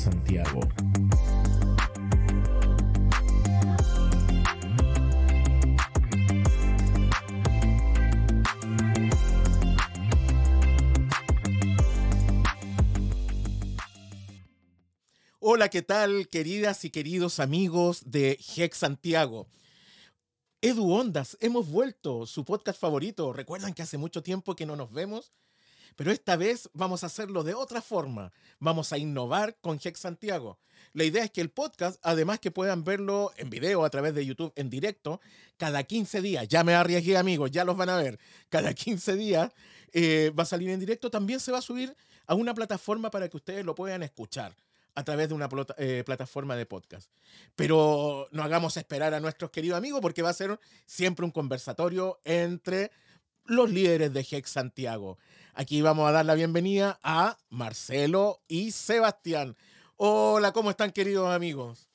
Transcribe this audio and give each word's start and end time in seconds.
Santiago. 0.00 0.60
Hola, 15.38 15.68
¿qué 15.68 15.82
tal, 15.82 16.28
queridas 16.28 16.86
y 16.86 16.90
queridos 16.90 17.38
amigos 17.38 18.02
de 18.06 18.38
Hex 18.56 18.78
Santiago? 18.78 19.48
Edu 20.62 20.90
Ondas, 20.92 21.36
hemos 21.40 21.68
vuelto, 21.68 22.24
su 22.24 22.46
podcast 22.46 22.80
favorito. 22.80 23.34
Recuerdan 23.34 23.74
que 23.74 23.82
hace 23.82 23.98
mucho 23.98 24.22
tiempo 24.22 24.56
que 24.56 24.64
no 24.64 24.76
nos 24.76 24.92
vemos, 24.94 25.32
pero 25.96 26.12
esta 26.12 26.36
vez 26.36 26.68
vamos 26.72 27.02
a 27.02 27.06
hacerlo 27.06 27.42
de 27.42 27.54
otra 27.54 27.82
forma. 27.82 28.32
Vamos 28.58 28.92
a 28.92 28.98
innovar 28.98 29.56
con 29.60 29.80
Hex 29.82 30.00
Santiago. 30.00 30.58
La 30.92 31.04
idea 31.04 31.24
es 31.24 31.30
que 31.30 31.40
el 31.40 31.50
podcast, 31.50 32.00
además 32.02 32.40
que 32.40 32.50
puedan 32.50 32.84
verlo 32.84 33.32
en 33.36 33.50
video 33.50 33.84
a 33.84 33.90
través 33.90 34.14
de 34.14 34.26
YouTube 34.26 34.52
en 34.56 34.70
directo, 34.70 35.20
cada 35.56 35.82
15 35.84 36.20
días, 36.20 36.48
ya 36.48 36.64
me 36.64 36.74
arriesgué 36.74 37.16
amigos, 37.16 37.50
ya 37.50 37.64
los 37.64 37.76
van 37.76 37.90
a 37.90 37.96
ver, 37.96 38.18
cada 38.48 38.74
15 38.74 39.14
días 39.14 39.52
eh, 39.92 40.32
va 40.36 40.42
a 40.42 40.46
salir 40.46 40.70
en 40.70 40.80
directo, 40.80 41.10
también 41.10 41.38
se 41.38 41.52
va 41.52 41.58
a 41.58 41.62
subir 41.62 41.94
a 42.26 42.34
una 42.34 42.54
plataforma 42.54 43.10
para 43.10 43.28
que 43.28 43.36
ustedes 43.36 43.64
lo 43.64 43.74
puedan 43.74 44.02
escuchar 44.02 44.54
a 44.94 45.04
través 45.04 45.28
de 45.28 45.34
una 45.34 45.48
eh, 45.76 46.02
plataforma 46.04 46.56
de 46.56 46.66
podcast. 46.66 47.10
Pero 47.56 48.28
no 48.32 48.42
hagamos 48.42 48.76
esperar 48.76 49.14
a 49.14 49.20
nuestros 49.20 49.50
queridos 49.50 49.78
amigos 49.78 50.00
porque 50.00 50.22
va 50.22 50.30
a 50.30 50.34
ser 50.34 50.58
siempre 50.86 51.24
un 51.24 51.30
conversatorio 51.30 52.20
entre 52.24 52.90
los 53.46 53.70
líderes 53.70 54.12
de 54.12 54.26
Hex 54.28 54.50
Santiago. 54.50 55.18
Aquí 55.54 55.82
vamos 55.82 56.08
a 56.08 56.12
dar 56.12 56.24
la 56.24 56.34
bienvenida 56.34 56.98
a 57.02 57.36
Marcelo 57.48 58.40
y 58.46 58.70
Sebastián. 58.70 59.56
Hola, 59.96 60.52
¿cómo 60.52 60.70
están 60.70 60.92
queridos 60.92 61.34
amigos? 61.34 61.88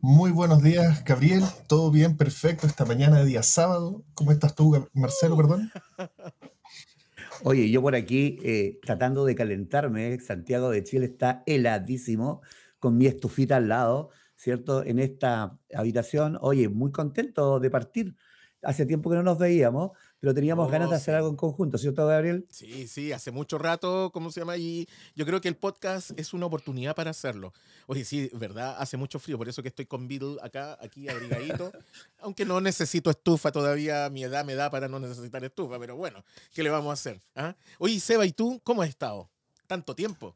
Muy 0.00 0.32
buenos 0.32 0.62
días, 0.62 1.04
Gabriel. 1.04 1.42
¿Todo 1.68 1.90
bien? 1.90 2.16
Perfecto. 2.16 2.66
Esta 2.66 2.84
mañana 2.84 3.18
de 3.18 3.26
día 3.26 3.42
sábado. 3.42 4.04
¿Cómo 4.14 4.32
estás 4.32 4.54
tú, 4.54 4.88
Marcelo, 4.92 5.36
perdón? 5.36 5.70
Oye, 7.44 7.70
yo 7.70 7.80
por 7.80 7.94
aquí 7.94 8.38
eh, 8.42 8.78
tratando 8.82 9.24
de 9.24 9.34
calentarme, 9.34 10.18
Santiago 10.20 10.70
de 10.70 10.82
Chile 10.82 11.06
está 11.06 11.42
heladísimo, 11.46 12.42
con 12.78 12.96
mi 12.96 13.06
estufita 13.06 13.56
al 13.56 13.68
lado, 13.68 14.10
¿cierto? 14.34 14.84
En 14.84 14.98
esta 14.98 15.58
habitación. 15.74 16.38
Oye, 16.40 16.68
muy 16.68 16.90
contento 16.90 17.60
de 17.60 17.70
partir. 17.70 18.16
Hace 18.62 18.86
tiempo 18.86 19.10
que 19.10 19.16
no 19.16 19.22
nos 19.22 19.38
veíamos, 19.38 19.92
pero 20.18 20.34
teníamos 20.34 20.70
ganas 20.70 20.88
de 20.88 20.94
oh, 20.94 20.98
hacer 20.98 21.14
algo 21.14 21.28
en 21.28 21.36
conjunto, 21.36 21.78
¿cierto, 21.78 22.06
Gabriel? 22.06 22.46
Sí, 22.50 22.88
sí, 22.88 23.12
hace 23.12 23.30
mucho 23.30 23.58
rato, 23.58 24.10
¿cómo 24.12 24.30
se 24.30 24.40
llama? 24.40 24.56
Y 24.56 24.88
yo 25.14 25.26
creo 25.26 25.40
que 25.40 25.48
el 25.48 25.56
podcast 25.56 26.18
es 26.18 26.32
una 26.32 26.46
oportunidad 26.46 26.94
para 26.94 27.10
hacerlo. 27.10 27.52
Oye, 27.86 28.04
sí, 28.04 28.30
¿verdad? 28.32 28.76
Hace 28.78 28.96
mucho 28.96 29.18
frío, 29.18 29.38
por 29.38 29.48
eso 29.48 29.62
que 29.62 29.68
estoy 29.68 29.86
con 29.86 30.08
Beatle 30.08 30.36
acá, 30.42 30.78
aquí 30.80 31.08
abrigadito. 31.08 31.70
Aunque 32.18 32.44
no 32.44 32.60
necesito 32.60 33.10
estufa 33.10 33.52
todavía, 33.52 34.08
mi 34.10 34.24
edad 34.24 34.44
me 34.44 34.54
da 34.54 34.70
para 34.70 34.88
no 34.88 34.98
necesitar 34.98 35.44
estufa, 35.44 35.78
pero 35.78 35.96
bueno, 35.96 36.24
¿qué 36.52 36.62
le 36.62 36.70
vamos 36.70 36.90
a 36.90 36.94
hacer? 36.94 37.20
¿Ah? 37.34 37.54
Oye, 37.78 38.00
Seba, 38.00 38.26
¿y 38.26 38.32
tú 38.32 38.60
cómo 38.64 38.82
has 38.82 38.88
estado? 38.88 39.30
Tanto 39.66 39.94
tiempo 39.94 40.34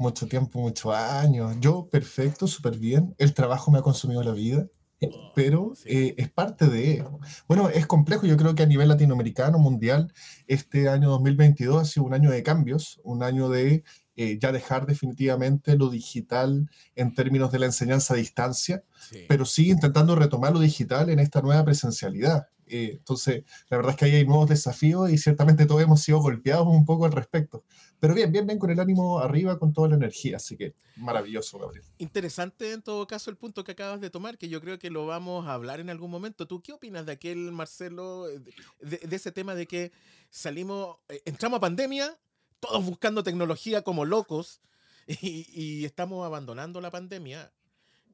mucho 0.00 0.26
tiempo, 0.26 0.60
muchos 0.60 0.94
años. 0.94 1.56
Yo, 1.60 1.86
perfecto, 1.90 2.46
súper 2.46 2.78
bien. 2.78 3.14
El 3.18 3.34
trabajo 3.34 3.70
me 3.70 3.78
ha 3.78 3.82
consumido 3.82 4.22
la 4.22 4.32
vida. 4.32 4.66
Oh, 5.12 5.32
pero 5.34 5.72
eh, 5.86 6.14
es 6.18 6.30
parte 6.30 6.66
de... 6.66 7.02
Bueno, 7.48 7.70
es 7.70 7.86
complejo, 7.86 8.26
yo 8.26 8.36
creo 8.36 8.54
que 8.54 8.62
a 8.62 8.66
nivel 8.66 8.88
latinoamericano, 8.88 9.58
mundial, 9.58 10.12
este 10.46 10.90
año 10.90 11.08
2022 11.10 11.80
ha 11.80 11.84
sido 11.86 12.04
un 12.04 12.12
año 12.12 12.30
de 12.30 12.42
cambios, 12.42 13.00
un 13.02 13.22
año 13.22 13.48
de 13.48 13.82
eh, 14.16 14.38
ya 14.38 14.52
dejar 14.52 14.84
definitivamente 14.84 15.76
lo 15.76 15.88
digital 15.88 16.68
en 16.94 17.14
términos 17.14 17.50
de 17.50 17.60
la 17.60 17.66
enseñanza 17.66 18.12
a 18.12 18.18
distancia, 18.18 18.84
pero 19.28 19.46
sí 19.46 19.70
intentando 19.70 20.14
retomar 20.14 20.52
lo 20.52 20.60
digital 20.60 21.08
en 21.08 21.20
esta 21.20 21.40
nueva 21.40 21.64
presencialidad. 21.64 22.48
Eh, 22.66 22.96
entonces, 22.98 23.44
la 23.68 23.78
verdad 23.78 23.92
es 23.92 23.96
que 23.96 24.04
ahí 24.04 24.14
hay 24.16 24.26
nuevos 24.26 24.48
desafíos 24.48 25.10
y 25.10 25.16
ciertamente 25.16 25.66
todos 25.66 25.82
hemos 25.82 26.02
sido 26.02 26.20
golpeados 26.20 26.66
un 26.68 26.84
poco 26.84 27.06
al 27.06 27.12
respecto. 27.12 27.64
Pero 28.00 28.14
bien, 28.14 28.32
bien, 28.32 28.46
bien 28.46 28.58
con 28.58 28.70
el 28.70 28.80
ánimo 28.80 29.20
arriba, 29.20 29.58
con 29.58 29.72
toda 29.72 29.88
la 29.88 29.96
energía. 29.96 30.36
Así 30.36 30.56
que 30.56 30.74
maravilloso, 30.96 31.58
Gabriel. 31.58 31.84
Interesante 31.98 32.72
en 32.72 32.82
todo 32.82 33.06
caso 33.06 33.30
el 33.30 33.36
punto 33.36 33.62
que 33.62 33.72
acabas 33.72 34.00
de 34.00 34.10
tomar, 34.10 34.38
que 34.38 34.48
yo 34.48 34.60
creo 34.60 34.78
que 34.78 34.90
lo 34.90 35.06
vamos 35.06 35.46
a 35.46 35.52
hablar 35.52 35.80
en 35.80 35.90
algún 35.90 36.10
momento. 36.10 36.46
¿Tú 36.46 36.62
qué 36.62 36.72
opinas 36.72 37.04
de 37.04 37.12
aquel, 37.12 37.52
Marcelo, 37.52 38.26
de, 38.26 39.00
ese 39.10 39.32
tema 39.32 39.54
de 39.54 39.66
que 39.66 39.92
salimos, 40.30 40.96
eh, 41.10 41.20
entramos 41.26 41.58
a 41.58 41.60
pandemia, 41.60 42.18
todos 42.58 42.84
buscando 42.84 43.22
tecnología 43.22 43.82
como 43.82 44.04
locos, 44.06 44.60
y, 45.06 45.46
y 45.52 45.84
estamos 45.84 46.24
abandonando 46.24 46.80
la 46.80 46.90
pandemia 46.90 47.52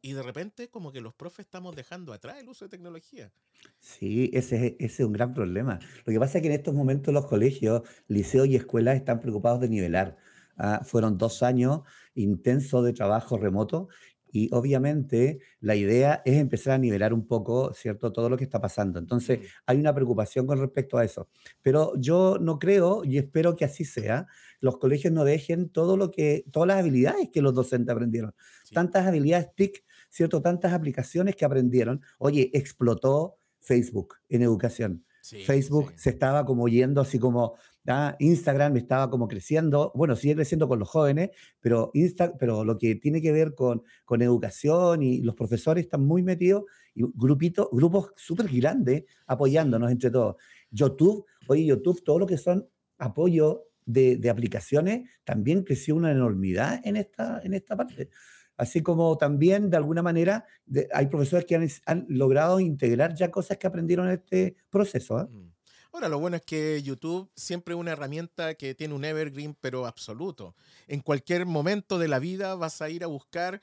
y 0.07 0.13
de 0.13 0.23
repente 0.23 0.69
como 0.69 0.93
que 0.93 1.01
los 1.01 1.15
profes 1.15 1.47
estamos 1.47 1.75
dejando 1.75 2.13
atrás 2.13 2.39
el 2.39 2.49
uso 2.49 2.65
de 2.65 2.69
tecnología. 2.69 3.33
Sí, 3.81 4.31
ese, 4.33 4.77
es 4.79 5.01
un 5.01 5.13
gran 5.13 5.35
problema. 5.35 5.81
Lo 6.05 6.13
que 6.13 6.21
pasa 6.21 6.39
es 6.39 6.43
que 6.43 6.47
en 6.47 6.55
estos 6.55 6.75
momentos 6.75 7.13
los 7.13 7.27
colegios, 7.27 7.83
liceos 8.07 8.47
y 8.47 8.55
escuelas 8.55 8.95
están 8.95 9.21
preocupados 9.21 9.61
de 9.61 9.69
nivelar. 9.69 10.17
Ah, 10.57 10.83
fueron 10.85 11.19
dos 11.19 11.43
años 11.43 11.81
intensos 12.15 12.85
de 12.85 12.93
trabajo 12.93 13.37
remoto 13.37 13.89
y 14.31 14.49
obviamente 14.53 15.41
la 15.61 15.75
idea 15.75 16.23
es 16.25 16.37
empezar 16.37 16.75
a 16.75 16.79
nivelar 16.79 17.13
un 17.13 17.27
poco, 17.27 17.73
¿cierto?, 17.73 18.13
todo 18.13 18.29
lo 18.29 18.37
que 18.37 18.45
está 18.45 18.61
pasando. 18.61 19.01
Entonces, 19.01 19.41
hay 19.67 19.79
una 19.79 19.93
preocupación 19.93 20.47
con 20.47 20.61
respecto 20.61 20.99
a 20.99 21.05
eso. 21.05 21.29
Pero 21.63 21.95
yo 21.99 22.39
no 22.41 22.61
creo 22.61 23.03
y 23.05 23.19
espero 23.19 23.57
que 23.57 23.65
así 23.65 23.85
sea. 23.85 24.29
Los 24.61 24.79
colegios 24.79 25.13
no 25.13 25.25
dejen 25.25 25.69
todo 25.69 25.97
lo 25.97 26.13
que, 26.13 26.45
todas 26.53 26.69
las 26.69 26.79
habilidades 26.79 27.31
que 27.33 27.43
los 27.43 27.55
docentes 27.55 27.93
aprendieron. 27.93 28.35
Tantas 28.73 29.07
habilidades 29.07 29.55
TIC 29.57 29.85
¿cierto? 30.09 30.43
Tantas 30.43 30.73
aplicaciones 30.73 31.37
que 31.37 31.45
aprendieron. 31.45 32.03
Oye, 32.19 32.51
explotó 32.53 33.39
Facebook 33.61 34.15
en 34.29 34.43
educación. 34.43 35.07
Facebook 35.45 35.93
se 35.97 36.11
estaba 36.11 36.45
como 36.45 36.69
yendo 36.69 37.01
así 37.01 37.19
como, 37.19 37.55
ah, 37.89 38.15
Instagram 38.19 38.77
estaba 38.77 39.11
como 39.11 39.27
creciendo, 39.27 39.91
bueno, 39.95 40.15
sigue 40.15 40.37
creciendo 40.37 40.69
con 40.69 40.79
los 40.79 40.89
jóvenes, 40.89 41.31
pero, 41.61 41.91
Insta, 41.95 42.37
pero 42.39 42.65
lo 42.65 42.79
que 42.79 42.95
tiene 42.95 43.21
que 43.21 43.33
ver 43.33 43.55
con, 43.55 43.83
con 44.05 44.23
educación 44.23 45.03
y 45.03 45.23
los 45.23 45.35
profesores 45.35 45.85
están 45.85 46.05
muy 46.05 46.23
metidos 46.23 46.65
y 46.95 47.03
grupitos, 47.15 47.69
grupos 47.73 48.13
súper 48.17 48.49
grandes 48.49 49.05
apoyándonos 49.27 49.91
entre 49.91 50.11
todos. 50.11 50.37
YouTube, 50.71 51.27
oye, 51.49 51.65
YouTube, 51.65 52.03
todo 52.05 52.19
lo 52.19 52.27
que 52.27 52.39
son 52.39 52.69
apoyo 52.99 53.65
de, 53.85 54.17
de, 54.17 54.31
aplicaciones, 54.31 55.09
también 55.25 55.63
creció 55.63 55.95
una 55.95 56.11
enormidad 56.11 56.81
en 56.85 56.97
esta, 56.97 57.41
en 57.43 57.55
esta 57.55 57.77
parte 57.77 58.11
así 58.57 58.83
como 58.83 59.17
también 59.19 59.71
de 59.71 59.77
alguna 59.77 60.03
manera 60.03 60.47
hay 60.93 61.07
profesores 61.07 61.45
que 61.47 61.55
han, 61.87 62.07
logrado 62.09 62.61
integrar 62.61 63.15
ya 63.15 63.31
cosas 63.31 63.59
que 63.59 63.67
aprendieron 63.67 64.07
en 64.09 64.15
este 64.15 64.57
proceso. 64.71 65.29
Mm. 65.31 65.57
Ahora, 65.97 66.11
lo 66.11 66.19
bueno 66.19 66.37
es 66.37 66.43
que 66.43 66.83
YouTube 66.83 67.31
siempre 67.35 67.73
es 67.73 67.81
una 67.81 67.93
herramienta 67.93 68.53
que 68.55 68.75
tiene 68.75 68.93
un 68.93 69.03
evergreen, 69.07 69.57
pero 69.59 69.87
absoluto. 69.87 70.55
En 70.89 71.01
cualquier 71.01 71.47
momento 71.47 71.99
de 71.99 72.07
la 72.07 72.19
vida 72.19 72.55
vas 72.55 72.83
a 72.83 72.91
ir 72.91 73.03
a 73.03 73.07
buscar 73.07 73.63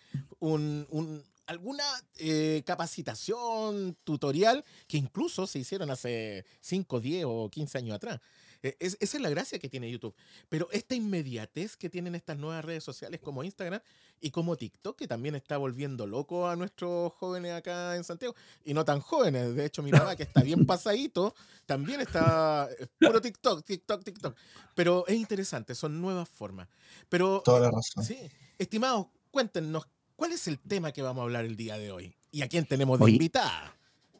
alguna 1.45 1.83
eh, 2.17 2.63
capacitación, 2.65 3.95
tutorial, 4.03 4.65
que 4.87 4.97
incluso 4.97 5.45
se 5.45 5.59
hicieron 5.59 5.91
hace 5.91 6.43
5, 6.61 6.99
10 6.99 7.25
o 7.27 7.49
15 7.51 7.77
años 7.77 7.95
atrás. 7.97 8.19
E, 8.63 8.77
esa 8.79 8.97
es 8.99 9.21
la 9.21 9.29
gracia 9.29 9.59
que 9.59 9.69
tiene 9.69 9.91
YouTube. 9.91 10.15
Pero 10.49 10.69
esta 10.71 10.95
inmediatez 10.95 11.75
que 11.75 11.89
tienen 11.89 12.15
estas 12.15 12.37
nuevas 12.37 12.63
redes 12.63 12.83
sociales 12.83 13.19
como 13.21 13.43
Instagram 13.43 13.81
y 14.21 14.31
como 14.31 14.55
TikTok, 14.55 14.97
que 14.97 15.07
también 15.07 15.35
está 15.35 15.57
volviendo 15.57 16.07
loco 16.07 16.47
a 16.47 16.55
nuestros 16.55 17.11
jóvenes 17.13 17.53
acá 17.53 17.95
en 17.97 18.05
Santiago, 18.05 18.35
y 18.63 18.73
no 18.73 18.85
tan 18.85 19.01
jóvenes, 19.01 19.53
de 19.53 19.65
hecho 19.65 19.83
mi 19.83 19.91
mamá 20.07 20.15
que 20.15 20.23
está 20.23 20.41
bien 20.41 20.65
pasadito, 20.65 21.35
también 21.65 21.99
está 21.99 22.69
eh, 22.79 22.87
puro 22.97 23.19
TikTok, 23.19 23.65
TikTok, 23.65 24.03
TikTok. 24.03 24.37
Pero 24.73 25.05
es 25.07 25.15
interesante, 25.15 25.75
son 25.75 26.01
nuevas 26.01 26.29
formas. 26.29 26.69
Pero, 27.09 27.41
Toda 27.43 27.59
la 27.59 27.71
razón. 27.71 28.03
Sí, 28.03 28.17
estimados, 28.57 29.07
cuéntenos, 29.29 29.85
¿cuál 30.15 30.31
es 30.31 30.47
el 30.47 30.57
tema 30.59 30.93
que 30.93 31.01
vamos 31.01 31.21
a 31.21 31.23
hablar 31.23 31.43
el 31.43 31.57
día 31.57 31.77
de 31.77 31.91
hoy? 31.91 32.15
¿Y 32.31 32.41
a 32.41 32.47
quién 32.47 32.65
tenemos 32.65 32.99
de 32.99 33.11
invitada? 33.11 33.75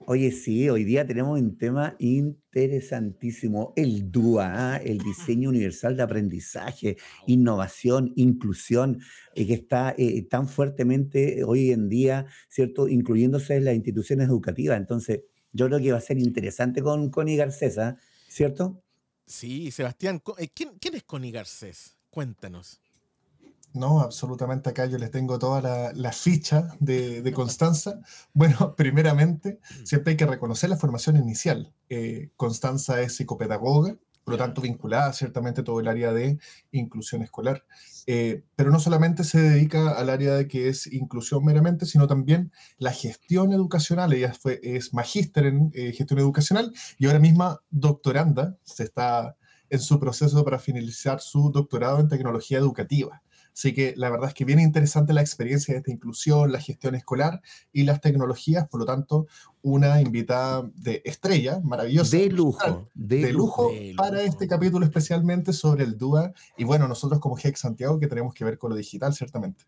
Oye, 0.05 0.31
sí, 0.31 0.69
hoy 0.69 0.83
día 0.83 1.07
tenemos 1.07 1.39
un 1.39 1.57
tema 1.57 1.95
interesantísimo, 1.99 3.73
el 3.77 4.11
DUA, 4.11 4.77
el 4.77 4.97
diseño 4.97 5.49
universal 5.49 5.95
de 5.95 6.03
aprendizaje, 6.03 6.97
innovación, 7.25 8.11
inclusión, 8.15 8.99
eh, 9.33 9.47
que 9.47 9.53
está 9.53 9.95
eh, 9.97 10.23
tan 10.29 10.49
fuertemente 10.49 11.43
hoy 11.45 11.71
en 11.71 11.87
día, 11.87 12.25
¿cierto?, 12.49 12.89
incluyéndose 12.89 13.55
en 13.55 13.65
las 13.65 13.75
instituciones 13.75 14.27
educativas. 14.27 14.77
Entonces, 14.77 15.21
yo 15.53 15.67
creo 15.67 15.79
que 15.79 15.91
va 15.91 15.99
a 15.99 16.01
ser 16.01 16.17
interesante 16.19 16.81
con 16.81 17.09
Connie 17.09 17.37
Garcés. 17.37 17.79
¿cierto? 18.27 18.83
Sí, 19.25 19.71
Sebastián, 19.71 20.21
eh, 20.37 20.49
¿quién, 20.53 20.77
quién 20.79 20.95
es 20.95 21.03
Connie 21.03 21.31
Garcés? 21.31 21.95
Cuéntanos. 22.09 22.82
No, 23.73 24.01
absolutamente 24.01 24.69
acá 24.69 24.85
yo 24.85 24.99
les 24.99 25.09
tengo 25.09 25.39
toda 25.39 25.93
la, 25.93 26.11
ficha 26.11 26.75
de, 26.79 27.31
Constanza. 27.33 27.99
Bueno, 28.33 28.75
primeramente, 28.77 29.59
siempre 29.83 30.11
hay 30.11 30.17
que 30.17 30.27
reconocer 30.27 30.69
la 30.69 30.77
formación 30.77 31.17
inicial. 31.17 31.73
Eh, 31.89 32.29
Constanza 32.35 33.01
es 33.01 33.15
psicopedagoga, 33.15 33.97
por 34.23 34.33
lo 34.33 34.37
tanto 34.37 34.61
vinculada 34.61 35.11
ciertamente 35.11 35.63
todo 35.63 35.79
el 35.79 35.87
área 35.87 36.13
de 36.13 36.37
inclusión 36.71 37.23
escolar. 37.23 37.65
Eh, 38.05 38.43
pero 38.55 38.69
no 38.69 38.79
solamente 38.79 39.23
se 39.23 39.41
dedica 39.41 39.91
al 39.91 40.09
área 40.09 40.35
de 40.35 40.47
que 40.47 40.69
es 40.69 40.85
inclusión 40.87 41.43
meramente, 41.43 41.87
sino 41.87 42.05
también 42.05 42.51
la 42.77 42.91
gestión 42.91 43.53
educacional. 43.53 44.13
Ella 44.13 44.33
fue, 44.33 44.59
es 44.61 44.93
magíster 44.93 45.47
en 45.47 45.71
eh, 45.73 45.93
gestión 45.93 46.19
educacional 46.19 46.71
y 46.99 47.07
ahora 47.07 47.19
misma 47.19 47.61
doctoranda, 47.71 48.55
se 48.63 48.83
está 48.83 49.35
en 49.69 49.79
su 49.79 49.99
proceso 49.99 50.43
para 50.43 50.59
finalizar 50.59 51.19
su 51.19 51.49
doctorado 51.51 51.99
en 51.99 52.07
tecnología 52.07 52.59
educativa. 52.59 53.23
Así 53.53 53.73
que 53.73 53.93
la 53.97 54.09
verdad 54.09 54.29
es 54.29 54.33
que 54.33 54.45
viene 54.45 54.63
interesante 54.63 55.13
la 55.13 55.21
experiencia 55.21 55.73
de 55.73 55.79
esta 55.79 55.91
inclusión, 55.91 56.51
la 56.51 56.59
gestión 56.59 56.95
escolar 56.95 57.41
y 57.71 57.83
las 57.83 58.01
tecnologías, 58.01 58.67
por 58.67 58.79
lo 58.79 58.85
tanto, 58.85 59.27
una 59.61 60.01
invitada 60.01 60.69
de 60.75 61.01
estrella, 61.05 61.59
maravillosa. 61.63 62.17
De 62.17 62.29
lujo. 62.29 62.89
De, 62.93 63.31
lujo, 63.31 63.71
para 63.95 64.23
este 64.23 64.47
capítulo 64.47 64.85
especialmente 64.85 65.53
sobre 65.53 65.83
el 65.83 65.97
DUA 65.97 66.33
y 66.57 66.63
bueno, 66.63 66.87
nosotros 66.87 67.19
como 67.19 67.35
GEC 67.35 67.55
Santiago 67.57 67.99
que 67.99 68.07
tenemos 68.07 68.33
que 68.33 68.43
ver 68.43 68.57
con 68.57 68.71
lo 68.71 68.75
digital, 68.75 69.13
ciertamente. 69.13 69.65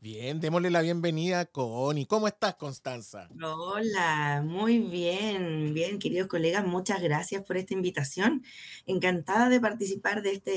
Bien, 0.00 0.40
démosle 0.40 0.70
la 0.70 0.82
bienvenida 0.82 1.40
a 1.40 1.46
Connie. 1.46 2.06
¿Cómo 2.06 2.28
estás, 2.28 2.54
Constanza? 2.56 3.28
Hola, 3.42 4.42
muy 4.46 4.78
bien, 4.78 5.74
bien, 5.74 5.98
queridos 5.98 6.28
colegas, 6.28 6.64
muchas 6.66 7.02
gracias 7.02 7.42
por 7.44 7.56
esta 7.56 7.74
invitación. 7.74 8.44
Encantada 8.86 9.48
de 9.48 9.58
participar 9.58 10.22
de, 10.22 10.32
este, 10.32 10.50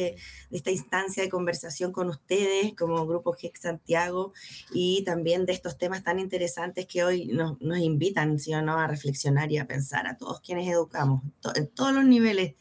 de 0.49 0.57
esta 0.57 0.71
instancia 0.71 1.23
de 1.23 1.29
conversación 1.29 1.91
con 1.91 2.09
ustedes 2.09 2.75
como 2.75 3.07
Grupo 3.07 3.33
GEC 3.33 3.57
Santiago 3.57 4.33
y 4.71 5.03
también 5.03 5.45
de 5.45 5.53
estos 5.53 5.77
temas 5.77 6.03
tan 6.03 6.19
interesantes 6.19 6.85
que 6.85 7.03
hoy 7.03 7.25
nos, 7.27 7.59
nos 7.61 7.79
invitan, 7.79 8.39
¿sí 8.39 8.53
o 8.53 8.61
no?, 8.61 8.77
a 8.77 8.87
reflexionar 8.87 9.51
y 9.51 9.57
a 9.57 9.67
pensar 9.67 10.05
a 10.05 10.17
todos 10.17 10.41
quienes 10.41 10.67
educamos, 10.67 11.23
en 11.55 11.67
todos 11.69 11.93
los 11.93 12.05
niveles 12.05 12.55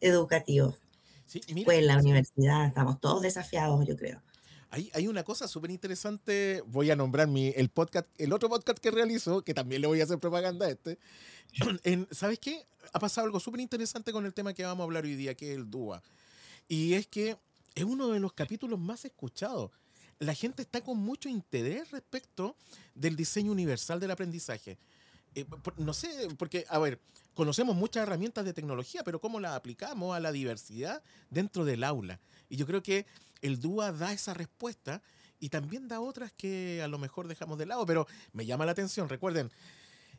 educativos. 0.00 0.80
Sí, 1.26 1.40
pues 1.64 1.78
en 1.78 1.86
la 1.86 1.98
universidad 1.98 2.66
estamos 2.66 3.00
todos 3.00 3.22
desafiados, 3.22 3.86
yo 3.86 3.96
creo. 3.96 4.22
Hay, 4.70 4.90
hay 4.92 5.08
una 5.08 5.24
cosa 5.24 5.48
súper 5.48 5.70
interesante, 5.70 6.62
voy 6.66 6.90
a 6.90 6.96
nombrar 6.96 7.26
mi, 7.26 7.48
el 7.56 7.70
podcast, 7.70 8.06
el 8.18 8.32
otro 8.32 8.50
podcast 8.50 8.78
que 8.78 8.90
realizo, 8.90 9.42
que 9.42 9.54
también 9.54 9.80
le 9.80 9.88
voy 9.88 10.00
a 10.00 10.04
hacer 10.04 10.18
propaganda 10.18 10.66
a 10.66 10.70
este. 10.70 10.98
¿Sabes 12.10 12.38
qué? 12.38 12.66
Ha 12.92 12.98
pasado 12.98 13.26
algo 13.26 13.40
súper 13.40 13.60
interesante 13.60 14.12
con 14.12 14.26
el 14.26 14.34
tema 14.34 14.52
que 14.52 14.64
vamos 14.64 14.82
a 14.82 14.84
hablar 14.84 15.04
hoy 15.04 15.16
día, 15.16 15.34
que 15.34 15.52
es 15.52 15.56
el 15.56 15.70
DUA. 15.70 16.02
Y 16.68 16.94
es 16.94 17.06
que 17.06 17.38
es 17.74 17.84
uno 17.84 18.08
de 18.08 18.20
los 18.20 18.32
capítulos 18.34 18.78
más 18.78 19.04
escuchados. 19.04 19.70
La 20.18 20.34
gente 20.34 20.62
está 20.62 20.80
con 20.82 20.98
mucho 20.98 21.28
interés 21.28 21.90
respecto 21.90 22.56
del 22.94 23.16
diseño 23.16 23.52
universal 23.52 24.00
del 24.00 24.10
aprendizaje. 24.10 24.78
Eh, 25.34 25.46
no 25.76 25.94
sé, 25.94 26.28
porque, 26.36 26.66
a 26.68 26.78
ver, 26.78 27.00
conocemos 27.34 27.76
muchas 27.76 28.02
herramientas 28.02 28.44
de 28.44 28.52
tecnología, 28.52 29.04
pero 29.04 29.20
¿cómo 29.20 29.38
las 29.38 29.52
aplicamos 29.52 30.16
a 30.16 30.20
la 30.20 30.32
diversidad 30.32 31.02
dentro 31.30 31.64
del 31.64 31.84
aula? 31.84 32.20
Y 32.48 32.56
yo 32.56 32.66
creo 32.66 32.82
que 32.82 33.06
el 33.42 33.60
DUA 33.60 33.92
da 33.92 34.12
esa 34.12 34.34
respuesta 34.34 35.02
y 35.40 35.48
también 35.50 35.88
da 35.88 36.00
otras 36.00 36.32
que 36.32 36.82
a 36.82 36.88
lo 36.88 36.98
mejor 36.98 37.28
dejamos 37.28 37.58
de 37.58 37.66
lado, 37.66 37.86
pero 37.86 38.06
me 38.32 38.46
llama 38.46 38.66
la 38.66 38.72
atención. 38.72 39.08
Recuerden, 39.08 39.50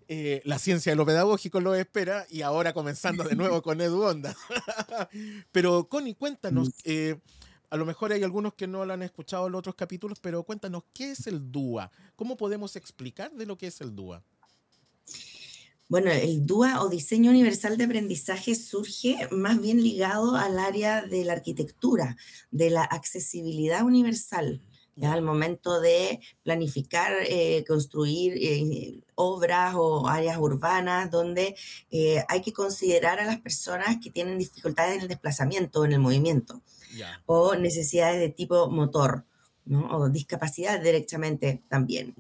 eh, 0.08 0.42
la 0.44 0.58
ciencia 0.58 0.92
de 0.92 0.96
lo 0.96 1.06
pedagógico 1.06 1.60
lo 1.60 1.76
espera 1.76 2.26
y 2.30 2.42
ahora 2.42 2.74
comenzando 2.74 3.24
de 3.24 3.36
nuevo 3.36 3.62
con 3.62 3.80
Edu 3.80 4.02
Onda. 4.04 4.36
pero 5.52 5.88
Connie, 5.88 6.16
cuéntanos, 6.16 6.70
mm. 6.70 6.72
eh, 6.86 7.20
a 7.70 7.78
lo 7.78 7.86
mejor 7.86 8.12
hay 8.12 8.24
algunos 8.24 8.56
que 8.56 8.66
no 8.66 8.86
lo 8.86 8.94
han 8.94 9.04
escuchado 9.04 9.46
en 9.46 9.52
los 9.52 9.60
otros 9.60 9.76
capítulos, 9.76 10.20
pero 10.20 10.44
cuéntanos, 10.44 10.84
¿qué 10.94 11.12
es 11.12 11.28
el 11.28 11.52
DUA? 11.52 11.92
¿Cómo 12.16 12.38
podemos 12.38 12.76
explicar 12.76 13.32
de 13.34 13.46
lo 13.46 13.58
que 13.58 13.68
es 13.68 13.82
el 13.82 13.96
DUA? 13.96 14.24
Bueno, 15.90 16.12
el 16.12 16.46
DUA 16.46 16.84
o 16.84 16.88
Diseño 16.88 17.32
Universal 17.32 17.76
de 17.76 17.86
Aprendizaje 17.86 18.54
surge 18.54 19.28
más 19.32 19.60
bien 19.60 19.82
ligado 19.82 20.36
al 20.36 20.60
área 20.60 21.02
de 21.02 21.26
la 21.26 21.34
arquitectura, 21.34 22.16
de 22.52 22.70
la 22.70 22.84
accesibilidad 22.84 23.84
universal. 23.84 24.62
¿ya? 24.96 25.14
Al 25.14 25.24
momento 25.24 25.82
de 25.82 26.20
planificar, 26.44 27.12
eh, 27.28 27.66
construir 27.68 28.34
eh, 28.38 29.02
obras 29.16 29.74
o 29.76 30.08
áreas 30.08 30.38
urbanas 30.38 31.10
donde 31.10 31.56
eh, 31.90 32.24
hay 32.28 32.42
que 32.42 32.54
considerar 32.54 33.20
a 33.20 33.26
las 33.26 33.40
personas 33.42 33.98
que 34.00 34.12
tienen 34.12 34.38
dificultades 34.38 34.98
en 34.98 35.02
el 35.02 35.08
desplazamiento, 35.08 35.86
en 35.86 35.94
el 35.94 36.00
movimiento, 36.00 36.62
o 37.26 37.56
necesidades 37.56 38.20
de 38.20 38.30
tipo 38.30 38.70
motor 38.70 39.26
o 39.70 40.10
discapacidad 40.10 40.82
directamente 40.82 41.64
también. 41.70 42.16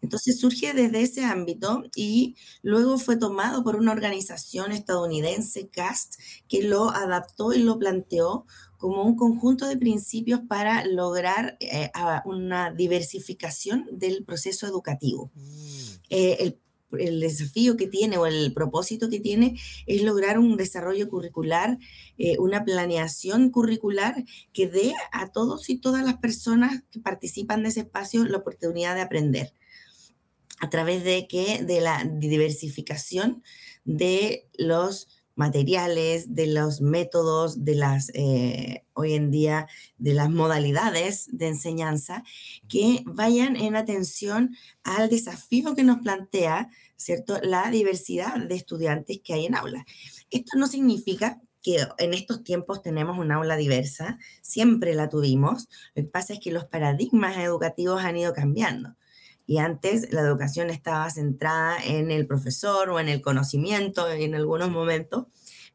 Entonces 0.00 0.38
surge 0.38 0.72
desde 0.72 1.02
ese 1.02 1.24
ámbito 1.24 1.84
y 1.94 2.36
luego 2.62 2.98
fue 2.98 3.16
tomado 3.16 3.64
por 3.64 3.76
una 3.76 3.92
organización 3.92 4.72
estadounidense, 4.72 5.68
CAST, 5.68 6.14
que 6.48 6.62
lo 6.62 6.90
adaptó 6.90 7.52
y 7.52 7.58
lo 7.58 7.78
planteó 7.78 8.46
como 8.76 9.02
un 9.02 9.16
conjunto 9.16 9.66
de 9.66 9.76
principios 9.78 10.40
para 10.46 10.84
lograr 10.84 11.56
eh, 11.60 11.90
una 12.26 12.70
diversificación 12.70 13.86
del 13.90 14.24
proceso 14.24 14.66
educativo. 14.66 15.30
Mm. 15.34 15.84
Eh, 16.10 16.36
el 16.40 16.60
el 16.96 17.20
desafío 17.20 17.76
que 17.76 17.86
tiene 17.86 18.16
o 18.18 18.26
el 18.26 18.52
propósito 18.52 19.08
que 19.08 19.20
tiene 19.20 19.58
es 19.86 20.02
lograr 20.02 20.38
un 20.38 20.56
desarrollo 20.56 21.08
curricular, 21.08 21.78
eh, 22.18 22.36
una 22.38 22.64
planeación 22.64 23.50
curricular 23.50 24.24
que 24.52 24.68
dé 24.68 24.94
a 25.12 25.30
todos 25.32 25.70
y 25.70 25.78
todas 25.78 26.04
las 26.04 26.18
personas 26.18 26.82
que 26.90 27.00
participan 27.00 27.62
de 27.62 27.70
ese 27.70 27.80
espacio 27.80 28.24
la 28.24 28.38
oportunidad 28.38 28.94
de 28.94 29.02
aprender 29.02 29.52
a 30.60 30.70
través 30.70 31.04
de 31.04 31.26
que 31.28 31.62
de 31.62 31.80
la 31.80 32.04
diversificación 32.04 33.42
de 33.84 34.48
los 34.56 35.08
materiales, 35.36 36.34
de 36.34 36.46
los 36.46 36.80
métodos, 36.80 37.64
de 37.64 37.74
las, 37.74 38.10
eh, 38.14 38.84
hoy 38.92 39.14
en 39.14 39.30
día, 39.30 39.66
de 39.98 40.14
las 40.14 40.30
modalidades 40.30 41.26
de 41.32 41.48
enseñanza, 41.48 42.22
que 42.68 43.02
vayan 43.04 43.56
en 43.56 43.76
atención 43.76 44.56
al 44.84 45.08
desafío 45.08 45.74
que 45.74 45.82
nos 45.82 46.00
plantea, 46.00 46.70
¿cierto?, 46.96 47.38
la 47.42 47.70
diversidad 47.70 48.36
de 48.36 48.54
estudiantes 48.54 49.20
que 49.22 49.34
hay 49.34 49.46
en 49.46 49.54
aula. 49.54 49.84
Esto 50.30 50.58
no 50.58 50.66
significa 50.66 51.40
que 51.62 51.78
en 51.98 52.12
estos 52.12 52.44
tiempos 52.44 52.82
tenemos 52.82 53.18
una 53.18 53.36
aula 53.36 53.56
diversa, 53.56 54.18
siempre 54.42 54.94
la 54.94 55.08
tuvimos, 55.08 55.68
lo 55.94 56.04
que 56.04 56.08
pasa 56.10 56.34
es 56.34 56.40
que 56.40 56.52
los 56.52 56.66
paradigmas 56.66 57.38
educativos 57.38 58.02
han 58.04 58.18
ido 58.18 58.34
cambiando. 58.34 58.96
Y 59.46 59.58
antes 59.58 60.12
la 60.12 60.20
educación 60.20 60.70
estaba 60.70 61.08
centrada 61.10 61.76
en 61.82 62.10
el 62.10 62.26
profesor 62.26 62.90
o 62.90 63.00
en 63.00 63.08
el 63.08 63.22
conocimiento 63.22 64.10
en 64.10 64.34
algunos 64.34 64.70
momentos, 64.70 65.26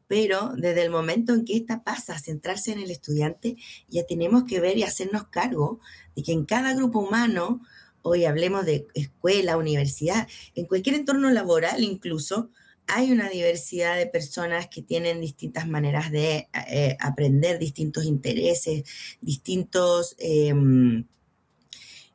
pero 0.06 0.52
desde 0.56 0.82
el 0.82 0.90
momento 0.90 1.34
en 1.34 1.44
que 1.44 1.56
esta 1.56 1.84
pasa 1.84 2.14
a 2.14 2.18
centrarse 2.18 2.72
en 2.72 2.80
el 2.80 2.90
estudiante, 2.90 3.56
ya 3.88 4.04
tenemos 4.06 4.44
que 4.44 4.58
ver 4.58 4.76
y 4.76 4.82
hacernos 4.82 5.28
cargo 5.28 5.78
de 6.16 6.22
que 6.24 6.32
en 6.32 6.44
cada 6.44 6.74
grupo 6.74 6.98
humano, 6.98 7.62
hoy 8.02 8.24
hablemos 8.24 8.66
de 8.66 8.86
escuela, 8.94 9.56
universidad, 9.56 10.28
en 10.54 10.66
cualquier 10.66 10.96
entorno 10.96 11.30
laboral 11.30 11.82
incluso, 11.82 12.50
hay 12.86 13.12
una 13.12 13.28
diversidad 13.28 13.96
de 13.96 14.06
personas 14.06 14.68
que 14.68 14.82
tienen 14.82 15.20
distintas 15.20 15.68
maneras 15.68 16.10
de 16.10 16.48
eh, 16.68 16.96
aprender, 17.00 17.58
distintos 17.58 18.04
intereses, 18.04 18.84
distintos... 19.20 20.16
Em, 20.18 21.04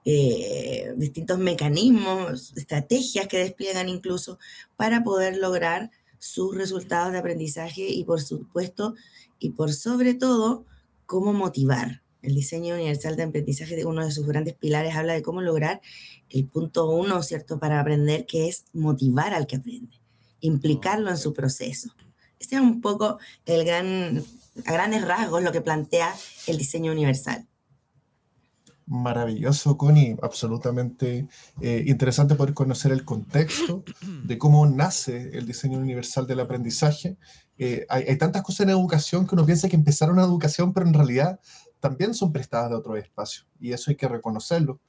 eh, 0.07 0.93
distintos 0.97 1.39
mecanismos, 1.39 2.53
estrategias 2.55 3.27
que 3.27 3.39
despliegan 3.39 3.89
incluso 3.89 4.37
para 4.75 5.03
poder 5.03 5.37
lograr 5.37 5.89
sus 6.19 6.55
resultados 6.55 7.11
de 7.11 7.17
aprendizaje 7.17 7.87
y 7.89 8.03
por 8.03 8.21
supuesto 8.21 8.93
y 9.39 9.49
por 9.51 9.73
sobre 9.73 10.13
todo 10.13 10.63
cómo 11.07 11.33
motivar. 11.33 12.03
El 12.25 12.35
diseño 12.35 12.75
universal 12.75 13.15
de 13.15 13.23
aprendizaje, 13.23 13.85
uno 13.85 14.03
de 14.03 14.11
sus 14.11 14.25
grandes 14.27 14.55
pilares, 14.55 14.95
habla 14.95 15.13
de 15.13 15.21
cómo 15.21 15.41
lograr 15.41 15.81
el 16.29 16.47
punto 16.47 16.89
uno, 16.89 17.21
¿cierto?, 17.21 17.59
para 17.59 17.79
aprender, 17.79 18.25
que 18.25 18.47
es 18.47 18.65
motivar 18.73 19.33
al 19.33 19.47
que 19.47 19.57
aprende, 19.57 20.01
implicarlo 20.39 21.09
en 21.09 21.17
su 21.17 21.33
proceso. 21.33 21.89
Este 22.39 22.55
es 22.55 22.61
un 22.61 22.81
poco 22.81 23.19
el 23.45 23.65
gran, 23.65 24.23
a 24.65 24.73
grandes 24.73 25.07
rasgos 25.07 25.43
lo 25.43 25.51
que 25.51 25.61
plantea 25.61 26.13
el 26.47 26.57
diseño 26.57 26.91
universal 26.91 27.47
maravilloso, 28.87 29.77
Connie, 29.77 30.15
absolutamente 30.21 31.27
eh, 31.61 31.83
interesante 31.87 32.35
poder 32.35 32.53
conocer 32.53 32.91
el 32.91 33.03
contexto 33.03 33.83
de 34.23 34.37
cómo 34.37 34.65
nace 34.67 35.31
el 35.33 35.45
diseño 35.45 35.79
universal 35.79 36.27
del 36.27 36.39
aprendizaje. 36.39 37.17
Eh, 37.57 37.85
hay, 37.89 38.17
tantas 38.17 38.43
cosas 38.43 38.61
en 38.61 38.69
educación 38.69 39.25
que 39.25 39.35
uno 39.35 39.45
piensa 39.45 39.69
que 39.69 39.75
empezaron 39.75 40.19
a 40.19 40.23
educación, 40.23 40.73
pero 40.73 40.85
en 40.87 40.93
realidad 40.93 41.39
también 41.87 42.15
son 42.15 42.31
prestadas 42.31 42.71
de 42.71 42.75
otro 42.77 42.97
espacio, 42.97 43.43
y 43.59 43.71
eso 43.71 43.91
hay 43.91 43.95
que 43.95 44.07
reconocerlo. 44.07 44.79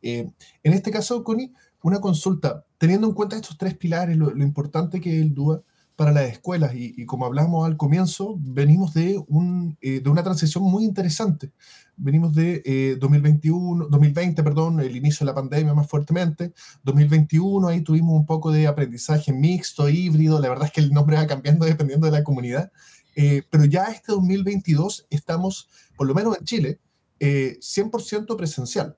Eh, 0.00 0.30
en 0.62 0.72
este 0.72 0.90
caso, 0.90 1.22
Connie, 1.22 1.52
una 1.82 2.00
consulta, 2.00 2.64
teniendo 2.78 3.06
en 3.06 3.12
cuenta 3.12 3.36
estos 3.36 3.58
tres 3.58 3.76
pilares, 3.76 4.16
lo, 4.16 4.30
importante 4.42 4.98
que 4.98 5.16
es 5.16 5.20
el 5.20 5.34
DUA 5.34 5.60
para 5.96 6.12
las 6.12 6.30
escuelas, 6.30 6.72
y, 6.74 7.04
como 7.04 7.26
hablamos 7.26 7.66
al 7.66 7.76
comienzo, 7.76 8.36
venimos 8.38 8.94
de, 8.94 9.22
un, 9.28 9.76
de 9.82 10.08
una 10.08 10.22
transición 10.22 10.64
muy 10.64 10.84
interesante 10.84 11.52
venimos 11.96 12.34
de 12.34 12.96
2021, 13.00 13.84
eh, 13.84 13.88
2020, 13.90 14.42
perdón, 14.42 14.80
el 14.80 14.96
inicio 14.96 15.24
de 15.24 15.32
la 15.32 15.34
pandemia 15.34 15.74
más 15.74 15.88
fuertemente. 15.88 16.52
2021, 16.84 17.68
ahí 17.68 17.80
tuvimos 17.80 18.14
un 18.14 18.26
poco 18.26 18.52
de 18.52 18.66
aprendizaje 18.66 19.32
mixto, 19.32 19.88
híbrido. 19.88 20.38
La 20.40 20.48
verdad 20.48 20.66
es 20.66 20.72
que 20.72 20.80
el 20.80 20.92
nombre 20.92 21.16
va 21.16 21.26
cambiando 21.26 21.64
dependiendo 21.64 22.06
de 22.06 22.12
la 22.12 22.24
comunidad. 22.24 22.70
Eh, 23.16 23.42
pero 23.50 23.64
ya 23.64 23.86
este 23.86 24.12
2022 24.12 25.06
estamos, 25.10 25.68
por 25.96 26.06
lo 26.06 26.14
menos 26.14 26.38
en 26.38 26.44
Chile, 26.44 26.80
100% 27.18 28.36
presencial, 28.36 28.96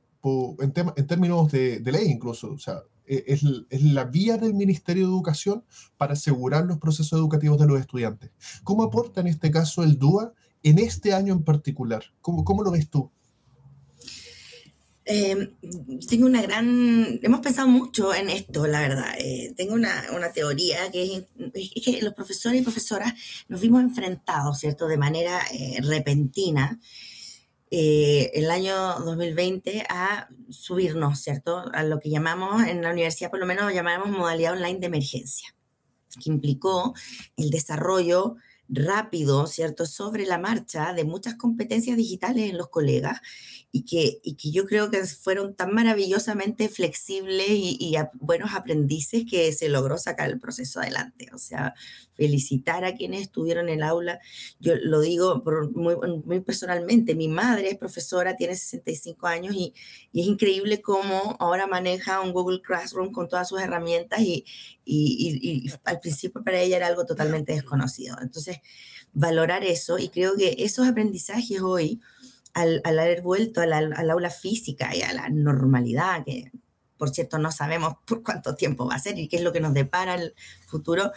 en, 0.58 1.06
términos 1.06 1.50
de, 1.52 1.80
ley 1.84 2.08
incluso. 2.08 2.52
O 2.52 2.58
sea, 2.58 2.82
es, 3.06 3.42
es, 3.70 3.82
la 3.82 4.04
vía 4.04 4.36
del 4.36 4.54
Ministerio 4.54 5.06
de 5.06 5.12
Educación 5.12 5.64
para 5.96 6.14
asegurar 6.14 6.66
los 6.66 6.78
procesos 6.78 7.18
educativos 7.18 7.58
de 7.58 7.66
los 7.66 7.80
estudiantes. 7.80 8.30
¿Cómo 8.64 8.82
aporta 8.82 9.20
en 9.20 9.28
este 9.28 9.50
caso 9.50 9.82
el 9.82 9.98
DUA 9.98 10.32
en 10.64 10.78
este 10.78 11.14
año 11.14 11.32
en 11.32 11.44
particular? 11.44 12.02
¿Cómo, 12.20 12.44
cómo 12.44 12.62
lo 12.62 12.72
ves 12.72 12.90
tú? 12.90 13.10
Eh, 15.10 15.54
tengo 16.06 16.26
una 16.26 16.42
gran... 16.42 17.18
Hemos 17.22 17.40
pensado 17.40 17.66
mucho 17.66 18.14
en 18.14 18.28
esto, 18.28 18.66
la 18.66 18.80
verdad. 18.80 19.14
Eh, 19.18 19.54
tengo 19.56 19.72
una, 19.72 20.04
una, 20.14 20.32
teoría 20.32 20.90
que 20.92 21.24
es, 21.54 21.82
que 21.82 22.02
los 22.02 22.12
profesores 22.12 22.60
y 22.60 22.62
profesoras 22.62 23.14
nos 23.48 23.58
vimos 23.58 23.80
enfrentados, 23.80 24.58
¿cierto? 24.58 24.86
De 24.86 24.98
manera 24.98 25.40
eh, 25.50 25.78
repentina 25.80 26.78
eh, 27.70 28.30
el 28.34 28.50
año 28.50 28.74
2020 29.00 29.86
a 29.88 30.28
subirnos, 30.50 31.20
¿cierto? 31.20 31.64
A 31.72 31.82
lo 31.84 32.00
que 32.00 32.10
llamamos 32.10 32.64
en 32.64 32.82
la 32.82 32.90
universidad, 32.90 33.30
por 33.30 33.40
lo 33.40 33.46
menos 33.46 33.72
llamamos 33.72 34.10
modalidad 34.10 34.52
online 34.52 34.78
de 34.78 34.86
emergencia, 34.86 35.54
que 36.22 36.30
implicó 36.30 36.94
el 37.36 37.48
desarrollo 37.48 38.36
rápido, 38.68 39.46
¿cierto?, 39.46 39.86
sobre 39.86 40.26
la 40.26 40.38
marcha 40.38 40.92
de 40.92 41.04
muchas 41.04 41.34
competencias 41.36 41.96
digitales 41.96 42.50
en 42.50 42.58
los 42.58 42.68
colegas 42.68 43.20
y 43.70 43.84
que, 43.84 44.20
y 44.22 44.34
que 44.34 44.50
yo 44.50 44.64
creo 44.64 44.90
que 44.90 45.04
fueron 45.04 45.54
tan 45.54 45.74
maravillosamente 45.74 46.68
flexibles 46.68 47.48
y, 47.50 47.94
buenos 48.14 48.54
aprendices 48.54 49.24
que 49.28 49.52
se 49.52 49.68
logró 49.68 49.98
sacar 49.98 50.30
el 50.30 50.38
proceso 50.38 50.80
adelante. 50.80 51.28
O 51.34 51.38
sea, 51.38 51.74
felicitar 52.12 52.84
a 52.84 52.94
quienes 52.94 53.22
estuvieron 53.22 53.68
en 53.68 53.76
el 53.76 53.82
aula. 53.82 54.20
Yo 54.58 54.74
lo 54.76 55.00
digo 55.00 55.42
muy, 55.74 55.96
muy, 56.24 56.40
personalmente, 56.40 57.14
mi 57.14 57.28
madre 57.28 57.70
es 57.70 57.76
profesora, 57.76 58.36
tiene 58.36 58.56
65 58.56 59.26
años 59.26 59.54
y, 59.54 59.74
y, 60.12 60.22
es 60.22 60.26
increíble 60.26 60.80
cómo 60.80 61.36
ahora 61.38 61.66
maneja 61.66 62.20
un 62.20 62.32
Google 62.32 62.62
Classroom 62.62 63.12
con 63.12 63.28
todas 63.28 63.48
sus 63.48 63.60
herramientas 63.60 64.20
y, 64.20 64.44
y 64.84 65.70
al 65.84 66.00
principio 66.00 66.42
para 66.42 66.60
ella 66.60 66.78
era 66.78 66.86
algo 66.86 67.04
totalmente 67.04 67.52
desconocido. 67.52 68.16
Entonces, 68.22 68.57
valorar 69.12 69.64
eso 69.64 69.98
y 69.98 70.08
creo 70.08 70.36
que 70.36 70.56
esos 70.58 70.86
aprendizajes 70.86 71.60
hoy 71.60 72.00
al, 72.54 72.80
haber 72.84 73.22
vuelto 73.22 73.60
al, 73.60 74.10
aula 74.10 74.30
física 74.30 74.94
y 74.94 75.02
a 75.02 75.12
la 75.12 75.28
normalidad, 75.28 76.24
que 76.24 76.50
por 76.96 77.10
cierto 77.10 77.38
no 77.38 77.52
sabemos 77.52 77.94
por 78.04 78.22
cuánto 78.22 78.54
tiempo 78.54 78.86
va 78.86 78.96
a 78.96 78.98
ser 78.98 79.18
y 79.18 79.28
qué 79.28 79.36
es 79.36 79.42
lo 79.42 79.52
que 79.52 79.60
nos 79.60 79.74
depara 79.74 80.16
el 80.16 80.34
futuro, 80.66 81.12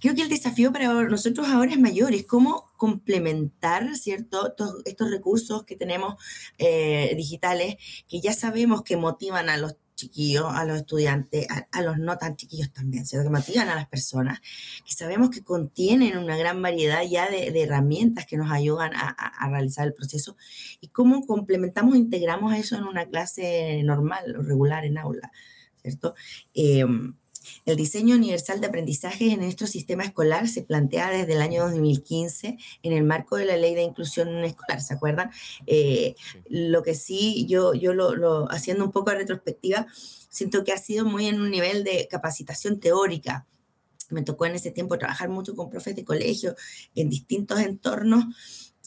creo 0.00 0.14
que 0.14 0.22
el 0.22 0.28
desafío 0.28 0.72
para 0.72 0.92
nosotros 1.04 1.48
ahora 1.48 1.70
es 1.70 1.78
mayor, 1.78 2.12
es 2.12 2.26
cómo 2.26 2.72
complementar 2.76 3.96
¿cierto? 3.96 4.54
Estos, 4.84 5.10
recursos 5.10 5.64
que 5.64 5.76
tenemos 5.76 6.16
eh, 6.58 7.14
digitales, 7.16 7.76
que 8.08 8.20
ya 8.20 8.32
sabemos 8.32 8.82
que 8.82 8.96
motivan 8.96 9.48
a 9.48 9.56
los 9.56 9.76
chiquillos, 9.94 10.46
a 10.48 10.64
los 10.64 10.78
estudiantes, 10.78 11.46
a, 11.70 11.82
los 11.82 11.98
no 11.98 12.18
tan 12.18 12.36
chiquillos 12.36 12.72
también, 12.72 13.06
¿cierto? 13.06 13.28
que 13.28 13.36
motivan 13.36 13.68
a 13.68 13.74
las 13.74 13.88
personas, 13.88 14.40
que 14.84 14.92
sabemos 14.92 15.30
que 15.30 15.42
contienen 15.42 16.18
una 16.18 16.36
gran 16.36 16.60
variedad 16.60 17.02
ya 17.08 17.28
de, 17.30 17.62
herramientas 17.62 18.26
que 18.26 18.36
nos 18.36 18.50
ayudan 18.50 18.92
a, 18.94 19.48
realizar 19.48 19.86
el 19.86 19.94
proceso 19.94 20.36
y 20.80 20.88
cómo 20.88 21.26
complementamos, 21.26 21.96
integramos 21.96 22.54
eso 22.54 22.76
en 22.76 22.84
una 22.84 23.06
clase 23.06 23.82
normal 23.84 24.36
o 24.36 24.42
regular 24.42 24.84
en 24.84 24.98
aula, 24.98 25.30
¿cierto? 25.82 26.14
Em, 26.54 27.14
el 27.64 27.76
diseño 27.76 28.16
universal 28.16 28.60
de 28.60 28.66
aprendizaje 28.66 29.32
en 29.32 29.40
nuestro 29.40 29.66
sistema 29.66 30.04
escolar 30.04 30.48
se 30.48 30.62
plantea 30.62 31.10
desde 31.10 31.32
el 31.34 31.40
año 31.40 31.64
2015 31.64 32.58
en 32.82 32.92
el 32.92 33.04
marco 33.04 33.36
de 33.36 33.44
la 33.44 33.56
ley 33.56 33.74
de 33.74 33.82
inclusión 33.82 34.28
escolar, 34.44 34.80
¿se 34.80 34.94
acuerdan? 34.94 35.30
Eh, 35.66 36.14
lo 36.48 36.82
que 36.82 36.94
sí, 36.94 37.46
yo, 37.48 37.74
yo 37.74 37.94
lo, 37.94 38.50
haciendo 38.50 38.84
un 38.84 38.92
poco 38.92 39.10
de 39.10 39.16
retrospectiva, 39.16 39.86
siento 40.28 40.64
que 40.64 40.72
ha 40.72 40.78
sido 40.78 41.04
muy 41.04 41.26
en 41.26 41.40
un 41.40 41.50
nivel 41.50 41.84
de 41.84 42.08
capacitación 42.10 42.80
teórica. 42.80 43.46
Me 44.10 44.22
tocó 44.22 44.46
en 44.46 44.54
ese 44.54 44.70
tiempo 44.70 44.98
trabajar 44.98 45.28
mucho 45.28 45.54
con 45.56 45.70
profes 45.70 45.96
de 45.96 46.04
colegio 46.04 46.54
en 46.94 47.08
distintos 47.08 47.60
entornos 47.60 48.24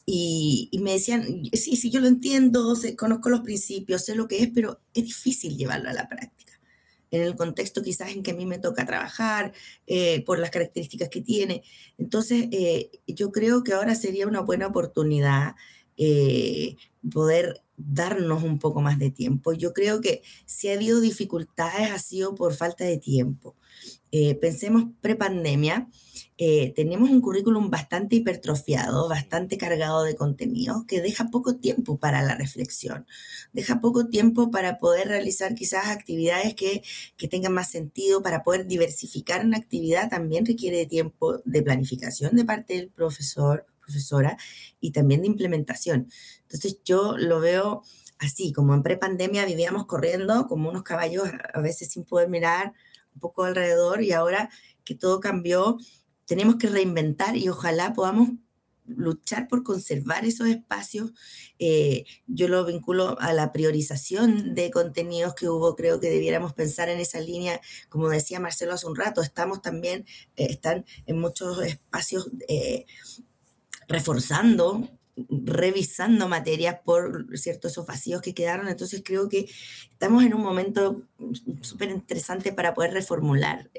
y, 0.05 0.69
y, 0.71 0.79
me 0.79 0.93
decían, 0.93 1.43
sí, 1.51 1.75
sí, 1.75 1.89
yo 1.89 1.99
lo 1.99 2.07
entiendo, 2.07 2.75
sé, 2.75 2.95
conozco 2.95 3.29
los 3.29 3.41
principios, 3.41 4.05
sé 4.05 4.15
lo 4.15 4.27
que 4.27 4.41
es, 4.41 4.49
pero 4.53 4.79
es 4.93 5.03
difícil 5.03 5.57
llevarlo 5.57 5.89
a 5.89 5.93
la 5.93 6.07
práctica 6.07 6.56
en 7.11 7.21
el 7.21 7.35
contexto 7.35 7.81
quizás 7.81 8.11
en 8.11 8.23
que 8.23 8.31
a 8.31 8.35
mí 8.35 8.45
me 8.45 8.59
toca 8.59 8.85
trabajar, 8.85 9.53
eh, 9.87 10.23
por 10.25 10.39
las 10.39 10.51
características 10.51 11.09
que 11.09 11.21
tiene. 11.21 11.63
Entonces, 11.97 12.47
eh, 12.51 12.91
yo 13.07 13.31
creo 13.31 13.63
que 13.63 13.73
ahora 13.73 13.95
sería 13.95 14.27
una 14.27 14.41
buena 14.41 14.67
oportunidad 14.67 15.55
eh, 15.97 16.75
poder 17.11 17.61
darnos 17.77 18.43
un 18.43 18.59
poco 18.59 18.81
más 18.81 18.99
de 18.99 19.11
tiempo. 19.11 19.53
Yo 19.53 19.73
creo 19.73 20.01
que 20.01 20.21
si 20.45 20.69
ha 20.69 20.73
habido 20.73 21.01
dificultades 21.01 21.91
ha 21.91 21.99
sido 21.99 22.35
por 22.35 22.53
falta 22.55 22.83
de 22.85 22.97
tiempo. 22.97 23.55
Pensemos 24.39 24.85
prepandemia, 25.01 25.89
eh, 26.39 26.71
tenemos 26.75 27.09
un 27.09 27.19
currículum 27.19 27.71
bastante 27.71 28.15
hipertrofiado, 28.17 29.09
bastante 29.09 29.57
cargado 29.57 30.03
de 30.03 30.15
contenidos, 30.15 30.85
que 30.85 31.01
deja 31.01 31.29
poco 31.31 31.55
tiempo 31.55 31.97
para 31.97 32.21
la 32.21 32.35
reflexión, 32.35 33.07
deja 33.53 33.79
poco 33.79 34.07
tiempo 34.07 34.51
para 34.51 34.77
poder 34.77 35.07
realizar 35.07 35.55
quizás 35.55 35.87
actividades 35.87 36.53
que, 36.53 36.83
que 37.17 37.27
tengan 37.27 37.53
más 37.53 37.71
sentido, 37.71 38.21
para 38.21 38.43
poder 38.43 38.67
diversificar 38.67 39.43
una 39.43 39.57
actividad 39.57 40.09
también 40.09 40.45
requiere 40.45 40.77
de 40.77 40.85
tiempo 40.85 41.39
de 41.43 41.63
planificación 41.63 42.35
de 42.35 42.45
parte 42.45 42.75
del 42.75 42.89
profesor, 42.89 43.65
profesora, 43.81 44.37
y 44.79 44.91
también 44.91 45.21
de 45.21 45.27
implementación. 45.27 46.11
Entonces 46.43 46.79
yo 46.83 47.17
lo 47.17 47.39
veo 47.39 47.83
así, 48.19 48.53
como 48.53 48.75
en 48.75 48.83
prepandemia 48.83 49.45
vivíamos 49.45 49.85
corriendo 49.85 50.45
como 50.47 50.69
unos 50.69 50.83
caballos 50.83 51.29
a 51.53 51.61
veces 51.61 51.89
sin 51.89 52.03
poder 52.03 52.29
mirar 52.29 52.73
poco 53.19 53.43
alrededor 53.43 54.01
y 54.03 54.11
ahora 54.11 54.49
que 54.83 54.95
todo 54.95 55.19
cambió, 55.19 55.77
tenemos 56.25 56.55
que 56.57 56.69
reinventar 56.69 57.37
y 57.37 57.49
ojalá 57.49 57.93
podamos 57.93 58.29
luchar 58.87 59.47
por 59.47 59.63
conservar 59.63 60.25
esos 60.25 60.47
espacios. 60.47 61.11
Eh, 61.59 62.05
yo 62.25 62.47
lo 62.47 62.65
vinculo 62.65 63.19
a 63.19 63.33
la 63.33 63.51
priorización 63.51 64.55
de 64.55 64.71
contenidos 64.71 65.35
que 65.35 65.49
hubo, 65.49 65.75
creo 65.75 65.99
que 65.99 66.09
debiéramos 66.09 66.53
pensar 66.53 66.89
en 66.89 66.99
esa 66.99 67.19
línea, 67.19 67.59
como 67.89 68.09
decía 68.09 68.39
Marcelo 68.39 68.73
hace 68.73 68.87
un 68.87 68.95
rato, 68.95 69.21
estamos 69.21 69.61
también, 69.61 70.05
eh, 70.35 70.47
están 70.49 70.85
en 71.05 71.19
muchos 71.19 71.61
espacios 71.63 72.29
eh, 72.47 72.85
reforzando 73.87 74.89
revisando 75.29 76.27
materias 76.27 76.77
por 76.83 77.27
ciertos 77.37 77.71
esos 77.71 77.87
vacíos 77.87 78.21
que 78.21 78.33
quedaron, 78.33 78.67
entonces 78.67 79.01
creo 79.03 79.29
que 79.29 79.49
estamos 79.89 80.23
en 80.23 80.33
un 80.33 80.41
momento 80.41 81.01
súper 81.61 81.89
interesante 81.89 82.53
para 82.53 82.73
poder 82.73 82.93
reformular 82.93 83.69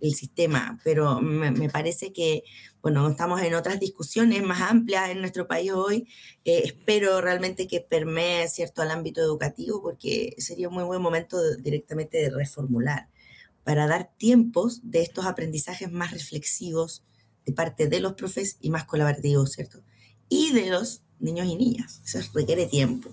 el 0.00 0.14
sistema, 0.14 0.78
pero 0.84 1.20
me, 1.20 1.68
parece 1.70 2.12
que, 2.12 2.44
bueno, 2.82 3.08
estamos 3.08 3.40
en 3.42 3.54
otras 3.54 3.80
discusiones 3.80 4.42
más 4.42 4.60
amplias 4.60 5.10
en 5.10 5.20
nuestro 5.20 5.46
país 5.46 5.72
hoy. 5.72 6.08
Eh, 6.44 6.62
espero 6.64 7.20
realmente 7.20 7.66
que 7.66 7.80
permee, 7.80 8.48
¿cierto?, 8.48 8.82
al 8.82 8.90
ámbito 8.90 9.20
educativo, 9.20 9.82
porque 9.82 10.34
sería 10.38 10.68
un 10.68 10.74
muy 10.74 10.84
buen 10.84 11.02
momento 11.02 11.38
directamente 11.56 12.18
de 12.18 12.30
reformular, 12.30 13.08
para 13.64 13.86
dar 13.86 14.10
tiempos 14.16 14.80
de 14.84 15.02
estos 15.02 15.26
aprendizajes 15.26 15.90
más 15.90 16.12
reflexivos 16.12 17.02
de 17.44 17.52
parte 17.52 17.88
de 17.88 18.00
los 18.00 18.14
profes 18.14 18.58
y 18.60 18.70
más 18.70 18.84
colaborativos, 18.84 19.52
¿cierto? 19.52 19.82
Y 20.28 20.52
de 20.52 20.70
los 20.70 21.02
niños 21.20 21.46
y 21.46 21.56
niñas. 21.56 22.00
Eso 22.04 22.18
requiere 22.34 22.66
tiempo. 22.66 23.10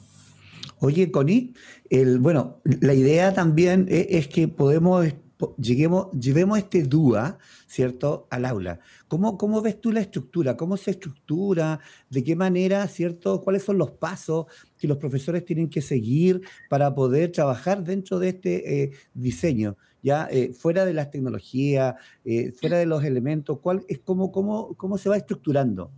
Oye, 0.80 1.12
Connie, 1.12 1.54
el, 1.90 2.20
bueno, 2.20 2.62
la 2.64 2.94
idea 2.94 3.34
también 3.34 3.88
es, 3.90 4.08
es 4.10 4.28
que 4.28 4.48
podemos 4.48 5.06
lleguemos, 5.58 6.12
llevemos 6.12 6.58
este 6.58 6.84
DUA, 6.84 7.38
¿cierto?, 7.68 8.28
al 8.30 8.46
aula. 8.46 8.80
¿Cómo, 9.08 9.38
¿Cómo 9.38 9.62
ves 9.62 9.80
tú 9.80 9.92
la 9.92 10.02
estructura? 10.02 10.56
¿Cómo 10.58 10.78
se 10.78 10.92
estructura? 10.92 11.80
¿De 12.10 12.24
qué 12.24 12.36
manera, 12.36 12.88
¿cierto? 12.88 13.42
¿Cuáles 13.42 13.64
son 13.64 13.78
los 13.78 13.92
pasos 13.92 14.46
que 14.78 14.88
los 14.88 14.98
profesores 14.98 15.46
tienen 15.46 15.70
que 15.70 15.82
seguir 15.82 16.42
para 16.70 16.94
poder 16.94 17.32
trabajar 17.32 17.84
dentro 17.84 18.20
de 18.20 18.30
este 18.30 18.84
eh, 18.84 18.92
diseño? 19.14 19.78
Ya 20.02 20.28
eh, 20.30 20.54
fuera 20.54 20.86
de 20.86 20.94
las 20.94 21.12
tecnologías, 21.12 21.96
eh, 22.26 22.52
fuera 22.52 22.78
de 22.78 22.86
los 22.86 23.04
elementos, 23.04 23.60
¿cuál 23.60 23.86
es 23.88 24.00
cómo, 24.00 24.32
cómo, 24.32 24.76
cómo 24.76 24.98
se 24.98 25.10
va 25.10 25.18
estructurando? 25.18 25.92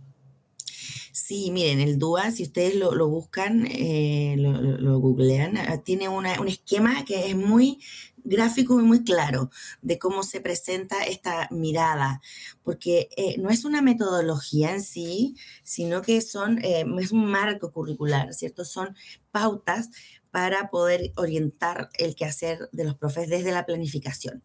Sí, 1.18 1.50
miren, 1.50 1.80
el 1.80 1.98
DUA, 1.98 2.30
si 2.30 2.42
ustedes 2.42 2.74
lo, 2.74 3.08
buscan, 3.08 3.66
eh, 3.70 4.34
lo, 4.36 4.98
googlean, 5.00 5.56
ah, 5.56 5.78
tiene 5.82 6.08
una- 6.10 6.38
un 6.40 6.48
esquema 6.48 7.06
que 7.06 7.30
es 7.30 7.34
muy 7.36 7.78
gráfico 8.22 8.78
y 8.80 8.82
muy 8.82 9.02
claro 9.02 9.50
de 9.80 9.98
cómo 9.98 10.22
se 10.22 10.40
presenta 10.42 11.04
esta 11.04 11.48
mirada, 11.50 12.20
porque 12.62 13.08
eh, 13.16 13.36
no 13.38 13.48
es 13.50 13.64
una 13.64 13.80
metodología 13.80 14.72
en 14.74 14.82
sí, 14.82 15.36
sino 15.62 16.02
que 16.02 16.20
son, 16.20 16.58
eh, 16.62 16.84
es 17.00 17.12
un 17.12 17.24
marco 17.30 17.70
curricular, 17.72 18.34
¿cierto? 18.34 18.64
Son 18.66 18.94
pautas 19.30 19.88
para 20.30 20.68
poder 20.70 21.12
orientar 21.16 21.88
el 21.98 22.14
quehacer 22.14 22.68
de 22.72 22.84
los 22.84 22.94
profes 22.96 23.30
desde 23.30 23.52
la 23.52 23.64
planificación. 23.64 24.42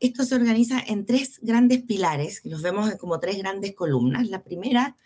Esto 0.00 0.24
se 0.24 0.34
organiza 0.34 0.80
en 0.80 1.06
tres 1.06 1.38
grandes 1.42 1.82
pilares, 1.82 2.40
los 2.44 2.62
vemos 2.62 2.94
como 2.96 3.20
tres 3.20 3.38
grandes 3.38 3.74
columnas. 3.74 4.28
La 4.28 4.42
primera 4.42 4.96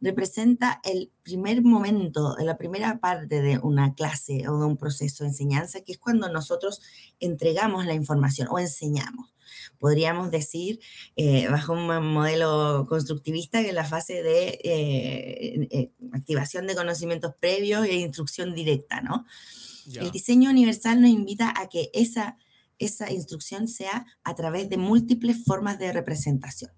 representa 0.00 0.80
el 0.82 1.12
primer 1.22 1.62
momento, 1.62 2.36
la 2.38 2.56
primera 2.56 3.00
parte 3.00 3.42
de 3.42 3.58
una 3.58 3.94
clase 3.94 4.48
o 4.48 4.58
de 4.58 4.66
un 4.66 4.76
proceso 4.76 5.24
de 5.24 5.30
enseñanza, 5.30 5.82
que 5.82 5.92
es 5.92 5.98
cuando 5.98 6.28
nosotros 6.30 6.80
entregamos 7.20 7.86
la 7.86 7.94
información 7.94 8.48
o 8.50 8.58
enseñamos. 8.58 9.30
Podríamos 9.78 10.30
decir, 10.30 10.80
eh, 11.16 11.48
bajo 11.48 11.72
un 11.72 11.86
modelo 12.12 12.86
constructivista, 12.88 13.62
que 13.62 13.72
la 13.72 13.84
fase 13.84 14.22
de 14.22 14.60
eh, 14.62 15.68
eh, 15.70 15.92
activación 16.12 16.66
de 16.66 16.74
conocimientos 16.74 17.34
previos 17.40 17.84
e 17.86 17.96
instrucción 17.96 18.54
directa. 18.54 19.02
El 19.94 20.10
diseño 20.10 20.50
universal 20.50 21.00
nos 21.00 21.10
invita 21.10 21.52
a 21.56 21.68
que 21.68 21.90
esa, 21.94 22.36
esa 22.78 23.10
instrucción 23.10 23.68
sea 23.68 24.06
a 24.22 24.34
través 24.34 24.68
de 24.68 24.76
múltiples 24.76 25.44
formas 25.44 25.78
de 25.78 25.92
representación. 25.92 26.70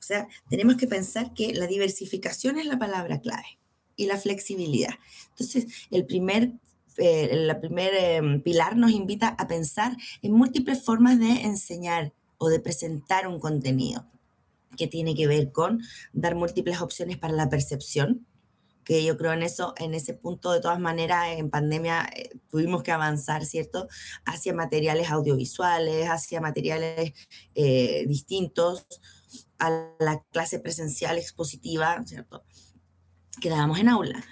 O 0.00 0.02
sea, 0.02 0.28
tenemos 0.48 0.76
que 0.76 0.86
pensar 0.86 1.34
que 1.34 1.52
la 1.52 1.66
diversificación 1.66 2.58
es 2.58 2.66
la 2.66 2.78
palabra 2.78 3.20
clave 3.20 3.58
y 3.96 4.06
la 4.06 4.16
flexibilidad. 4.16 4.94
Entonces, 5.30 5.66
el 5.90 6.06
primer, 6.06 6.52
eh, 6.96 7.30
la 7.32 7.60
primer 7.60 7.92
eh, 7.94 8.40
pilar 8.42 8.76
nos 8.76 8.92
invita 8.92 9.28
a 9.28 9.46
pensar 9.46 9.94
en 10.22 10.32
múltiples 10.32 10.82
formas 10.82 11.18
de 11.18 11.42
enseñar 11.42 12.12
o 12.38 12.48
de 12.48 12.60
presentar 12.60 13.28
un 13.28 13.38
contenido 13.38 14.06
que 14.78 14.86
tiene 14.86 15.14
que 15.14 15.26
ver 15.26 15.52
con 15.52 15.82
dar 16.14 16.34
múltiples 16.34 16.80
opciones 16.80 17.18
para 17.18 17.34
la 17.34 17.50
percepción, 17.50 18.26
que 18.84 19.04
yo 19.04 19.18
creo 19.18 19.34
en 19.34 19.42
eso, 19.42 19.74
en 19.76 19.92
ese 19.92 20.14
punto, 20.14 20.50
de 20.52 20.60
todas 20.60 20.80
maneras, 20.80 21.26
en 21.36 21.50
pandemia 21.50 22.08
eh, 22.16 22.30
tuvimos 22.50 22.82
que 22.82 22.92
avanzar, 22.92 23.44
¿cierto? 23.44 23.88
Hacia 24.24 24.54
materiales 24.54 25.10
audiovisuales, 25.10 26.06
hacia 26.08 26.40
materiales 26.40 27.12
eh, 27.54 28.04
distintos 28.08 28.86
a 29.58 29.70
la 29.98 30.20
clase 30.32 30.58
presencial 30.58 31.18
expositiva, 31.18 32.02
¿cierto? 32.06 32.44
Que 33.40 33.48
dábamos 33.50 33.78
en 33.78 33.88
aula. 33.88 34.24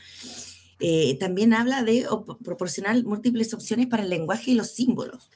Eh, 0.80 1.16
también 1.18 1.54
habla 1.54 1.82
de 1.82 2.06
op- 2.08 2.42
proporcionar 2.42 3.02
múltiples 3.04 3.52
opciones 3.54 3.86
para 3.86 4.02
el 4.04 4.10
lenguaje 4.10 4.52
y 4.52 4.54
los 4.54 4.70
símbolos. 4.70 5.30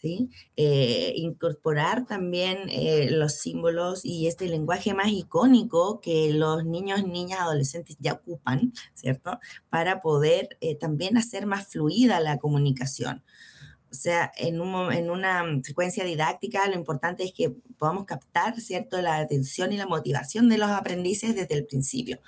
¿sí? 0.00 0.30
Eh, 0.56 1.14
incorporar 1.16 2.06
también 2.06 2.68
eh, 2.68 3.08
los 3.10 3.32
símbolos 3.34 4.04
y 4.04 4.26
este 4.26 4.46
lenguaje 4.48 4.94
más 4.94 5.08
icónico 5.08 6.00
que 6.00 6.32
los 6.32 6.64
niños, 6.64 7.04
niñas, 7.04 7.40
adolescentes 7.40 7.96
ya 7.98 8.12
ocupan, 8.12 8.72
¿cierto? 8.94 9.38
Para 9.70 10.00
poder 10.00 10.58
también 10.80 11.16
hacer 11.16 11.46
más 11.46 11.68
fluida 11.68 12.20
la 12.20 12.38
comunicación. 12.38 13.24
Sea, 13.96 14.30
en, 14.36 14.60
un 14.60 14.92
en 14.92 15.10
una 15.10 15.44
secuencia 15.62 16.04
didáctica 16.04 16.68
lo 16.68 16.74
importante 16.74 17.24
es 17.24 17.32
que 17.32 17.50
podamos 17.78 18.04
captar, 18.04 18.60
¿cierto?, 18.60 19.00
la 19.02 19.16
atención 19.16 19.72
y 19.72 19.76
la 19.76 19.86
motivación 19.86 20.48
de 20.48 20.58
los 20.58 20.70
aprendices 20.70 21.34
desde 21.34 21.54
el 21.54 21.66
principio. 21.66 22.20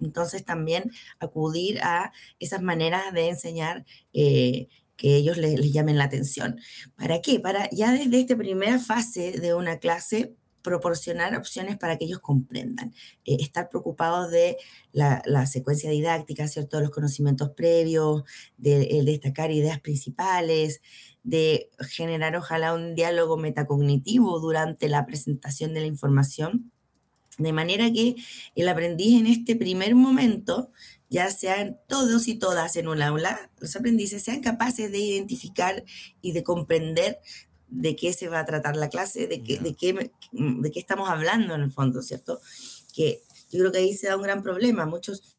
Entonces 0.00 0.44
también 0.44 0.90
acudir 1.20 1.80
a 1.82 2.12
esas 2.40 2.62
maneras 2.62 3.12
de 3.12 3.28
enseñar 3.28 3.84
eh, 4.12 4.68
que 4.96 5.16
ellos 5.16 5.36
les, 5.36 5.72
llamen 5.72 5.98
la 5.98 6.04
atención. 6.04 6.60
¿Para 6.96 7.20
qué? 7.20 7.40
Para 7.40 7.68
ya 7.70 7.92
desde 7.92 8.20
esta 8.20 8.36
primera 8.36 8.78
fase 8.78 9.32
de 9.32 9.54
una 9.54 9.78
clase 9.78 10.34
proporcionar 10.62 11.36
opciones 11.36 11.76
para 11.76 11.98
que 11.98 12.04
ellos 12.04 12.20
comprendan, 12.20 12.94
eh, 13.24 13.36
estar 13.40 13.68
preocupados 13.68 14.30
de 14.30 14.56
la, 14.92 15.22
la 15.26 15.46
secuencia 15.46 15.90
didáctica, 15.90 16.46
¿cierto? 16.46 16.80
Los 16.80 16.90
conocimientos 16.90 17.50
previos, 17.50 18.22
de, 18.58 18.82
eh, 18.82 19.02
destacar 19.04 19.50
ideas 19.50 19.80
principales, 19.80 20.80
de 21.24 21.70
generar 21.80 22.36
ojalá 22.36 22.74
un 22.74 22.94
diálogo 22.94 23.36
metacognitivo 23.36 24.40
durante 24.40 24.88
la 24.88 25.06
presentación 25.06 25.74
de 25.74 25.80
la 25.80 25.86
información, 25.86 26.72
de 27.38 27.52
manera 27.52 27.90
que 27.92 28.16
el 28.54 28.68
aprendiz 28.68 29.18
en 29.18 29.26
este 29.26 29.56
primer 29.56 29.94
momento, 29.94 30.70
ya 31.08 31.30
sean 31.30 31.78
todos 31.88 32.28
y 32.28 32.34
todas 32.34 32.76
en 32.76 32.88
un 32.88 33.02
aula, 33.02 33.50
los 33.58 33.76
aprendices 33.76 34.22
sean 34.22 34.40
capaces 34.40 34.90
de 34.90 34.98
identificar 34.98 35.84
y 36.20 36.32
de 36.32 36.42
comprender 36.42 37.18
de 37.68 37.96
qué 37.96 38.12
se 38.12 38.28
va 38.28 38.40
a 38.40 38.44
tratar 38.44 38.76
la 38.76 38.88
clase, 38.88 39.26
de 39.26 39.42
qué, 39.42 39.58
de 39.58 39.74
qué, 39.74 40.10
de 40.32 40.70
qué 40.70 40.78
estamos 40.78 41.08
hablando 41.08 41.54
en 41.54 41.62
el 41.62 41.72
fondo, 41.72 42.02
¿cierto? 42.02 42.40
Que 42.94 43.22
yo 43.50 43.60
creo 43.60 43.72
que 43.72 43.78
ahí 43.78 43.94
se 43.94 44.08
da 44.08 44.16
un 44.16 44.22
gran 44.22 44.42
problema. 44.42 44.86
Muchos 44.86 45.36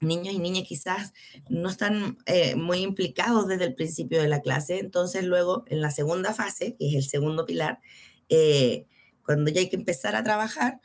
niños 0.00 0.34
y 0.34 0.38
niñas 0.38 0.64
quizás 0.66 1.12
no 1.48 1.68
están 1.68 2.18
eh, 2.26 2.56
muy 2.56 2.78
implicados 2.78 3.46
desde 3.46 3.64
el 3.66 3.74
principio 3.74 4.20
de 4.20 4.28
la 4.28 4.40
clase, 4.40 4.78
entonces 4.78 5.24
luego 5.24 5.64
en 5.66 5.80
la 5.80 5.90
segunda 5.90 6.32
fase, 6.32 6.76
que 6.78 6.88
es 6.88 6.94
el 6.94 7.04
segundo 7.04 7.46
pilar, 7.46 7.80
eh, 8.28 8.86
cuando 9.24 9.50
ya 9.50 9.60
hay 9.60 9.68
que 9.68 9.76
empezar 9.76 10.16
a 10.16 10.24
trabajar, 10.24 10.80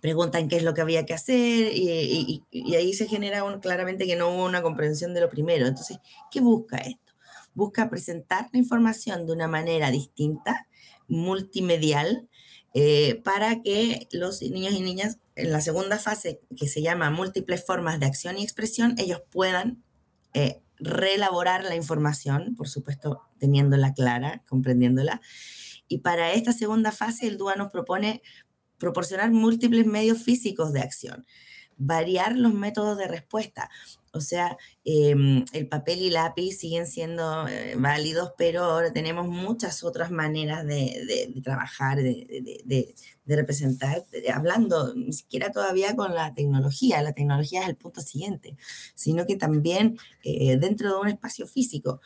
preguntan 0.00 0.48
qué 0.48 0.56
es 0.56 0.62
lo 0.62 0.74
que 0.74 0.80
había 0.80 1.04
que 1.04 1.14
hacer 1.14 1.72
y, 1.74 2.42
ahí 2.74 2.92
se 2.94 3.06
genera 3.06 3.42
claramente 3.60 4.06
que 4.06 4.16
no 4.16 4.28
hubo 4.28 4.44
una 4.44 4.62
comprensión 4.62 5.12
de 5.14 5.20
lo 5.20 5.28
primero. 5.28 5.66
Entonces, 5.66 5.98
¿qué 6.30 6.40
busca 6.40 6.78
esto? 6.78 7.12
Busca 7.54 7.90
presentar 7.90 8.48
la 8.52 8.58
información 8.60 9.26
de 9.26 9.32
una 9.32 9.48
manera 9.48 9.90
distinta, 9.90 10.68
multimedial, 11.08 12.28
eh, 12.74 13.20
para 13.24 13.60
que 13.60 14.06
los 14.12 14.40
niños 14.42 14.74
y 14.74 14.80
niñas 14.82 15.18
en 15.38 15.52
la 15.52 15.60
segunda 15.60 15.98
fase, 15.98 16.40
que 16.56 16.68
se 16.68 16.82
llama 16.82 17.10
múltiples 17.10 17.64
formas 17.64 18.00
de 18.00 18.06
acción 18.06 18.38
y 18.38 18.42
expresión, 18.42 18.94
ellos 18.98 19.22
puedan 19.30 19.82
eh, 20.34 20.60
reelaborar 20.78 21.64
la 21.64 21.74
información, 21.76 22.54
por 22.56 22.68
supuesto, 22.68 23.22
teniéndola 23.38 23.94
clara, 23.94 24.42
comprendiéndola. 24.48 25.20
Y 25.88 25.98
para 25.98 26.32
esta 26.32 26.52
segunda 26.52 26.92
fase, 26.92 27.26
el 27.26 27.38
DUA 27.38 27.56
nos 27.56 27.70
propone 27.70 28.22
proporcionar 28.78 29.30
múltiples 29.30 29.86
medios 29.86 30.22
físicos 30.22 30.72
de 30.72 30.80
acción, 30.80 31.26
variar 31.76 32.36
los 32.36 32.52
métodos 32.54 32.98
de 32.98 33.08
respuesta. 33.08 33.70
O 34.12 34.20
sea, 34.20 34.56
em, 34.84 35.44
el 35.52 35.68
papel 35.68 36.00
y 36.00 36.10
lápiz 36.10 36.52
siguen 36.58 36.86
siendo 36.86 37.46
eh, 37.48 37.74
válidos, 37.76 38.32
pero 38.38 38.64
ahora 38.64 38.92
tenemos 38.92 39.28
muchas 39.28 39.84
otras 39.84 40.10
maneras 40.10 40.64
de, 40.66 41.04
de- 41.06 41.30
de 41.34 41.40
trabajar, 41.42 41.98
de, 41.98 42.94
de- 43.28 43.36
representar, 43.36 44.04
de- 44.10 44.30
hablando 44.32 44.94
ni 44.94 45.12
siquiera 45.12 45.52
todavía 45.52 45.94
con 45.94 46.14
la 46.14 46.32
tecnología, 46.34 47.02
la 47.02 47.12
tecnología 47.12 47.62
es 47.62 47.68
el 47.68 47.76
punto 47.76 48.00
siguiente, 48.00 48.56
sino 48.96 49.26
que 49.26 49.36
también 49.36 49.98
eh, 50.24 50.56
dentro 50.56 50.90
de 50.94 51.00
un 51.00 51.08
espacio 51.08 51.46
físico 51.46 52.00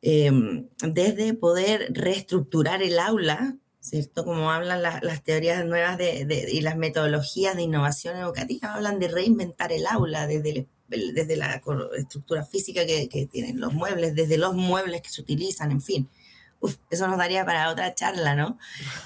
em, 0.00 0.68
desde 0.82 1.34
poder 1.34 1.88
reestructurar 1.94 2.82
el 2.82 2.98
aula, 2.98 3.56
¿cierto? 3.80 4.24
Como 4.24 4.50
hablan 4.50 4.82
la- 4.82 5.00
las 5.02 5.22
teorías 5.22 5.64
nuevas 5.64 5.96
de, 5.98 6.24
de- 6.24 6.50
y 6.52 6.60
las 6.60 6.76
metodologías 6.76 7.54
de 7.56 7.62
innovación 7.62 8.16
educativa, 8.16 8.74
hablan 8.74 8.98
de 8.98 9.08
reinventar 9.08 9.72
el 9.72 9.86
aula 9.86 10.26
desde, 10.26 10.66
desde 10.88 11.36
la 11.36 11.60
estructura 11.96 12.44
física 12.44 12.84
que 12.86 13.28
tienen 13.30 13.60
los 13.60 13.72
muebles, 13.74 14.14
desde 14.14 14.38
los 14.38 14.54
muebles 14.54 15.02
que 15.02 15.10
se 15.10 15.20
utilizan, 15.20 15.70
en 15.70 15.80
fin. 15.80 16.08
Uf, 16.64 16.76
eso 16.90 17.08
nos 17.08 17.18
daría 17.18 17.44
para 17.44 17.68
otra 17.70 17.92
charla, 17.94 18.36
¿no? 18.36 18.56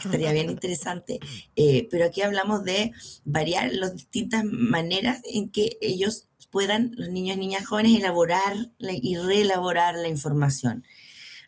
Estaría 0.04 0.30
bien 0.32 0.50
interesante. 0.50 1.18
Eh, 1.56 1.88
pero 1.90 2.04
aquí 2.04 2.20
hablamos 2.20 2.64
de 2.64 2.92
variar 3.24 3.72
las 3.72 3.94
distintas 3.96 4.44
maneras 4.44 5.22
en 5.24 5.48
que 5.48 5.78
ellos 5.80 6.28
puedan, 6.50 6.92
los 6.96 7.08
niños, 7.08 7.38
niñas, 7.38 7.66
jóvenes, 7.66 7.98
elaborar 7.98 8.54
la- 8.78 8.92
y 8.92 9.16
reelaborar 9.16 9.94
la 9.94 10.08
información 10.08 10.84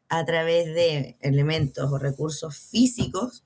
a 0.08 0.24
través 0.24 0.66
de 0.74 1.18
elementos 1.20 1.92
o 1.92 1.98
recursos 1.98 2.56
físicos 2.56 3.44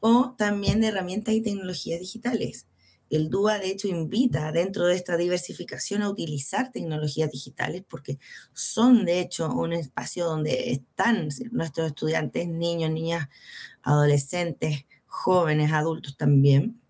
o 0.00 0.34
también 0.36 0.80
de 0.80 0.88
herramientas 0.88 1.32
y 1.34 1.42
tecnologías 1.42 2.00
digitales. 2.00 2.66
El 3.10 3.28
DUA, 3.28 3.58
de 3.58 3.70
hecho, 3.72 3.88
invita 3.88 4.52
dentro 4.52 4.86
de 4.86 4.94
esta 4.94 5.16
diversificación 5.16 6.02
a 6.02 6.08
utilizar 6.08 6.70
tecnologías 6.70 7.30
digitales 7.30 7.82
porque 7.88 8.18
son, 8.54 9.04
de 9.04 9.18
hecho, 9.20 9.52
un 9.52 9.72
espacio 9.72 10.26
donde 10.26 10.70
están 10.70 11.28
nuestros 11.50 11.88
estudiantes, 11.88 12.46
niños, 12.46 12.92
niñas, 12.92 13.28
adolescentes, 13.82 14.86
jóvenes, 15.06 15.72
adultos 15.72 16.16
también. 16.16 16.80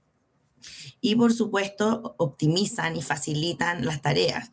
Y, 1.00 1.16
por 1.16 1.32
supuesto, 1.32 2.14
optimizan 2.18 2.96
y 2.96 3.02
facilitan 3.02 3.86
las 3.86 4.02
tareas. 4.02 4.50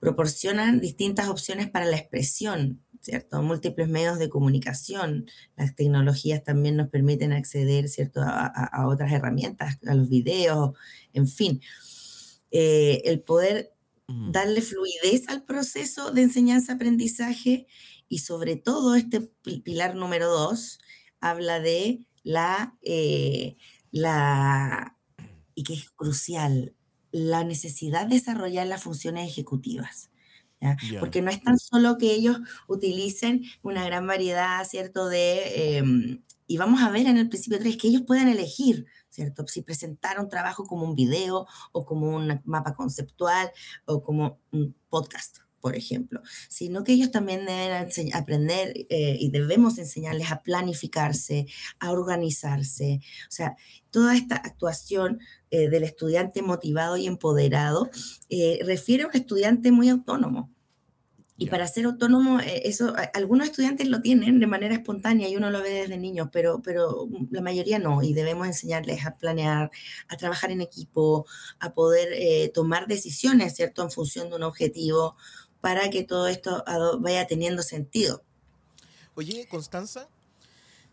Proporcionan 0.00 0.80
distintas 0.80 1.28
opciones 1.28 1.70
para 1.70 1.84
la 1.84 1.98
expresión, 1.98 2.80
¿cierto? 3.08 3.42
Múltiples 3.42 3.88
medios 3.88 4.18
de 4.18 4.28
comunicación. 4.28 5.26
Las 5.56 5.74
tecnologías 5.74 6.44
también 6.44 6.76
nos 6.76 6.88
permiten 6.90 7.32
acceder, 7.32 7.88
¿cierto? 7.88 8.20
A, 8.22 8.46
a- 8.46 8.66
a 8.82 8.88
otras 8.88 9.12
herramientas, 9.12 9.78
a 9.86 9.94
los 9.94 10.08
videos, 10.10 10.76
en 11.14 11.26
fin. 11.28 11.60
eh, 12.50 13.02
el 13.04 13.20
poder 13.22 13.72
darle 14.08 14.62
fluidez 14.62 15.28
al 15.28 15.44
proceso 15.44 16.10
de 16.12 16.22
enseñanza-aprendizaje 16.22 17.66
y 18.08 18.18
sobre 18.20 18.56
todo 18.56 18.94
este 18.94 19.20
pilar 19.64 19.94
número 19.96 20.28
dos 20.28 20.78
habla 21.20 21.60
de 21.60 22.06
la, 22.22 22.76
eh, 22.82 23.56
la, 23.90 24.96
y 25.54 25.64
que 25.64 25.74
es 25.74 25.90
crucial, 25.90 26.74
la 27.12 27.44
necesidad 27.44 28.06
de 28.06 28.16
desarrollar 28.16 28.66
las 28.66 28.82
funciones 28.82 29.28
ejecutivas. 29.28 30.10
Porque 31.00 31.22
no 31.22 31.30
es 31.30 31.40
tan 31.42 31.58
solo 31.58 31.98
que 31.98 32.12
ellos 32.12 32.38
utilicen 32.66 33.42
una 33.62 33.84
gran 33.84 34.06
variedad, 34.06 34.64
¿cierto? 34.64 35.08
De, 35.08 35.76
em, 35.78 36.22
y 36.46 36.56
vamos 36.56 36.82
a 36.82 36.90
ver 36.90 37.06
en 37.06 37.16
el 37.16 37.28
principio 37.28 37.58
3 37.58 37.76
que 37.76 37.88
ellos 37.88 38.02
puedan 38.06 38.28
elegir, 38.28 38.86
¿cierto? 39.08 39.46
Si 39.46 39.62
presentar 39.62 40.18
un 40.18 40.28
trabajo 40.28 40.64
como 40.64 40.84
un 40.84 40.94
video 40.94 41.46
o 41.72 41.84
como 41.84 42.08
un 42.14 42.40
mapa 42.44 42.74
conceptual 42.74 43.50
o 43.84 44.02
como 44.02 44.40
un 44.50 44.74
podcast, 44.88 45.38
por 45.60 45.76
ejemplo, 45.76 46.22
sino 46.48 46.84
que 46.84 46.92
ellos 46.92 47.10
también 47.10 47.46
deben 47.46 48.14
aprender 48.14 48.72
eh, 48.90 49.16
y 49.18 49.30
debemos 49.30 49.78
enseñarles 49.78 50.30
a 50.30 50.42
planificarse, 50.42 51.46
a 51.80 51.90
organizarse. 51.92 53.00
O 53.28 53.30
sea, 53.30 53.56
toda 53.90 54.16
esta 54.16 54.36
actuación 54.36 55.20
eh, 55.50 55.68
del 55.68 55.82
estudiante 55.82 56.42
motivado 56.42 56.96
y 56.96 57.06
empoderado 57.06 57.90
eh, 58.28 58.60
refiere 58.64 59.04
a 59.04 59.08
un 59.08 59.14
estudiante 59.14 59.72
muy 59.72 59.88
autónomo. 59.88 60.50
Y 61.40 61.46
para 61.46 61.68
ser 61.68 61.84
autónomo, 61.84 62.40
eso 62.40 62.96
algunos 63.14 63.46
estudiantes 63.46 63.86
lo 63.86 64.00
tienen 64.00 64.40
de 64.40 64.48
manera 64.48 64.74
espontánea 64.74 65.28
y 65.28 65.36
uno 65.36 65.50
lo 65.50 65.62
ve 65.62 65.70
desde 65.70 65.96
niños, 65.96 66.30
pero, 66.32 66.60
pero 66.62 67.08
la 67.30 67.40
mayoría 67.40 67.78
no. 67.78 68.02
Y 68.02 68.12
debemos 68.12 68.48
enseñarles 68.48 69.06
a 69.06 69.12
planear, 69.12 69.70
a 70.08 70.16
trabajar 70.16 70.50
en 70.50 70.62
equipo, 70.62 71.26
a 71.60 71.72
poder 71.72 72.50
tomar 72.50 72.88
decisiones, 72.88 73.54
¿cierto?, 73.54 73.84
en 73.84 73.92
función 73.92 74.30
de 74.30 74.34
un 74.34 74.42
objetivo 74.42 75.14
para 75.60 75.90
que 75.90 76.04
todo 76.04 76.28
esto 76.28 76.64
vaya 77.00 77.26
teniendo 77.26 77.62
sentido. 77.62 78.22
Oye, 79.14 79.46
Constanza, 79.48 80.08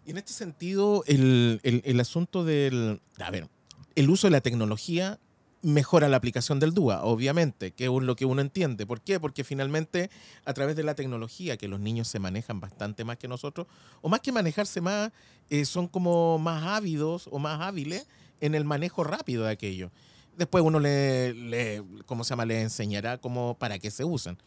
en 0.06 0.18
este 0.18 0.34
sentido, 0.34 1.04
el, 1.08 1.60
el, 1.64 2.00
asunto 2.00 2.44
del, 2.44 3.02
a 3.20 3.32
ver, 3.32 3.48
el 3.96 4.10
uso 4.10 4.28
de 4.28 4.32
la 4.32 4.42
tecnología 4.42 5.20
mejora 5.66 6.10
la 6.10 6.18
aplicación 6.18 6.60
del 6.60 6.76
DUA, 6.76 7.04
obviamente, 7.04 7.72
que 7.72 7.86
es 7.86 7.90
lo 7.90 8.16
que 8.16 8.26
uno 8.26 8.42
entiende. 8.42 8.86
¿Por 8.86 9.02
qué? 9.02 9.20
Porque 9.20 9.44
finalmente 9.44 10.12
a 10.46 10.54
través 10.54 10.76
de 10.76 10.84
la 10.84 10.94
tecnología, 10.94 11.58
que 11.58 11.68
los 11.68 11.80
niños 11.80 12.08
se 12.08 12.20
manejan 12.20 12.60
bastante 12.60 13.04
más 13.04 13.18
que 13.18 13.28
nosotros, 13.28 13.66
o 14.02 14.10
más 14.10 14.20
que 14.20 14.32
manejarse 14.32 14.80
más, 14.80 15.12
eh, 15.50 15.66
son 15.66 15.88
como 15.88 16.38
más 16.38 16.64
ávidos 16.64 17.28
o 17.32 17.40
más 17.40 17.62
hábiles 17.62 18.06
en 18.42 18.54
el 18.54 18.64
manejo 18.64 19.04
rápido 19.04 19.46
de 19.46 19.52
aquello. 19.52 19.90
Después 20.38 20.64
uno 20.64 20.80
le, 20.80 21.34
le 21.34 21.84
¿cómo 22.06 22.24
se 22.24 22.30
llama? 22.32 22.46
Le 22.46 22.62
enseñará 22.62 23.18
cómo, 23.18 23.58
para 23.58 23.80
qué 23.80 23.92
se 23.92 24.04
usan. 24.04 24.38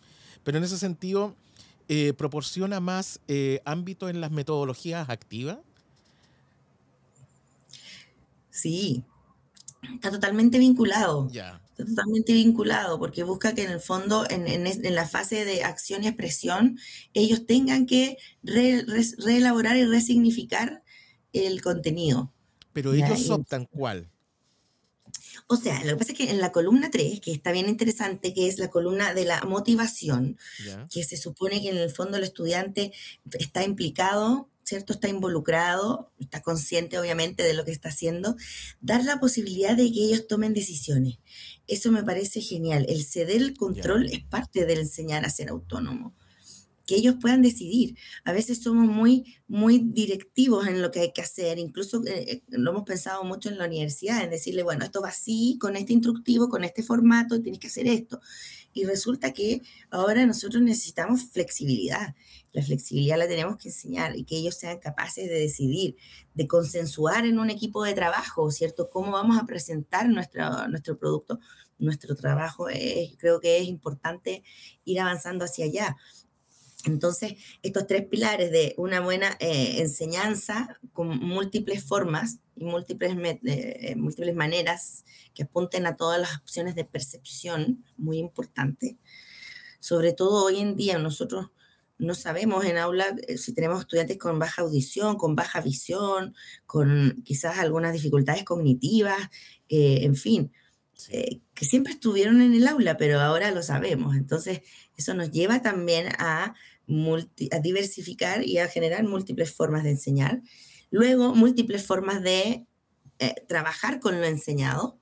Pero 0.44 0.58
en 0.58 0.64
ese 0.64 0.78
sentido, 0.78 1.34
eh, 1.88 2.12
¿proporciona 2.12 2.80
más 2.80 3.20
eh, 3.28 3.60
ámbito 3.64 4.08
en 4.08 4.20
las 4.20 4.30
metodologías 4.30 5.08
activas? 5.08 5.58
Sí, 8.50 9.04
está 9.94 10.10
totalmente 10.10 10.58
vinculado. 10.58 11.30
Ya. 11.30 11.62
Está 11.70 11.86
totalmente 11.86 12.32
vinculado 12.32 12.98
porque 12.98 13.22
busca 13.22 13.54
que 13.54 13.62
en 13.62 13.70
el 13.70 13.80
fondo, 13.80 14.26
en, 14.28 14.48
en, 14.48 14.94
la 14.94 15.06
fase 15.06 15.44
de 15.44 15.62
acción 15.62 16.02
y 16.02 16.08
expresión, 16.08 16.78
ellos 17.14 17.46
tengan 17.46 17.86
que 17.86 18.18
reelaborar 18.42 19.76
y 19.76 19.84
resignificar 19.84 20.82
el 21.32 21.62
contenido. 21.62 22.32
Pero 22.72 22.92
ellos 22.92 23.30
optan 23.30 23.64
cuál. 23.66 24.10
O 25.50 25.56
sea, 25.56 25.82
lo 25.82 25.92
que 25.92 25.96
pasa 25.96 26.12
es 26.12 26.18
que 26.18 26.30
en 26.30 26.40
la 26.40 26.52
columna 26.52 26.90
3, 26.90 27.20
que 27.20 27.32
está 27.32 27.52
bien 27.52 27.70
interesante, 27.70 28.34
que 28.34 28.48
es 28.48 28.58
la 28.58 28.68
columna 28.68 29.14
de 29.14 29.24
la 29.24 29.40
motivación, 29.42 30.36
que 30.90 31.02
se 31.04 31.16
supone 31.16 31.62
que 31.62 31.70
en 31.70 31.78
el 31.78 31.90
fondo 31.90 32.18
el 32.18 32.24
estudiante 32.24 32.92
está 33.32 33.64
implicado, 33.64 34.50
¿cierto? 34.62 34.92
Está 34.92 35.08
involucrado, 35.08 36.12
está 36.20 36.42
consciente 36.42 36.98
obviamente 36.98 37.42
de 37.44 37.54
lo 37.54 37.64
que 37.64 37.70
está 37.70 37.88
haciendo, 37.88 38.36
dar 38.82 39.02
la 39.04 39.20
posibilidad 39.20 39.74
de 39.74 39.90
que 39.90 40.04
ellos 40.04 40.26
tomen 40.26 40.52
decisiones. 40.52 41.18
Eso 41.66 41.90
me 41.92 42.02
parece 42.02 42.42
genial. 42.42 42.84
El 42.86 43.02
ceder 43.02 43.40
el 43.40 43.56
control 43.56 44.04
es 44.10 44.22
parte 44.24 44.66
del 44.66 44.80
enseñar 44.80 45.24
a 45.24 45.30
ser 45.30 45.48
autónomo 45.48 46.14
que 46.88 46.96
ellos 46.96 47.16
puedan 47.20 47.42
decidir. 47.42 47.96
A 48.24 48.32
veces 48.32 48.62
somos 48.62 48.88
muy, 48.88 49.36
muy 49.46 49.78
directivos 49.78 50.66
en 50.66 50.80
lo 50.80 50.90
que 50.90 51.00
hay 51.00 51.12
que 51.12 51.20
hacer, 51.20 51.58
incluso 51.58 52.02
eh, 52.06 52.24
eh, 52.30 52.42
lo 52.48 52.70
hemos 52.70 52.84
pensado 52.84 53.22
mucho 53.24 53.50
en 53.50 53.58
la 53.58 53.66
universidad, 53.66 54.24
en 54.24 54.30
decirle, 54.30 54.62
bueno, 54.62 54.86
esto 54.86 55.02
va 55.02 55.10
así, 55.10 55.58
con 55.60 55.76
este 55.76 55.92
instructivo, 55.92 56.48
con 56.48 56.64
este 56.64 56.82
formato, 56.82 57.42
tienes 57.42 57.60
que 57.60 57.66
hacer 57.66 57.86
esto. 57.86 58.20
Y 58.72 58.84
resulta 58.84 59.34
que 59.34 59.60
ahora 59.90 60.24
nosotros 60.24 60.62
necesitamos 60.62 61.24
flexibilidad. 61.24 62.14
La 62.52 62.62
flexibilidad 62.62 63.18
la 63.18 63.28
tenemos 63.28 63.58
que 63.58 63.68
enseñar 63.68 64.16
y 64.16 64.24
que 64.24 64.36
ellos 64.38 64.54
sean 64.54 64.78
capaces 64.78 65.28
de 65.28 65.40
decidir, 65.40 65.96
de 66.32 66.46
consensuar 66.46 67.26
en 67.26 67.38
un 67.38 67.50
equipo 67.50 67.84
de 67.84 67.92
trabajo, 67.92 68.50
¿cierto? 68.50 68.88
Cómo 68.88 69.12
vamos 69.12 69.36
a 69.36 69.44
presentar 69.44 70.08
nuestro, 70.08 70.66
nuestro 70.68 70.96
producto, 70.96 71.38
nuestro 71.78 72.16
trabajo. 72.16 72.66
creo 73.18 73.40
que 73.40 73.58
es 73.58 73.68
importante 73.68 74.42
ir 74.86 75.00
avanzando 75.00 75.44
hacia 75.44 75.66
allá. 75.66 75.96
Entonces, 76.84 77.34
estos 77.62 77.86
tres 77.86 78.06
pilares 78.06 78.52
de 78.52 78.74
una 78.76 79.00
buena 79.00 79.36
eh, 79.40 79.80
enseñanza 79.80 80.78
con 80.92 81.08
múltiples 81.18 81.84
formas 81.84 82.38
y 82.54 82.64
múltiples, 82.64 83.16
eh, 83.44 83.94
múltiples 83.96 84.34
maneras 84.34 85.04
que 85.34 85.42
apunten 85.42 85.86
a 85.86 85.96
todas 85.96 86.20
las 86.20 86.36
opciones 86.36 86.74
de 86.76 86.84
percepción, 86.84 87.84
muy 87.96 88.18
importante. 88.18 88.96
Sobre 89.80 90.12
todo 90.12 90.44
hoy 90.44 90.60
en 90.60 90.76
día 90.76 90.98
nosotros 90.98 91.50
no 91.98 92.14
sabemos 92.14 92.64
en 92.64 92.78
aula 92.78 93.16
eh, 93.26 93.38
si 93.38 93.52
tenemos 93.52 93.80
estudiantes 93.80 94.18
con 94.18 94.38
baja 94.38 94.62
audición, 94.62 95.16
con 95.16 95.34
baja 95.34 95.60
visión, 95.60 96.34
con 96.64 97.22
quizás 97.24 97.58
algunas 97.58 97.92
dificultades 97.92 98.44
cognitivas, 98.44 99.18
en 99.68 100.14
fin, 100.14 100.52
que 101.06 101.64
siempre 101.64 101.92
estuvieron 101.92 102.42
en 102.42 102.54
el 102.54 102.66
aula, 102.66 102.96
pero 102.96 103.20
ahora 103.20 103.50
lo 103.50 103.62
sabemos. 103.62 104.16
Entonces, 104.16 104.62
eso 104.96 105.14
nos 105.14 105.30
lleva 105.30 105.62
también 105.62 106.08
a, 106.18 106.54
a 107.52 107.58
diversificar 107.60 108.44
y 108.44 108.58
a 108.58 108.68
generar 108.68 109.04
múltiples 109.04 109.52
formas 109.52 109.84
de 109.84 109.90
enseñar. 109.90 110.42
Luego, 110.90 111.34
múltiples 111.34 111.86
formas 111.86 112.22
de 112.22 112.66
eh, 113.18 113.34
trabajar 113.48 114.00
con 114.00 114.20
lo 114.20 114.26
enseñado. 114.26 114.98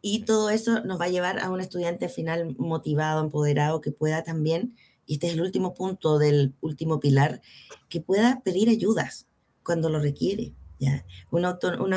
Y 0.00 0.24
todo 0.24 0.50
eso 0.50 0.82
nos 0.84 1.00
va 1.00 1.06
a 1.06 1.10
llevar 1.10 1.40
a 1.40 1.50
un 1.50 1.60
estudiante 1.60 2.08
final 2.08 2.54
motivado, 2.58 3.22
empoderado, 3.22 3.80
que 3.80 3.90
pueda 3.90 4.22
también, 4.22 4.76
y 5.04 5.14
este 5.14 5.28
es 5.28 5.34
el 5.34 5.40
último 5.40 5.74
punto 5.74 6.18
del 6.18 6.54
último 6.60 7.00
pilar, 7.00 7.40
que 7.88 8.00
pueda 8.00 8.42
pedir 8.44 8.68
ayudas 8.68 9.26
cuando 9.62 9.88
lo 9.88 10.00
requiere. 10.00 10.54
¿ya? 10.78 11.04
Un, 11.30 11.44
un 11.44 11.94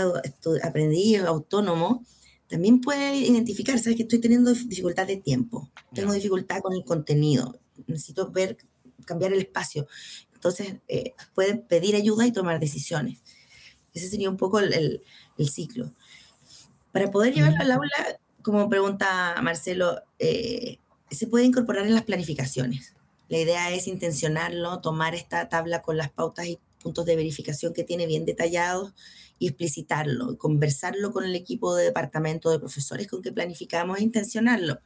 aprendiz 0.63 1.19
autónomo 1.21 2.05
también 2.49 2.81
puede 2.81 3.15
identificar, 3.15 3.77
sabes 3.77 3.95
que 3.95 4.03
estoy 4.03 4.19
teniendo 4.19 4.51
dificultad 4.53 5.05
de 5.05 5.17
tiempo, 5.17 5.69
tengo 5.93 6.13
dificultad 6.13 6.61
con 6.61 6.73
el 6.73 6.83
contenido, 6.83 7.59
necesito 7.85 8.31
ver, 8.31 8.57
cambiar 9.05 9.33
el 9.33 9.39
espacio. 9.39 9.87
Entonces, 10.33 10.75
eh, 10.87 11.13
puede 11.35 11.55
pedir 11.55 11.95
ayuda 11.95 12.25
y 12.25 12.31
tomar 12.31 12.59
decisiones. 12.59 13.19
Ese 13.93 14.07
sería 14.07 14.29
un 14.29 14.37
poco 14.37 14.59
el, 14.59 15.01
ciclo. 15.37 15.91
Para 16.91 17.11
poder 17.11 17.33
llevarlo 17.33 17.61
al 17.61 17.71
aula, 17.71 18.19
como 18.41 18.67
pregunta 18.67 19.35
Marcelo, 19.41 20.01
eh, 20.17 20.79
se 21.11 21.27
puede 21.27 21.45
incorporar 21.45 21.85
en 21.85 21.93
las 21.93 22.03
planificaciones. 22.03 22.95
La 23.27 23.37
idea 23.37 23.71
es 23.71 23.87
intencionarlo, 23.87 24.79
tomar 24.79 25.13
esta 25.13 25.49
tabla 25.49 25.81
con 25.81 25.97
las 25.97 26.09
pautas 26.09 26.47
y 26.47 26.59
puntos 26.81 27.05
de 27.05 27.15
verificación 27.15 27.73
que 27.73 27.83
tiene 27.83 28.07
bien 28.07 28.25
detallados 28.25 28.93
y 29.39 29.47
explicitarlo, 29.47 30.37
conversarlo 30.37 31.11
con 31.11 31.23
el 31.23 31.35
equipo 31.35 31.75
de 31.75 31.85
departamento 31.85 32.51
de 32.51 32.59
profesores 32.59 33.07
con 33.07 33.21
que 33.21 33.31
planificamos 33.31 33.97
e 33.97 34.03
intencionarlo 34.03 34.79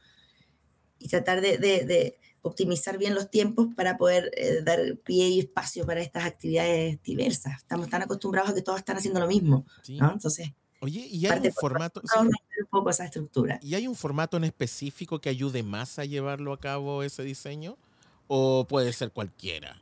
y 0.98 1.08
tratar 1.08 1.40
de, 1.40 2.16
optimizar 2.42 2.98
bien 2.98 3.14
los 3.14 3.30
tiempos 3.30 3.68
para 3.74 3.96
poder 3.96 4.30
eh, 4.36 4.60
dar 4.62 4.78
pie 4.98 5.28
y 5.28 5.40
espacio 5.40 5.86
para 5.86 6.02
estas 6.02 6.24
actividades 6.24 7.02
diversas. 7.02 7.56
Estamos 7.56 7.88
tan 7.88 8.02
acostumbrados 8.02 8.50
a 8.50 8.54
que 8.54 8.60
todos 8.60 8.78
están 8.78 8.98
haciendo 8.98 9.18
lo 9.18 9.26
mismo, 9.26 9.64
¿no? 9.88 10.12
Entonces, 10.12 10.50
Oye, 10.84 11.06
¿y 11.10 11.24
hay 11.24 11.46
un 11.46 11.52
formato? 11.54 12.02
un 12.20 12.30
poco 12.70 12.90
esa 12.90 13.06
estructura. 13.06 13.58
¿Y 13.62 13.74
hay 13.74 13.88
un 13.88 13.94
formato 13.94 14.36
en 14.36 14.44
específico 14.44 15.18
que 15.18 15.30
ayude 15.30 15.62
más 15.62 15.98
a 15.98 16.04
llevarlo 16.04 16.52
a 16.52 16.60
cabo 16.60 17.02
ese 17.02 17.22
diseño? 17.22 17.78
¿O 18.28 18.66
puede 18.68 18.92
ser 18.92 19.10
cualquiera? 19.10 19.80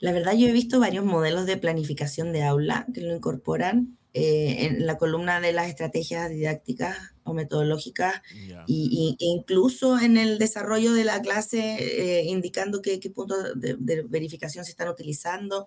La 0.00 0.12
verdad, 0.12 0.34
yo 0.34 0.48
he 0.48 0.52
visto 0.52 0.80
varios 0.80 1.04
modelos 1.04 1.46
de 1.46 1.56
planificación 1.56 2.32
de 2.32 2.42
aula 2.42 2.86
que 2.92 3.00
lo 3.00 3.14
incorporan 3.14 3.98
eh, 4.14 4.66
en 4.66 4.84
la 4.86 4.98
columna 4.98 5.40
de 5.40 5.54
las 5.54 5.68
estrategias 5.68 6.28
didácticas 6.28 6.98
o 7.24 7.32
metodológicas 7.32 8.20
y, 8.66 9.16
e 9.18 9.24
incluso 9.24 9.98
en 9.98 10.18
el 10.18 10.38
desarrollo 10.38 10.92
de 10.92 11.04
la 11.04 11.22
clase, 11.22 11.78
eh, 11.80 12.24
indicando 12.26 12.82
qué, 12.82 13.00
puntos 13.14 13.38
de, 13.54 14.02
verificación 14.02 14.66
se 14.66 14.72
están 14.72 14.88
utilizando. 14.88 15.66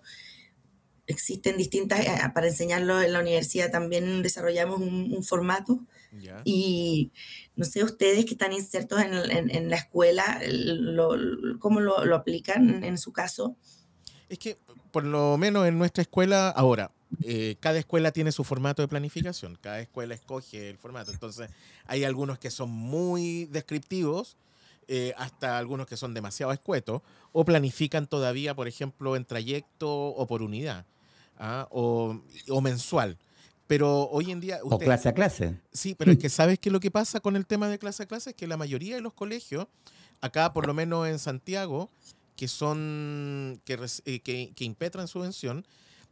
existen 1.08 1.56
distintas, 1.56 2.06
eh, 2.06 2.10
para 2.34 2.46
enseñarlo 2.46 3.02
en 3.02 3.14
la 3.14 3.20
universidad 3.20 3.72
también 3.72 4.22
desarrollamos 4.22 4.80
un, 4.80 5.24
formato. 5.24 5.84
Y 6.44 7.10
no 7.56 7.64
sé, 7.64 7.82
ustedes 7.82 8.24
que 8.26 8.34
están 8.34 8.52
insertos 8.52 9.02
en, 9.02 9.70
la 9.70 9.76
escuela, 9.76 10.40
¿cómo 11.58 11.80
lo, 11.80 12.04
lo, 12.04 12.14
aplican 12.14 12.84
en 12.84 12.96
su 12.96 13.12
caso? 13.12 13.56
Es 14.28 14.38
que, 14.38 14.58
por 14.90 15.04
lo 15.04 15.36
menos 15.38 15.66
en 15.66 15.78
nuestra 15.78 16.02
escuela, 16.02 16.50
ahora, 16.50 16.90
eh, 17.22 17.56
cada 17.60 17.78
escuela 17.78 18.10
tiene 18.10 18.32
su 18.32 18.44
formato 18.44 18.82
de 18.82 18.88
planificación, 18.88 19.56
cada 19.60 19.80
escuela 19.80 20.14
escoge 20.14 20.68
el 20.70 20.78
formato. 20.78 21.12
Entonces, 21.12 21.50
hay 21.86 22.04
algunos 22.04 22.38
que 22.38 22.50
son 22.50 22.70
muy 22.70 23.46
descriptivos, 23.46 24.36
eh, 24.88 25.14
hasta 25.16 25.58
algunos 25.58 25.86
que 25.86 25.96
son 25.96 26.14
demasiado 26.14 26.52
escuetos, 26.52 27.02
o 27.32 27.44
planifican 27.44 28.06
todavía, 28.06 28.54
por 28.54 28.68
ejemplo, 28.68 29.16
en 29.16 29.24
trayecto 29.24 29.90
o 29.90 30.26
por 30.26 30.42
unidad, 30.42 30.84
¿ah? 31.38 31.68
o, 31.70 32.20
mensual. 32.60 33.18
Pero 33.66 34.08
hoy 34.10 34.30
en 34.30 34.40
día... 34.40 34.60
o 34.62 34.78
clase 34.78 35.08
a 35.08 35.12
clase. 35.12 35.58
Sí, 35.72 35.94
pero 35.94 36.12
es 36.12 36.18
que 36.20 36.28
sabes 36.28 36.58
que 36.58 36.70
lo 36.70 36.80
que 36.80 36.90
pasa 36.90 37.20
con 37.20 37.36
el 37.36 37.46
tema 37.46 37.68
de 37.68 37.78
clase 37.78 38.04
a 38.04 38.06
clase 38.06 38.30
es 38.30 38.36
que 38.36 38.46
la 38.46 38.56
mayoría 38.56 38.96
de 38.96 39.00
los 39.00 39.12
colegios, 39.12 39.66
acá 40.20 40.52
por 40.52 40.66
lo 40.66 40.74
menos 40.74 41.08
en 41.08 41.18
Santiago, 41.18 41.90
que 42.36 42.48
son 42.48 43.60
que, 43.64 43.78
eh, 44.04 44.20
que, 44.20 44.52
que 44.54 44.64
impetran 44.64 45.08
subvención, 45.08 45.66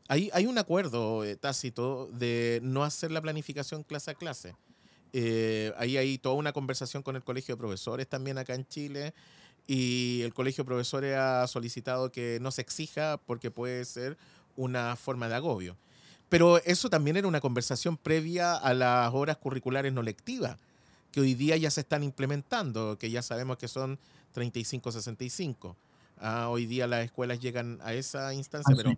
hay, 0.08 0.30
hay 0.32 0.46
un 0.46 0.58
acuerdo 0.58 1.24
eh, 1.24 1.36
tácito 1.36 2.08
de 2.12 2.60
no 2.62 2.84
hacer 2.84 3.10
la 3.10 3.22
planificación 3.22 3.82
clase 3.82 4.10
a 4.10 4.14
clase. 4.14 4.54
Eh, 5.12 5.72
ahí 5.78 5.96
hay 5.96 6.18
toda 6.18 6.34
una 6.34 6.52
conversación 6.52 7.02
con 7.02 7.16
el 7.16 7.22
Colegio 7.22 7.54
de 7.54 7.58
Profesores 7.58 8.08
también 8.08 8.36
acá 8.36 8.54
en 8.54 8.66
Chile 8.66 9.14
y 9.66 10.22
el 10.22 10.34
Colegio 10.34 10.64
de 10.64 10.68
Profesores 10.68 11.16
ha 11.16 11.46
solicitado 11.46 12.10
que 12.10 12.38
no 12.40 12.50
se 12.50 12.62
exija 12.62 13.18
porque 13.24 13.50
puede 13.50 13.84
ser 13.84 14.18
una 14.56 14.96
forma 14.96 15.28
de 15.28 15.36
agobio. 15.36 15.76
Pero 16.28 16.58
eso 16.64 16.90
también 16.90 17.16
era 17.16 17.28
una 17.28 17.40
conversación 17.40 17.96
previa 17.96 18.54
a 18.56 18.74
las 18.74 19.14
horas 19.14 19.36
curriculares 19.36 19.92
no 19.92 20.02
lectivas, 20.02 20.58
que 21.12 21.20
hoy 21.20 21.34
día 21.34 21.56
ya 21.56 21.70
se 21.70 21.82
están 21.82 22.02
implementando, 22.02 22.98
que 22.98 23.10
ya 23.10 23.22
sabemos 23.22 23.56
que 23.56 23.68
son 23.68 23.98
35-65. 24.34 25.76
Ah, 26.18 26.48
hoy 26.48 26.66
día 26.66 26.86
las 26.86 27.04
escuelas 27.04 27.40
llegan 27.40 27.78
a 27.82 27.94
esa 27.94 28.32
instancia, 28.34 28.74
pero 28.76 28.92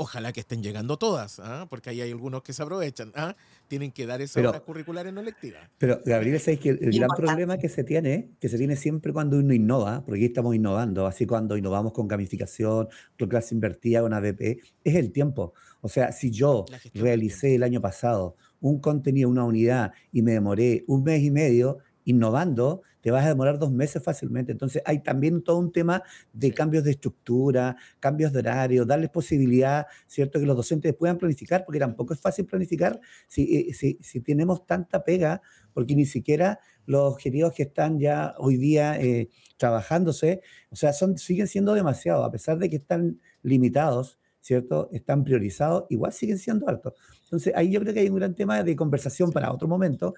Ojalá 0.00 0.32
que 0.32 0.38
estén 0.38 0.62
llegando 0.62 0.96
todas, 0.96 1.40
¿ah? 1.40 1.66
porque 1.68 1.90
ahí 1.90 2.00
hay 2.00 2.12
algunos 2.12 2.44
que 2.44 2.52
se 2.52 2.62
aprovechan. 2.62 3.10
¿ah? 3.16 3.34
Tienen 3.66 3.90
que 3.90 4.06
dar 4.06 4.20
esa 4.20 4.38
hora 4.38 4.60
curricular 4.60 5.12
no 5.12 5.20
lectiva. 5.22 5.58
Pero, 5.76 6.00
Gabriel, 6.06 6.38
¿sabes 6.38 6.60
que 6.60 6.68
el, 6.68 6.92
gran 6.92 7.08
problema 7.16 7.58
que 7.58 7.68
se 7.68 7.82
tiene, 7.82 8.30
que 8.40 8.48
se 8.48 8.56
tiene 8.58 8.76
siempre 8.76 9.12
cuando 9.12 9.38
uno 9.38 9.52
innova, 9.52 10.04
porque 10.04 10.20
aquí 10.20 10.26
estamos 10.26 10.54
innovando, 10.54 11.04
así 11.04 11.26
cuando 11.26 11.56
innovamos 11.56 11.92
con 11.92 12.06
gamificación, 12.06 12.88
con 13.18 13.28
clase 13.28 13.56
invertida, 13.56 14.00
con 14.00 14.14
ABP, 14.14 14.60
es 14.84 14.94
el 14.94 15.10
tiempo. 15.10 15.52
O 15.80 15.88
sea, 15.88 16.12
si 16.12 16.30
yo 16.30 16.64
realicé 16.94 17.56
el 17.56 17.64
año 17.64 17.80
pasado 17.80 18.36
un 18.60 18.78
contenido, 18.78 19.28
una 19.28 19.42
unidad, 19.42 19.90
y 20.12 20.22
me 20.22 20.30
demoré 20.30 20.84
un 20.86 21.02
mes 21.02 21.24
y 21.24 21.32
medio 21.32 21.78
innovando, 22.04 22.82
te 23.08 23.12
vas 23.12 23.24
a 23.24 23.28
demorar 23.28 23.58
dos 23.58 23.72
meses 23.72 24.02
fácilmente. 24.02 24.52
Entonces 24.52 24.82
hay 24.84 25.02
también 25.02 25.42
todo 25.42 25.56
un 25.56 25.72
tema 25.72 26.02
de 26.34 26.52
cambios 26.52 26.84
de 26.84 26.90
estructura, 26.90 27.74
cambios 28.00 28.34
de 28.34 28.40
horario, 28.40 28.84
darles 28.84 29.08
posibilidad, 29.08 29.86
¿cierto?, 30.06 30.38
que 30.38 30.44
los 30.44 30.54
docentes 30.54 30.94
puedan 30.94 31.16
planificar, 31.16 31.64
porque 31.64 31.78
tampoco 31.78 32.12
es 32.12 32.20
fácil 32.20 32.44
planificar 32.44 33.00
si, 33.26 33.70
eh, 33.70 33.72
si, 33.72 33.98
si 34.02 34.20
tenemos 34.20 34.66
tanta 34.66 35.04
pega, 35.04 35.40
porque 35.72 35.94
ni 35.94 36.04
siquiera 36.04 36.60
los 36.84 37.14
objetivos 37.14 37.54
que 37.54 37.62
están 37.62 37.98
ya 37.98 38.34
hoy 38.36 38.58
día 38.58 39.00
eh, 39.00 39.30
trabajándose, 39.56 40.42
o 40.68 40.76
sea, 40.76 40.92
son, 40.92 41.16
siguen 41.16 41.46
siendo 41.46 41.72
demasiado, 41.72 42.24
a 42.24 42.30
pesar 42.30 42.58
de 42.58 42.68
que 42.68 42.76
están 42.76 43.22
limitados, 43.42 44.18
¿cierto? 44.42 44.90
Están 44.92 45.24
priorizados, 45.24 45.84
igual 45.88 46.12
siguen 46.12 46.36
siendo 46.36 46.68
altos. 46.68 46.92
Entonces, 47.24 47.54
ahí 47.56 47.70
yo 47.70 47.80
creo 47.80 47.94
que 47.94 48.00
hay 48.00 48.10
un 48.10 48.16
gran 48.16 48.34
tema 48.34 48.62
de 48.62 48.76
conversación 48.76 49.32
para 49.32 49.50
otro 49.50 49.66
momento, 49.66 50.12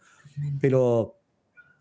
pero 0.61 1.20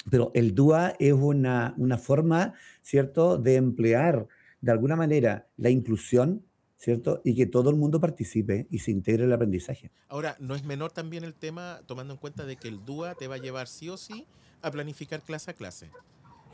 pero 0.10 0.32
el 0.34 0.56
DUA 0.56 0.96
es 1.00 1.14
una, 1.14 1.74
una 1.78 1.98
forma, 1.98 2.54
¿cierto?, 2.82 3.38
de 3.38 3.56
emplear 3.56 4.28
de 4.62 4.72
alguna 4.72 4.96
manera 4.96 5.48
la 5.58 5.70
inclusión, 5.70 6.46
¿cierto? 6.76 7.22
Y 7.24 7.36
que 7.36 7.46
todo 7.46 7.70
el 7.70 7.76
mundo 7.76 8.00
participe 8.00 8.68
y 8.70 8.80
se 8.80 8.92
integre 8.92 9.26
el 9.26 9.34
aprendizaje. 9.34 9.92
Ahora, 10.08 10.36
no 10.40 10.56
es 10.56 10.64
menor 10.64 10.92
también 10.92 11.24
el 11.24 11.34
tema, 11.34 11.82
tomando 11.86 12.14
en 12.14 12.20
cuenta 12.20 12.46
de 12.46 12.56
que 12.56 12.68
el 12.68 12.84
DUA 12.86 13.16
te 13.16 13.28
va 13.28 13.36
a 13.36 13.40
llevar 13.40 13.68
sí 13.68 13.90
o 13.90 13.98
sí 13.98 14.26
a 14.62 14.72
planificar 14.72 15.22
clase 15.22 15.52
a 15.52 15.54
clase. 15.54 15.90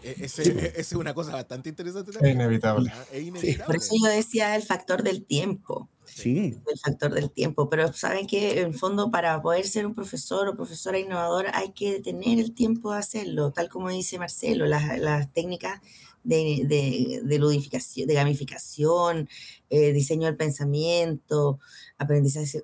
E, 0.06 0.26
ese, 0.26 0.74
es 0.80 0.94
una 0.94 1.15
cosa 1.15 1.32
bastante 1.32 1.70
interesante. 1.70 2.12
Es 2.12 2.30
inevitable. 2.30 2.91
Ah, 2.94 3.65
Por 3.65 3.76
eso 3.76 3.96
yo 4.00 4.08
decía 4.10 4.56
el 4.56 4.62
factor 4.62 5.02
del 5.02 5.26
tiempo. 5.26 5.89
Sí. 6.06 6.56
El 6.68 6.80
factor 6.80 7.12
del 7.12 7.32
tiempo. 7.32 7.68
Pero 7.70 7.91
saben 7.91 8.28
que 8.28 8.62
en 8.62 8.76
fondo 8.76 9.10
para 9.10 9.41
poder 9.41 9.65
ser 9.65 9.88
un 9.88 9.96
profesor 9.96 10.48
o 10.48 10.56
profesora 10.56 11.00
innovadora 11.00 11.52
hay 11.58 11.72
que 11.72 12.02
tener 12.02 12.39
el 12.39 12.54
tiempo 12.54 12.94
de 12.94 13.00
hacerlo, 13.00 13.52
tal 13.52 13.68
como 13.68 13.89
dice 13.89 14.20
Marcelo, 14.20 14.68
las, 14.68 15.00
las 15.00 15.34
técnicas 15.34 15.82
de, 16.24 16.62
de, 16.65 17.22
de, 17.24 17.39
ludificación, 17.39 18.08
de 18.08 18.13
gamificación, 18.13 19.28
eh, 19.72 19.91
diseño 19.91 20.28
del 20.28 20.38
pensamiento, 20.38 21.60
aprendizaje, 21.98 22.63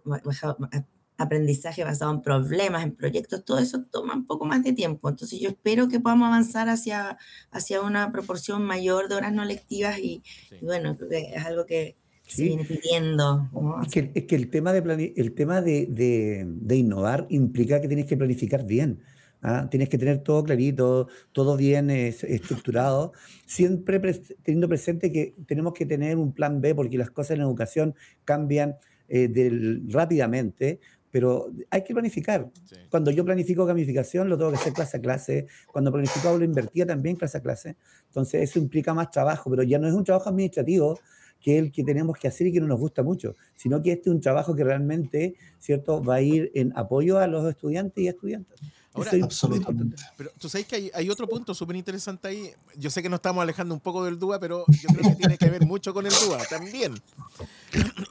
aprendizaje 1.21 1.83
basado 1.83 2.11
en 2.11 2.21
problemas, 2.21 2.83
en 2.83 2.95
proyectos, 2.95 3.43
todo 3.45 3.59
eso 3.59 3.83
toma 3.91 4.15
un 4.15 4.25
poco 4.25 4.45
más 4.45 4.63
de 4.63 4.73
tiempo. 4.73 5.09
Entonces 5.09 5.39
yo 5.39 5.49
espero 5.49 5.87
que 5.87 5.99
podamos 5.99 6.27
avanzar 6.27 6.69
hacia, 6.69 7.17
hacia 7.51 7.81
una 7.81 8.11
proporción 8.11 8.63
mayor 8.63 9.09
de 9.09 9.15
horas 9.15 9.33
no 9.33 9.45
lectivas 9.45 9.99
y, 9.99 10.23
bueno, 10.61 10.97
es 11.09 11.45
algo 11.45 11.65
que 11.65 11.95
se 12.27 12.43
viene 12.43 12.65
pidiendo. 12.65 13.49
Es, 13.83 13.91
que, 13.91 14.11
es, 14.15 14.23
que, 14.25 14.35
el 14.35 14.49
tema, 14.49 14.73
de, 14.73 15.13
el 15.17 15.33
tema 15.33 15.61
de, 15.61 15.85
de, 15.87 16.45
de, 16.47 16.75
innovar 16.75 17.27
implica 17.29 17.81
que 17.81 17.87
tienes 17.87 18.05
que 18.05 18.15
planificar 18.17 18.65
bien. 18.65 19.03
¿ah? 19.41 19.67
Tienes 19.69 19.89
que 19.89 19.97
tener 19.97 20.19
todo 20.19 20.43
clarito, 20.43 21.07
todo 21.33 21.57
bien 21.57 21.89
estructurado, 21.89 23.13
siempre 23.45 23.99
teniendo 24.43 24.69
presente 24.69 25.11
que 25.11 25.35
tenemos 25.45 25.73
que 25.73 25.85
tener 25.85 26.17
un 26.17 26.33
plan 26.33 26.61
B 26.61 26.73
porque 26.73 26.97
las 26.97 27.11
cosas 27.11 27.31
en 27.31 27.41
educación 27.41 27.95
cambian 28.23 28.75
eh, 29.13 29.27
del, 29.27 29.83
rápidamente, 29.91 30.79
pero 31.11 31.51
hay 31.69 31.83
que 31.83 31.93
planificar. 31.93 32.49
Cuando 32.89 33.11
yo 33.11 33.23
planifico 33.25 33.65
gamificación, 33.65 34.29
lo 34.29 34.37
tengo 34.37 34.51
que 34.51 34.57
hacer 34.57 34.73
clase 34.73 34.97
a 34.97 35.01
clase. 35.01 35.47
Cuando 35.71 35.91
planifico 35.91 36.29
aula 36.29 36.45
invertida, 36.45 36.85
también 36.85 37.15
clase 37.15 37.37
a 37.37 37.41
clase. 37.41 37.75
Entonces, 38.07 38.49
eso 38.49 38.59
implica 38.59 38.93
más 38.93 39.11
trabajo, 39.11 39.49
pero 39.49 39.63
ya 39.63 39.77
no 39.77 39.87
es 39.87 39.93
un 39.93 40.03
trabajo 40.03 40.29
administrativo 40.29 40.99
que 41.41 41.57
el 41.57 41.71
que 41.71 41.83
tenemos 41.83 42.17
que 42.17 42.27
hacer 42.27 42.47
y 42.47 42.53
que 42.53 42.61
no 42.61 42.67
nos 42.67 42.79
gusta 42.79 43.03
mucho, 43.03 43.35
sino 43.55 43.81
que 43.81 43.93
este 43.93 44.09
es 44.09 44.15
un 44.15 44.21
trabajo 44.21 44.55
que 44.55 44.63
realmente, 44.63 45.35
¿cierto?, 45.59 46.01
va 46.03 46.15
a 46.15 46.21
ir 46.21 46.51
en 46.53 46.71
apoyo 46.77 47.17
a 47.17 47.27
los 47.27 47.49
estudiantes 47.49 48.03
y 48.03 48.07
estudiantes. 48.07 48.61
Ahora, 48.93 49.11
absolutamente. 49.23 50.03
Pero 50.17 50.31
tú 50.37 50.49
sabes 50.49 50.67
que 50.67 50.75
hay, 50.75 50.91
hay 50.93 51.09
otro 51.09 51.27
punto 51.27 51.53
súper 51.53 51.77
interesante 51.77 52.27
ahí. 52.27 52.51
Yo 52.77 52.89
sé 52.89 53.01
que 53.01 53.07
nos 53.07 53.19
estamos 53.19 53.41
alejando 53.41 53.73
un 53.73 53.79
poco 53.79 54.03
del 54.03 54.19
DUA, 54.19 54.39
pero 54.39 54.65
yo 54.67 54.89
creo 54.89 55.09
que 55.09 55.15
tiene 55.15 55.37
que 55.37 55.49
ver 55.49 55.65
mucho 55.65 55.93
con 55.93 56.05
el 56.05 56.11
DUA 56.11 56.45
también. 56.49 56.93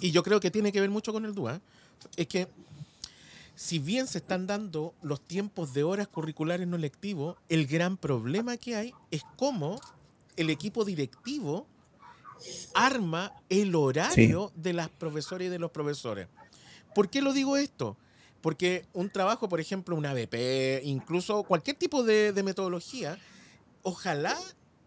Y 0.00 0.10
yo 0.10 0.22
creo 0.22 0.40
que 0.40 0.50
tiene 0.50 0.72
que 0.72 0.80
ver 0.80 0.88
mucho 0.88 1.12
con 1.12 1.26
el 1.26 1.34
DUA. 1.34 1.60
Es 2.16 2.26
que 2.26 2.48
si 3.60 3.78
bien 3.78 4.06
se 4.06 4.16
están 4.16 4.46
dando 4.46 4.94
los 5.02 5.20
tiempos 5.20 5.74
de 5.74 5.84
horas 5.84 6.08
curriculares 6.08 6.66
no 6.66 6.78
lectivos, 6.78 7.36
el 7.50 7.66
gran 7.66 7.98
problema 7.98 8.56
que 8.56 8.74
hay 8.74 8.94
es 9.10 9.22
cómo 9.36 9.78
el 10.36 10.48
equipo 10.48 10.82
directivo 10.86 11.66
arma 12.72 13.34
el 13.50 13.74
horario 13.74 14.50
de 14.54 14.72
las 14.72 14.88
profesoras 14.88 15.48
y 15.48 15.50
de 15.50 15.58
los 15.58 15.70
profesores. 15.72 16.26
¿Por 16.94 17.10
qué 17.10 17.20
lo 17.20 17.34
digo 17.34 17.58
esto? 17.58 17.98
Porque 18.40 18.86
un 18.94 19.10
trabajo, 19.10 19.46
por 19.50 19.60
ejemplo, 19.60 19.94
una 19.94 20.14
BP, 20.14 20.82
incluso 20.84 21.42
cualquier 21.42 21.76
tipo 21.76 22.02
de, 22.02 22.32
metodología, 22.42 23.18
ojalá 23.82 24.38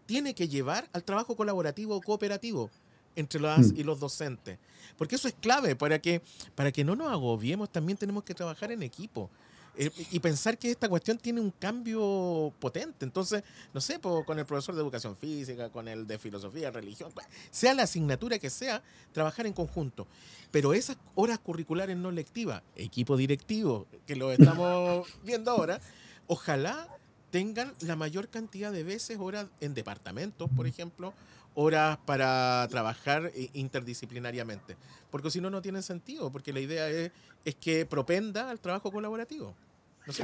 tiene 0.06 0.34
que 0.34 0.48
llevar 0.48 0.90
al 0.92 1.04
trabajo 1.04 1.36
colaborativo 1.36 1.94
o 1.94 2.00
cooperativo 2.00 2.72
entre 3.16 3.40
las 3.40 3.72
mm. 3.72 3.76
y 3.76 3.82
los 3.82 4.00
docentes. 4.00 4.58
Porque 4.96 5.16
eso 5.16 5.28
es 5.28 5.34
clave 5.34 5.76
para 5.76 5.98
que, 5.98 6.22
para 6.54 6.70
que 6.72 6.84
no 6.84 6.94
nos 6.96 7.10
agobiemos, 7.10 7.70
también 7.70 7.98
tenemos 7.98 8.24
que 8.24 8.34
trabajar 8.34 8.72
en 8.72 8.82
equipo. 8.82 9.30
Eh, 9.76 9.90
y 10.12 10.20
pensar 10.20 10.56
que 10.56 10.70
esta 10.70 10.88
cuestión 10.88 11.18
tiene 11.18 11.40
un 11.40 11.50
cambio 11.50 12.52
potente. 12.60 13.04
Entonces, 13.04 13.42
no 13.72 13.80
sé, 13.80 13.98
con 14.00 14.38
el 14.38 14.46
profesor 14.46 14.74
de 14.74 14.80
educación 14.80 15.16
física, 15.16 15.68
con 15.70 15.88
el 15.88 16.06
de 16.06 16.18
filosofía, 16.18 16.70
religión, 16.70 17.12
sea 17.50 17.74
la 17.74 17.82
asignatura 17.82 18.38
que 18.38 18.50
sea, 18.50 18.82
trabajar 19.12 19.46
en 19.46 19.52
conjunto. 19.52 20.06
Pero 20.52 20.74
esas 20.74 20.96
horas 21.16 21.40
curriculares 21.40 21.96
no 21.96 22.12
lectivas, 22.12 22.62
equipo 22.76 23.16
directivo, 23.16 23.88
que 24.06 24.14
lo 24.14 24.30
estamos 24.30 25.08
viendo 25.24 25.50
ahora, 25.50 25.80
ojalá 26.28 26.88
tengan 27.32 27.72
la 27.80 27.96
mayor 27.96 28.28
cantidad 28.28 28.70
de 28.70 28.84
veces 28.84 29.18
horas 29.18 29.48
en 29.60 29.74
departamentos, 29.74 30.48
por 30.54 30.68
ejemplo, 30.68 31.12
horas 31.54 31.98
para 32.04 32.66
trabajar 32.70 33.30
interdisciplinariamente. 33.52 34.76
Porque 35.10 35.30
si 35.30 35.40
no, 35.40 35.50
no 35.50 35.62
tiene 35.62 35.82
sentido, 35.82 36.30
porque 36.30 36.52
la 36.52 36.60
idea 36.60 36.88
es, 36.88 37.10
es 37.44 37.54
que 37.54 37.86
propenda 37.86 38.50
al 38.50 38.60
trabajo 38.60 38.90
colaborativo. 38.90 39.54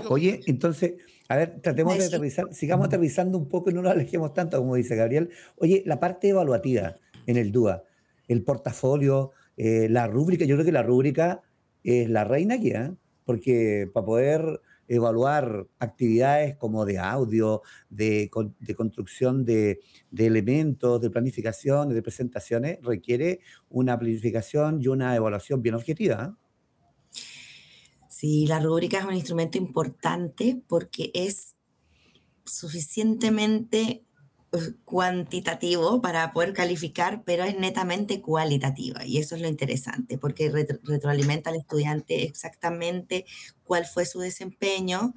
Oye, 0.09 0.40
entonces, 0.47 0.95
a 1.29 1.37
ver, 1.37 1.61
tratemos 1.62 1.97
de 1.97 2.05
aterrizar, 2.05 2.53
sigamos 2.53 2.87
aterrizando 2.87 3.38
un 3.38 3.49
poco 3.49 3.71
y 3.71 3.75
no 3.75 3.83
nos 3.83 3.93
alejemos 3.93 4.35
tanto, 4.35 4.59
como 4.59 4.75
dice 4.75 4.95
Gabriel. 4.95 5.31
Oye, 5.57 5.83
la 5.87 5.99
parte 5.99 6.29
evaluativa 6.29 6.97
en 7.27 7.37
el 7.38 7.51
DUA, 7.51 7.83
el 8.29 8.43
portafolio, 8.43 9.31
eh, 9.57 9.88
la 9.88 10.07
rúbrica, 10.07 10.45
yo 10.45 10.57
creo 10.57 10.66
que 10.66 10.73
la 10.73 10.83
rúbrica 10.83 11.40
es 11.83 12.11
la 12.11 12.25
reina 12.25 12.57
aquí, 12.57 12.71
¿eh? 12.71 12.93
porque 13.25 13.88
para 13.93 14.05
poder 14.05 14.61
evaluar 14.90 15.68
actividades 15.79 16.57
como 16.57 16.85
de 16.85 16.98
audio, 16.98 17.62
de, 17.88 18.29
construcción 18.76 19.44
de, 19.44 19.81
elementos, 20.16 21.00
de 21.00 21.11
planificación, 21.11 21.90
de 21.90 22.03
presentaciones, 22.03 22.79
requiere 22.83 23.40
una 23.68 23.96
planificación 23.96 24.83
y 24.83 24.88
una 24.88 25.14
evaluación 25.14 25.62
bien 25.62 25.76
objetiva. 25.76 26.37
Sí, 28.09 28.46
la 28.48 28.59
rúbrica 28.59 28.98
es 28.98 29.05
un 29.05 29.14
instrumento 29.14 29.59
importante 29.59 30.61
porque 30.66 31.12
es 31.14 31.55
suficientemente 32.44 34.05
cuantitativo 34.85 36.01
para 36.01 36.33
poder 36.33 36.53
calificar, 36.53 37.23
pero 37.25 37.45
es 37.45 37.59
netamente 37.59 38.21
cualitativa 38.21 39.05
y 39.05 39.19
eso 39.19 39.37
es 39.37 39.43
lo 39.43 39.49
interesante 39.49 40.19
porque 40.19 40.51
retroalimenta 40.83 41.51
al 41.51 41.57
estudiante 41.57 42.25
exactamente 42.25 43.27
cuál 43.63 43.87
fue 43.87 44.07
su 44.07 44.19
desempeño 44.19 45.15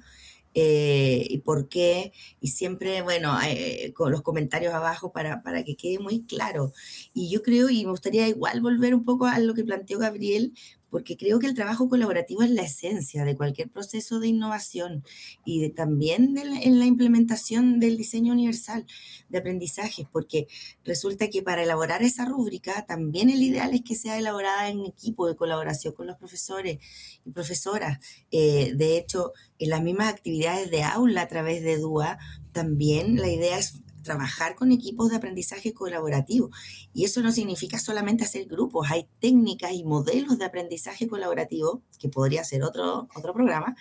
eh, 0.56 1.26
y 1.28 1.38
por 1.38 1.68
qué, 1.68 2.12
y 2.40 2.48
siempre, 2.48 3.02
bueno, 3.02 3.36
eh, 3.44 3.92
con 3.92 4.12
los 4.12 4.22
comentarios 4.22 4.72
abajo 4.72 5.10
para, 5.10 5.42
para 5.42 5.64
que 5.64 5.74
quede 5.74 5.98
muy 5.98 6.24
claro. 6.26 6.72
Y 7.12 7.28
yo 7.28 7.42
creo, 7.42 7.68
y 7.70 7.84
me 7.84 7.90
gustaría 7.90 8.28
igual 8.28 8.60
volver 8.60 8.94
un 8.94 9.04
poco 9.04 9.26
a 9.26 9.40
lo 9.40 9.54
que 9.54 9.64
planteó 9.64 9.98
Gabriel, 9.98 10.52
porque 10.94 11.16
creo 11.16 11.40
que 11.40 11.48
el 11.48 11.54
trabajo 11.54 11.88
colaborativo 11.88 12.44
es 12.44 12.50
la 12.50 12.62
esencia 12.62 13.24
de 13.24 13.34
cualquier 13.34 13.68
proceso 13.68 14.20
de 14.20 14.28
innovación 14.28 15.02
y 15.44 15.68
también 15.70 16.38
en 16.38 16.78
la 16.78 16.86
implementación 16.86 17.80
del 17.80 17.96
diseño 17.96 18.32
universal 18.32 18.86
de 19.28 19.38
aprendizajes, 19.38 20.06
porque 20.12 20.46
resulta 20.84 21.30
que 21.30 21.42
para 21.42 21.64
elaborar 21.64 22.04
esa 22.04 22.26
rúbrica 22.26 22.86
también 22.86 23.28
el 23.28 23.42
ideal 23.42 23.74
es 23.74 23.82
que 23.82 23.96
sea 23.96 24.16
elaborada 24.16 24.68
en 24.68 24.84
equipo 24.84 25.26
de 25.26 25.34
colaboración 25.34 25.94
con 25.94 26.06
los 26.06 26.16
profesores 26.16 26.78
y 27.24 27.30
profesoras. 27.32 27.98
Eh, 28.30 28.74
de 28.76 28.96
hecho, 28.96 29.32
en 29.58 29.70
las 29.70 29.82
mismas 29.82 30.14
actividades 30.14 30.70
de 30.70 30.84
aula 30.84 31.22
a 31.22 31.28
través 31.28 31.64
de 31.64 31.76
DUA, 31.76 32.18
también 32.52 33.16
la 33.16 33.28
idea 33.28 33.58
es 33.58 33.82
trabajar 34.04 34.54
con 34.54 34.70
equipos 34.70 35.10
de 35.10 35.16
aprendizaje 35.16 35.74
colaborativo. 35.74 36.50
Y 36.92 37.04
eso 37.04 37.22
no 37.22 37.32
significa 37.32 37.80
solamente 37.80 38.22
hacer 38.22 38.46
grupos, 38.46 38.88
hay 38.90 39.08
técnicas 39.18 39.72
y 39.72 39.82
modelos 39.82 40.38
de 40.38 40.44
aprendizaje 40.44 41.08
colaborativo, 41.08 41.82
que 41.98 42.08
podría 42.08 42.44
ser 42.44 42.62
otro, 42.62 43.08
otro 43.16 43.34
programa, 43.34 43.74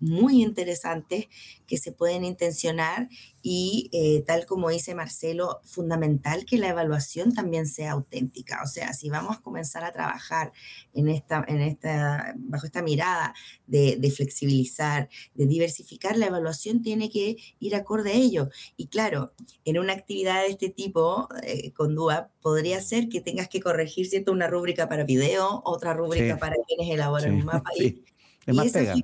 muy 0.00 0.42
interesantes 0.42 1.26
que 1.66 1.76
se 1.76 1.92
pueden 1.92 2.24
intencionar 2.24 3.08
y 3.48 3.90
eh, 3.92 4.24
tal 4.26 4.44
como 4.44 4.70
dice 4.70 4.96
Marcelo, 4.96 5.60
fundamental 5.62 6.44
que 6.44 6.58
la 6.58 6.68
evaluación 6.68 7.32
también 7.32 7.68
sea 7.68 7.92
auténtica. 7.92 8.60
O 8.64 8.66
sea, 8.66 8.92
si 8.92 9.08
vamos 9.08 9.36
a 9.36 9.40
comenzar 9.40 9.84
a 9.84 9.92
trabajar 9.92 10.52
en 10.94 11.08
esta, 11.08 11.44
en 11.46 11.60
esta, 11.60 12.34
bajo 12.38 12.66
esta 12.66 12.82
mirada 12.82 13.34
de, 13.68 14.12
flexibilizar, 14.14 15.08
de 15.34 15.46
diversificar, 15.46 16.16
la 16.18 16.26
evaluación 16.26 16.82
tiene 16.82 17.08
que 17.08 17.36
ir 17.60 17.76
acorde 17.76 18.10
a 18.10 18.16
ello. 18.16 18.48
Y 18.76 18.88
claro, 18.88 19.32
en 19.64 19.78
una 19.78 19.92
actividad 19.92 20.42
de 20.42 20.48
este 20.48 20.68
tipo, 20.68 21.28
eh, 21.44 21.72
con 21.72 21.94
DUA, 21.94 22.26
podría 22.42 22.80
ser 22.80 23.08
que 23.08 23.20
tengas 23.20 23.48
que 23.48 23.60
corregir, 23.60 24.08
¿cierto? 24.08 24.32
Una 24.32 24.48
rúbrica 24.48 24.88
para 24.88 25.04
video, 25.04 25.62
otra 25.64 25.94
rúbrica 25.94 26.36
para 26.36 26.56
quienes 26.66 26.92
elaboran 26.92 27.34
un 27.34 27.44
mapa. 27.44 27.70
Y, 27.78 28.02
es 28.46 28.54
más 28.54 28.66
esa 28.66 28.96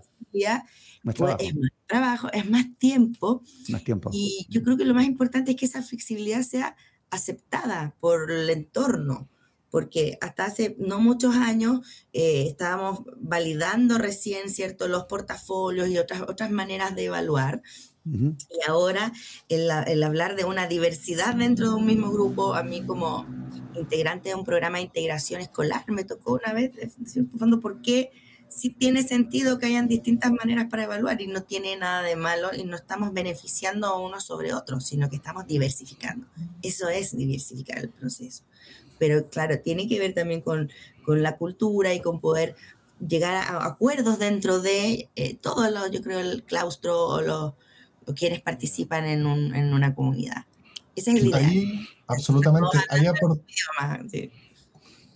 pues, 1.04 1.34
es 1.40 1.54
más 1.56 1.70
trabajo, 1.86 2.32
es 2.32 2.48
más 2.48 2.66
tiempo. 2.78 3.42
Más 3.68 3.82
tiempo. 3.82 4.10
Y 4.12 4.46
yo 4.48 4.62
creo 4.62 4.76
que 4.76 4.84
lo 4.84 4.94
más 4.94 5.04
importante 5.04 5.50
es 5.52 5.56
que 5.56 5.66
esa 5.66 5.82
flexibilidad 5.82 6.42
sea 6.42 6.76
aceptada 7.10 7.94
por 8.00 8.30
el 8.30 8.48
entorno, 8.50 9.28
porque 9.70 10.16
hasta 10.20 10.44
hace 10.44 10.76
no 10.78 11.00
muchos 11.00 11.34
años 11.34 11.86
eh, 12.12 12.46
estábamos 12.48 13.02
validando 13.16 13.98
recién, 13.98 14.48
¿cierto?, 14.48 14.86
los 14.86 15.04
portafolios 15.04 15.88
y 15.88 15.98
otras, 15.98 16.22
otras 16.22 16.50
maneras 16.50 16.94
de 16.94 17.06
evaluar. 17.06 17.62
Y 18.04 18.34
ahora 18.66 19.12
el, 19.48 19.70
el, 19.86 20.02
hablar 20.02 20.34
de 20.34 20.44
una 20.44 20.66
diversidad 20.66 21.36
dentro 21.36 21.68
de 21.68 21.76
un 21.76 21.86
mismo 21.86 22.10
grupo, 22.10 22.54
a 22.54 22.64
mí 22.64 22.84
como 22.84 23.24
integrante 23.76 24.30
de 24.30 24.34
un 24.34 24.44
programa 24.44 24.78
de 24.78 24.84
integración 24.84 25.40
escolar, 25.40 25.84
me 25.86 26.02
tocó 26.02 26.32
una 26.32 26.52
vez 26.52 26.74
decir, 26.74 27.28
¿por 27.60 27.80
qué 27.80 28.10
sí 28.54 28.70
tiene 28.70 29.02
sentido 29.02 29.58
que 29.58 29.66
hayan 29.66 29.88
distintas 29.88 30.32
maneras 30.32 30.66
para 30.70 30.84
evaluar 30.84 31.20
y 31.20 31.26
no 31.26 31.42
tiene 31.42 31.76
nada 31.76 32.02
de 32.02 32.16
malo 32.16 32.50
y 32.56 32.64
no 32.64 32.76
estamos 32.76 33.12
beneficiando 33.12 33.98
uno 34.00 34.20
sobre 34.20 34.54
otro, 34.54 34.80
sino 34.80 35.08
que 35.08 35.16
estamos 35.16 35.46
diversificando. 35.46 36.26
Eso 36.62 36.88
es 36.88 37.16
diversificar 37.16 37.78
el 37.78 37.88
proceso. 37.88 38.42
Pero 38.98 39.28
claro, 39.28 39.58
tiene 39.60 39.88
que 39.88 39.98
ver 39.98 40.14
también 40.14 40.40
con, 40.40 40.70
con 41.04 41.22
la 41.22 41.36
cultura 41.36 41.94
y 41.94 42.00
con 42.00 42.20
poder 42.20 42.54
llegar 43.06 43.34
a 43.34 43.66
acuerdos 43.66 44.18
dentro 44.18 44.60
de 44.60 45.08
eh, 45.16 45.34
todo 45.34 45.68
lo, 45.70 45.88
yo 45.88 46.02
creo, 46.02 46.20
el 46.20 46.42
claustro 46.44 47.06
o 47.06 47.20
los, 47.20 47.54
quienes 48.14 48.40
participan 48.42 49.06
en, 49.06 49.26
un, 49.26 49.54
en, 49.54 49.72
una 49.72 49.94
comunidad. 49.94 50.44
Esa 50.94 51.12
es 51.12 51.22
la 51.24 51.40
idea. 51.40 51.48
Ahí, 51.48 51.88
absolutamente. 52.06 52.78
Ahí 52.90 53.06
sí 54.10 54.30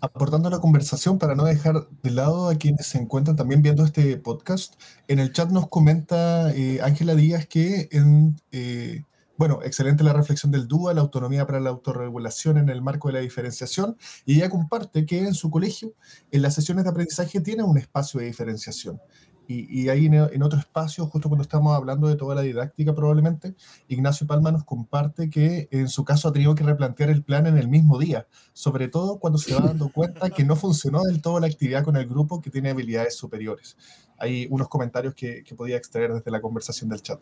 aportando 0.00 0.48
a 0.48 0.50
la 0.50 0.60
conversación 0.60 1.18
para 1.18 1.34
no 1.34 1.44
dejar 1.44 1.88
de 2.02 2.10
lado 2.10 2.48
a 2.48 2.56
quienes 2.56 2.86
se 2.86 2.98
encuentran 2.98 3.36
también 3.36 3.62
viendo 3.62 3.84
este 3.84 4.16
podcast. 4.16 4.74
En 5.08 5.18
el 5.18 5.32
chat 5.32 5.50
nos 5.50 5.68
comenta 5.68 6.52
eh, 6.54 6.80
Ángela 6.82 7.14
Díaz 7.14 7.46
que, 7.46 7.88
en, 7.92 8.40
eh, 8.52 9.02
bueno, 9.36 9.60
excelente 9.62 10.04
la 10.04 10.12
reflexión 10.12 10.52
del 10.52 10.68
DUA, 10.68 10.94
la 10.94 11.00
autonomía 11.02 11.46
para 11.46 11.60
la 11.60 11.70
autorregulación 11.70 12.58
en 12.58 12.68
el 12.68 12.82
marco 12.82 13.08
de 13.08 13.14
la 13.14 13.20
diferenciación, 13.20 13.96
y 14.24 14.36
ella 14.36 14.50
comparte 14.50 15.06
que 15.06 15.18
en 15.18 15.34
su 15.34 15.50
colegio, 15.50 15.94
en 16.30 16.42
las 16.42 16.54
sesiones 16.54 16.84
de 16.84 16.90
aprendizaje, 16.90 17.40
tiene 17.40 17.62
un 17.62 17.78
espacio 17.78 18.20
de 18.20 18.26
diferenciación. 18.26 19.00
Y, 19.48 19.88
ahí 19.88 20.06
en, 20.06 20.42
otro 20.42 20.58
espacio, 20.58 21.06
justo 21.06 21.28
cuando 21.28 21.42
estamos 21.42 21.74
hablando 21.74 22.08
de 22.08 22.16
toda 22.16 22.34
la 22.34 22.40
didáctica 22.40 22.94
probablemente, 22.94 23.54
Ignacio 23.88 24.26
Palma 24.26 24.50
nos 24.50 24.64
comparte 24.64 25.30
que 25.30 25.68
en 25.70 25.88
su 25.88 26.04
caso 26.04 26.28
ha 26.28 26.32
tenido 26.32 26.54
que 26.54 26.64
replantear 26.64 27.10
el 27.10 27.22
plan 27.22 27.46
en 27.46 27.56
el 27.56 27.68
mismo 27.68 27.98
día, 27.98 28.26
sobre 28.52 28.88
todo 28.88 29.18
cuando 29.18 29.38
se 29.38 29.54
va 29.54 29.60
dando 29.60 29.88
cuenta 29.92 30.30
que 30.30 30.44
no 30.44 30.56
funcionó 30.56 31.02
del 31.04 31.22
todo 31.22 31.38
la 31.38 31.46
actividad 31.46 31.84
con 31.84 31.96
el 31.96 32.06
grupo 32.06 32.40
que 32.40 32.50
tiene 32.50 32.70
habilidades 32.70 33.14
superiores. 33.16 33.76
Hay 34.18 34.48
unos 34.50 34.68
comentarios 34.68 35.14
que, 35.14 35.44
podía 35.56 35.76
extraer 35.76 36.12
desde 36.12 36.30
la 36.30 36.40
conversación 36.40 36.90
del 36.90 37.02
chat. 37.02 37.20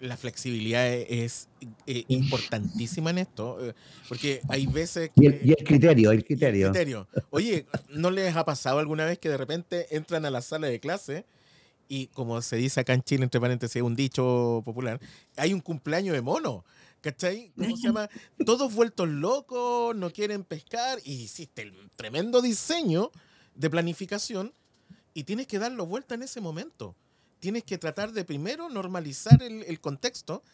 La 0.00 0.16
flexibilidad 0.16 0.86
es, 0.88 1.48
eh, 1.86 2.04
importantísima 2.08 3.10
en 3.10 3.18
esto, 3.18 3.64
eh, 3.64 3.74
porque 4.08 4.40
hay 4.48 4.66
veces 4.66 5.10
que... 5.14 5.22
Y 5.22 5.26
el, 5.26 5.56
criterio, 5.64 6.10
el 6.10 6.24
criterio. 6.24 6.66
el 6.68 6.72
criterio. 6.72 7.08
Oye, 7.30 7.66
¿no 7.90 8.10
les 8.10 8.34
ha 8.34 8.44
pasado 8.44 8.78
alguna 8.78 9.04
vez 9.04 9.18
que 9.18 9.28
de 9.28 9.36
repente 9.36 9.94
entran 9.94 10.24
a 10.24 10.30
la 10.30 10.40
sala 10.42 10.66
de 10.66 10.80
clase 10.80 11.26
y 11.90 12.06
como 12.06 12.40
se 12.40 12.54
dice 12.54 12.78
acá 12.78 12.94
en 12.94 13.02
Chile, 13.02 13.24
entre 13.24 13.40
paréntesis, 13.40 13.82
un 13.82 13.96
dicho 13.96 14.62
popular, 14.64 15.00
hay 15.36 15.52
un 15.52 15.58
cumpleaños 15.58 16.14
de 16.14 16.22
mono. 16.22 16.64
¿Cachai? 17.00 17.52
¿Cómo 17.56 17.76
se 17.76 17.88
llama? 17.88 18.08
Todos 18.46 18.72
vueltos 18.72 19.08
locos, 19.08 19.96
no 19.96 20.12
quieren 20.12 20.44
pescar 20.44 21.00
y 21.04 21.14
hiciste 21.14 21.62
el 21.62 21.90
tremendo 21.96 22.42
diseño 22.42 23.10
de 23.56 23.70
planificación 23.70 24.54
y 25.14 25.24
tienes 25.24 25.48
que 25.48 25.58
darlo 25.58 25.84
vuelta 25.84 26.14
en 26.14 26.22
ese 26.22 26.40
momento. 26.40 26.94
Tienes 27.40 27.64
que 27.64 27.76
tratar 27.76 28.12
de 28.12 28.24
primero 28.24 28.68
normalizar 28.68 29.42
el, 29.42 29.64
el 29.64 29.80
contexto 29.80 30.44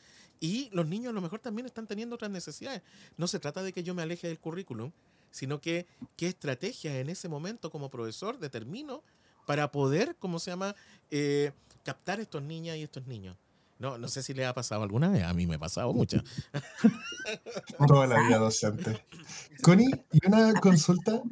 y 0.41 0.71
los 0.73 0.87
niños 0.87 1.11
a 1.11 1.15
lo 1.15 1.21
mejor 1.21 1.41
también 1.41 1.67
están 1.67 1.87
teniendo 1.87 2.15
otras 2.15 2.31
necesidades. 2.31 2.81
No 3.19 3.29
se 3.29 3.41
trata 3.41 3.63
de 3.63 3.75
que 3.75 3.83
yo 3.83 3.95
me 3.95 4.01
aleje 4.01 4.29
del 4.29 4.39
currículum, 4.39 4.91
sino 5.31 5.61
que 5.61 5.87
qué 6.17 6.29
estrategia 6.29 6.99
en 6.99 7.11
ese 7.11 7.29
momento 7.29 7.71
como 7.71 7.91
profesor 7.91 8.39
determino 8.39 9.03
para 9.47 9.73
poder, 9.73 10.17
¿cómo 10.19 10.39
se 10.39 10.51
llama?, 10.51 10.75
eh, 11.11 11.53
captar 11.83 12.21
estos 12.21 12.43
niñas 12.43 12.77
y 12.77 12.83
estos 12.83 13.07
niños. 13.07 13.37
No, 13.79 13.99
no 13.99 14.09
sé 14.09 14.23
si 14.23 14.35
le 14.35 14.45
ha 14.47 14.55
pasado 14.55 14.83
alguna 14.83 15.09
vez, 15.09 15.25
a 15.25 15.35
mí 15.35 15.47
me 15.47 15.57
ha 15.57 15.59
pasado 15.59 15.93
muchas. 15.93 16.23
Toda 17.87 18.07
la 18.07 18.21
vida 18.27 18.39
docente. 18.39 19.05
Connie, 19.63 19.91
y 20.13 20.27
una 20.27 20.53
consulta 20.61 21.23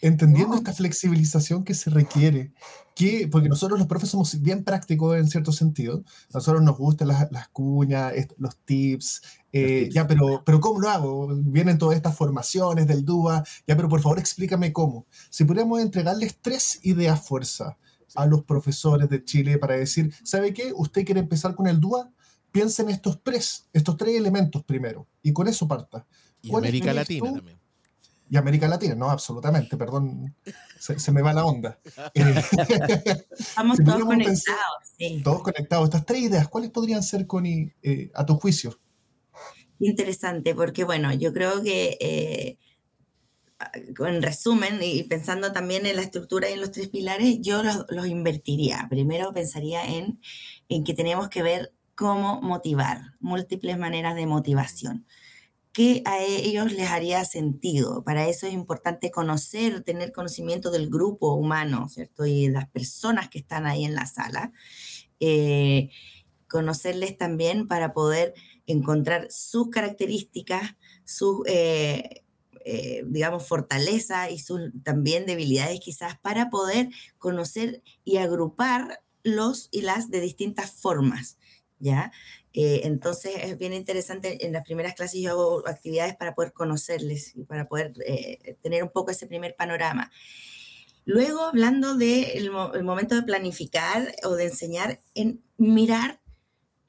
entendiendo 0.00 0.56
esta 0.56 0.72
flexibilización 0.72 1.64
que 1.64 1.74
se 1.74 1.90
requiere, 1.90 2.52
que, 2.94 3.28
porque 3.30 3.48
nosotros 3.48 3.78
los 3.78 3.88
profes 3.88 4.10
somos 4.10 4.40
bien 4.40 4.64
prácticos 4.64 5.16
en 5.16 5.28
cierto 5.28 5.52
sentido, 5.52 6.02
nosotros 6.32 6.62
nos 6.62 6.78
gustan 6.78 7.08
las, 7.08 7.30
las 7.30 7.48
cuñas, 7.48 8.14
los 8.38 8.56
tips, 8.64 9.22
eh, 9.52 9.88
ya, 9.90 10.06
pero, 10.06 10.42
pero 10.44 10.60
¿cómo 10.60 10.80
lo 10.80 10.88
hago? 10.88 11.28
Vienen 11.34 11.78
todas 11.78 11.96
estas 11.96 12.16
formaciones 12.16 12.86
del 12.86 13.04
DUA, 13.04 13.44
ya, 13.66 13.76
pero 13.76 13.88
por 13.88 14.00
favor 14.00 14.18
explícame 14.18 14.72
cómo. 14.72 15.06
Si 15.28 15.44
pudiéramos 15.44 15.80
entregarles 15.80 16.38
tres 16.40 16.80
ideas 16.82 17.26
fuerza 17.26 17.76
a 18.14 18.26
los 18.26 18.44
profesores 18.44 19.08
de 19.08 19.24
Chile 19.24 19.58
para 19.58 19.76
decir, 19.76 20.12
¿sabe 20.22 20.52
qué? 20.52 20.72
Usted 20.74 21.04
quiere 21.04 21.20
empezar 21.20 21.54
con 21.54 21.66
el 21.66 21.80
DUA, 21.80 22.10
piensa 22.52 22.82
en 22.82 22.90
estos 22.90 23.22
tres, 23.22 23.68
estos 23.72 23.96
tres 23.96 24.16
elementos 24.16 24.64
primero, 24.64 25.06
y 25.22 25.32
con 25.32 25.48
eso 25.48 25.66
parta. 25.66 26.06
Y 26.42 26.54
América 26.54 26.92
Latina 26.92 27.32
también 27.32 27.60
y 28.30 28.36
América 28.36 28.68
Latina, 28.68 28.94
no, 28.94 29.10
absolutamente, 29.10 29.76
perdón, 29.76 30.36
se, 30.78 31.10
me 31.10 31.20
va 31.20 31.32
la 31.32 31.44
onda. 31.44 31.80
Estamos 32.14 33.78
todos 33.84 34.04
conectados, 34.04 34.76
sí. 34.96 35.20
Todos 35.24 35.42
conectados. 35.42 35.86
Estas 35.86 36.06
tres 36.06 36.22
ideas, 36.22 36.46
¿cuáles 36.46 36.70
podrían 36.70 37.02
ser, 37.02 37.26
Connie, 37.26 37.74
eh, 37.82 38.12
a 38.14 38.24
tu 38.24 38.36
juicio? 38.36 38.78
Interesante, 39.80 40.54
porque 40.54 40.84
bueno, 40.84 41.12
yo 41.14 41.32
creo 41.32 41.62
que 41.62 41.96
eh, 42.00 42.58
en 44.06 44.22
resumen, 44.22 44.78
y 44.82 45.02
pensando 45.04 45.52
también 45.52 45.86
en 45.86 45.96
la 45.96 46.02
estructura 46.02 46.48
y 46.48 46.54
en 46.54 46.60
los 46.60 46.72
tres 46.72 46.88
pilares, 46.88 47.38
yo 47.40 47.62
los, 47.62 48.06
invertiría. 48.06 48.86
Primero 48.88 49.32
pensaría 49.32 49.84
en, 49.84 50.20
en 50.68 50.84
que 50.84 50.94
tenemos 50.94 51.28
que 51.28 51.42
ver 51.42 51.72
cómo 51.94 52.40
motivar, 52.40 53.14
múltiples 53.20 53.78
maneras 53.78 54.14
de 54.14 54.26
motivación. 54.26 55.06
¿Qué 55.72 56.02
a 56.06 56.18
ellos 56.22 56.72
les 56.72 56.90
haría 56.90 57.24
sentido? 57.24 58.02
Para 58.04 58.28
eso 58.28 58.46
es 58.46 58.54
importante 58.54 59.10
conocer, 59.10 59.82
tener 59.82 60.12
conocimiento 60.12 60.70
del 60.70 60.90
grupo 60.90 61.34
humano, 61.34 61.88
¿cierto? 61.88 62.26
Y 62.26 62.48
las 62.48 62.68
personas 62.70 63.28
que 63.28 63.38
están 63.38 63.66
ahí 63.66 63.84
en 63.84 63.94
la 63.94 64.06
sala. 64.06 64.52
Eh, 65.20 65.90
conocerles 66.48 67.16
también 67.16 67.68
para 67.68 67.92
poder 67.92 68.34
encontrar 68.70 69.26
sus 69.30 69.70
características, 69.70 70.76
sus 71.04 71.42
eh, 71.46 72.22
eh, 72.64 73.02
digamos, 73.06 73.46
fortaleza 73.46 74.30
y 74.30 74.38
sus 74.38 74.60
también 74.84 75.26
debilidades 75.26 75.80
quizás 75.80 76.18
para 76.18 76.50
poder 76.50 76.88
conocer 77.18 77.82
y 78.04 78.18
agrupar 78.18 79.02
los 79.22 79.68
y 79.70 79.82
las 79.82 80.10
de 80.10 80.20
distintas 80.20 80.70
formas, 80.72 81.38
¿ya? 81.78 82.12
Eh, 82.52 82.82
entonces 82.84 83.32
es 83.42 83.58
bien 83.58 83.72
interesante, 83.72 84.46
en 84.46 84.52
las 84.52 84.64
primeras 84.64 84.94
clases 84.94 85.20
yo 85.20 85.30
hago 85.30 85.68
actividades 85.68 86.16
para 86.16 86.34
poder 86.34 86.52
conocerles 86.52 87.34
y 87.36 87.44
para 87.44 87.68
poder 87.68 87.94
tener 88.60 88.82
un 88.82 88.90
poco 88.90 89.10
ese 89.10 89.26
primer 89.26 89.54
panorama. 89.56 90.10
Luego, 91.06 91.44
hablando 91.44 91.96
del 91.96 92.50
momento 92.50 93.14
de 93.14 93.22
planificar 93.22 94.14
o 94.24 94.34
de 94.34 94.44
enseñar, 94.44 95.00
en 95.14 95.42
mirar 95.56 96.19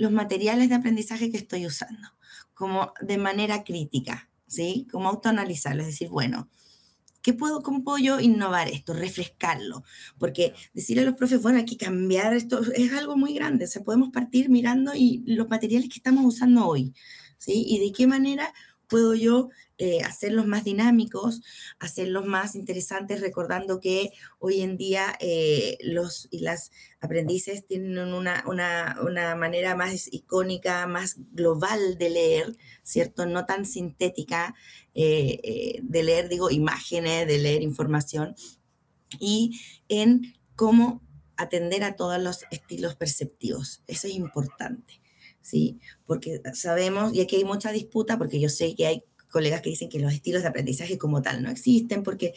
los 0.02 0.12
materiales 0.12 0.70
de 0.70 0.76
aprendizaje 0.76 1.30
que 1.32 1.38
estoy 1.38 1.66
usando, 1.68 2.10
como 2.54 2.94
de 3.02 3.18
manera 3.18 3.64
crítica. 3.64 4.28
¿sí? 4.52 4.88
Como 4.92 5.08
autoanalizarlo, 5.08 5.82
es 5.82 5.88
decir, 5.88 6.10
bueno, 6.10 6.50
¿qué 7.22 7.34
puedo, 7.34 7.64
¿cómo 7.64 7.84
puedo 7.84 7.98
yo 8.00 8.20
innovar 8.20 8.68
esto, 8.68 8.94
refrescarlo? 8.94 9.84
Porque 10.20 10.54
decirle 10.74 11.04
a 11.04 11.06
los 11.06 11.16
profes, 11.16 11.42
bueno, 11.42 11.60
hay 11.60 11.66
que 11.66 11.78
cambiar 11.78 12.34
esto, 12.34 12.62
es 12.74 12.92
algo 12.94 13.16
muy 13.16 13.34
grande, 13.34 13.66
o 13.66 13.68
sea, 13.68 13.82
podemos 13.82 14.10
partir 14.10 14.50
mirando 14.50 14.92
y 14.94 15.24
los 15.26 15.50
materiales 15.50 15.88
que 15.88 16.00
estamos 16.00 16.26
usando 16.26 16.66
hoy, 16.68 16.94
¿sí? 17.38 17.64
Y 17.66 17.80
de 17.80 17.94
qué 17.94 18.08
manera 18.08 18.54
puedo 18.92 19.16
yo 19.16 19.50
eh, 19.78 20.02
hacerlos 20.04 20.46
más 20.46 20.66
dinámicos, 20.66 21.42
hacerlos 21.80 22.26
más 22.26 22.56
interesantes, 22.56 23.22
recordando 23.22 23.80
que 23.80 24.12
hoy 24.38 24.62
en 24.62 24.78
día 24.78 25.16
eh, 25.22 25.78
los 25.82 26.28
y 26.30 26.42
las 26.42 26.72
aprendices 27.00 27.66
tienen 27.66 27.98
una, 27.98 28.44
una, 28.46 28.98
una, 29.02 29.36
manera 29.36 29.76
más 29.76 30.10
icónica, 30.12 30.86
más 30.88 31.16
global 31.32 31.98
de 31.98 32.10
leer, 32.10 32.58
¿cierto? 32.84 33.26
No 33.26 33.46
tan 33.46 33.66
sintética 33.66 34.54
eh, 34.94 35.80
de 35.82 36.04
leer, 36.04 36.28
digo, 36.28 36.52
imágenes, 36.52 37.26
de 37.26 37.40
leer 37.40 37.64
información, 37.64 38.36
y 39.20 39.60
en 39.88 40.34
cómo 40.56 41.02
atender 41.38 41.84
a 41.84 41.96
todos 41.96 42.22
los 42.22 42.46
estilos 42.52 42.96
perceptivos. 42.96 43.82
Eso 43.88 44.08
es 44.08 44.14
importante. 44.14 45.01
¿Sí? 45.42 45.80
Porque 46.06 46.42
sabemos, 46.54 47.14
y 47.14 47.22
aquí 47.22 47.38
hay 47.38 47.44
mucha 47.44 47.72
disputa, 47.72 48.18
porque 48.18 48.40
yo 48.40 48.50
sé 48.50 48.76
que 48.76 48.88
hay 48.88 49.04
colegas 49.30 49.62
que 49.62 49.70
dicen 49.70 49.90
que 49.90 50.00
los 50.00 50.14
estilos 50.14 50.42
de 50.44 50.50
aprendizaje 50.50 50.98
como 50.98 51.22
tal 51.22 51.42
no 51.42 51.50
existen, 51.50 52.04
porque 52.04 52.34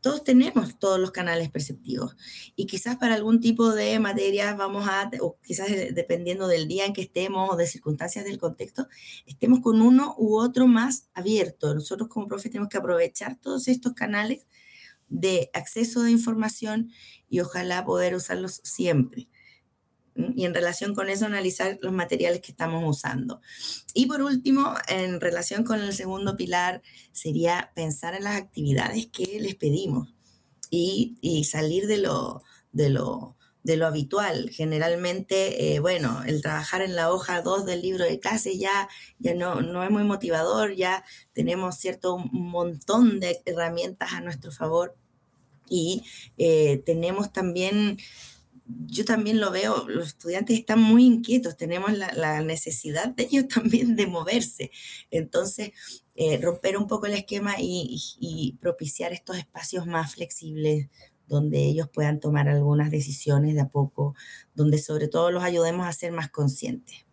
todos 0.00 0.22
tenemos 0.22 0.78
todos 0.78 1.00
los 1.00 1.10
canales 1.10 1.50
perceptivos. 1.50 2.16
Y 2.54 2.66
quizás 2.66 2.96
para 2.96 3.14
algún 3.14 3.40
tipo 3.40 3.74
de 3.74 3.98
materias 3.98 4.56
vamos 4.56 4.86
a, 4.88 5.10
o 5.20 5.36
quizás 5.42 5.68
dependiendo 5.68 6.46
del 6.46 6.68
día 6.68 6.86
en 6.86 6.92
que 6.92 7.02
estemos 7.02 7.50
o 7.50 7.56
de 7.56 7.66
circunstancias 7.66 8.24
del 8.24 8.38
contexto, 8.38 8.88
estemos 9.26 9.60
con 9.60 9.82
uno 9.82 10.14
u 10.16 10.38
otro 10.38 10.68
más 10.68 11.08
abierto. 11.12 11.74
Nosotros 11.74 12.08
como 12.08 12.28
profes 12.28 12.52
tenemos 12.52 12.68
que 12.68 12.78
aprovechar 12.78 13.36
todos 13.40 13.66
estos 13.66 13.94
canales 13.94 14.46
de 15.08 15.50
acceso 15.52 16.02
de 16.02 16.12
información 16.12 16.92
y 17.28 17.40
ojalá 17.40 17.84
poder 17.84 18.14
usarlos 18.14 18.60
siempre 18.62 19.28
y 20.34 20.44
en 20.44 20.54
relación 20.54 20.94
con 20.94 21.08
eso 21.08 21.26
analizar 21.26 21.78
los 21.82 21.92
materiales 21.92 22.40
que 22.40 22.52
estamos 22.52 22.82
usando. 22.86 23.40
Y 23.94 24.06
por 24.06 24.22
último, 24.22 24.74
en 24.88 25.20
relación 25.20 25.64
con 25.64 25.80
el 25.80 25.92
segundo 25.92 26.36
pilar, 26.36 26.82
sería 27.12 27.72
pensar 27.74 28.14
en 28.14 28.24
las 28.24 28.36
actividades 28.36 29.06
que 29.06 29.38
les 29.40 29.54
pedimos 29.54 30.14
y, 30.70 31.44
salir 31.44 31.86
de 31.86 31.98
lo, 31.98 32.42
de 32.72 32.90
lo, 32.90 33.36
de 33.62 33.76
lo 33.76 33.86
habitual. 33.86 34.50
Generalmente, 34.50 35.74
eh, 35.74 35.80
bueno, 35.80 36.22
el 36.26 36.42
trabajar 36.42 36.82
en 36.82 36.96
la 36.96 37.12
hoja 37.12 37.42
2 37.42 37.66
del 37.66 37.82
libro 37.82 38.04
de 38.04 38.20
clase 38.20 38.58
ya, 38.58 38.88
ya 39.18 39.34
no, 39.34 39.60
no 39.60 39.82
es 39.84 39.90
muy 39.90 40.04
motivador, 40.04 40.74
ya 40.74 41.04
tenemos 41.32 41.76
cierto 41.76 42.18
montón 42.18 43.20
de 43.20 43.42
herramientas 43.44 44.12
a 44.12 44.20
nuestro 44.20 44.50
favor 44.50 44.96
y 45.68 46.04
eh, 46.38 46.82
tenemos 46.84 47.32
también 47.32 47.98
yo 48.68 49.04
también 49.04 49.40
lo 49.40 49.50
veo, 49.50 49.88
los 49.88 50.08
estudiantes 50.08 50.58
están 50.58 50.80
muy 50.80 51.04
inquietos, 51.04 51.56
tenemos 51.56 51.92
la, 51.92 52.40
necesidad 52.40 53.08
de 53.08 53.24
ellos 53.24 53.48
también 53.54 53.96
de 53.96 54.06
moverse. 54.06 54.70
Entonces, 55.10 55.72
eh, 56.14 56.38
romper 56.42 56.76
un 56.76 56.86
poco 56.86 57.06
el 57.06 57.14
esquema 57.14 57.54
y, 57.58 58.56
propiciar 58.60 59.12
estos 59.12 59.36
espacios 59.36 59.86
más 59.86 60.14
flexibles 60.14 60.88
donde 61.28 61.64
ellos 61.64 61.88
puedan 61.92 62.20
tomar 62.20 62.48
algunas 62.48 62.90
decisiones 62.90 63.54
de 63.54 63.60
a 63.60 63.68
poco, 63.68 64.14
donde 64.54 64.78
sobre 64.78 65.08
todo 65.08 65.32
los 65.32 65.42
ayudemos 65.42 65.86
a 65.86 65.92
ser 65.92 66.12
más 66.12 66.30
conscientes. 66.30 67.04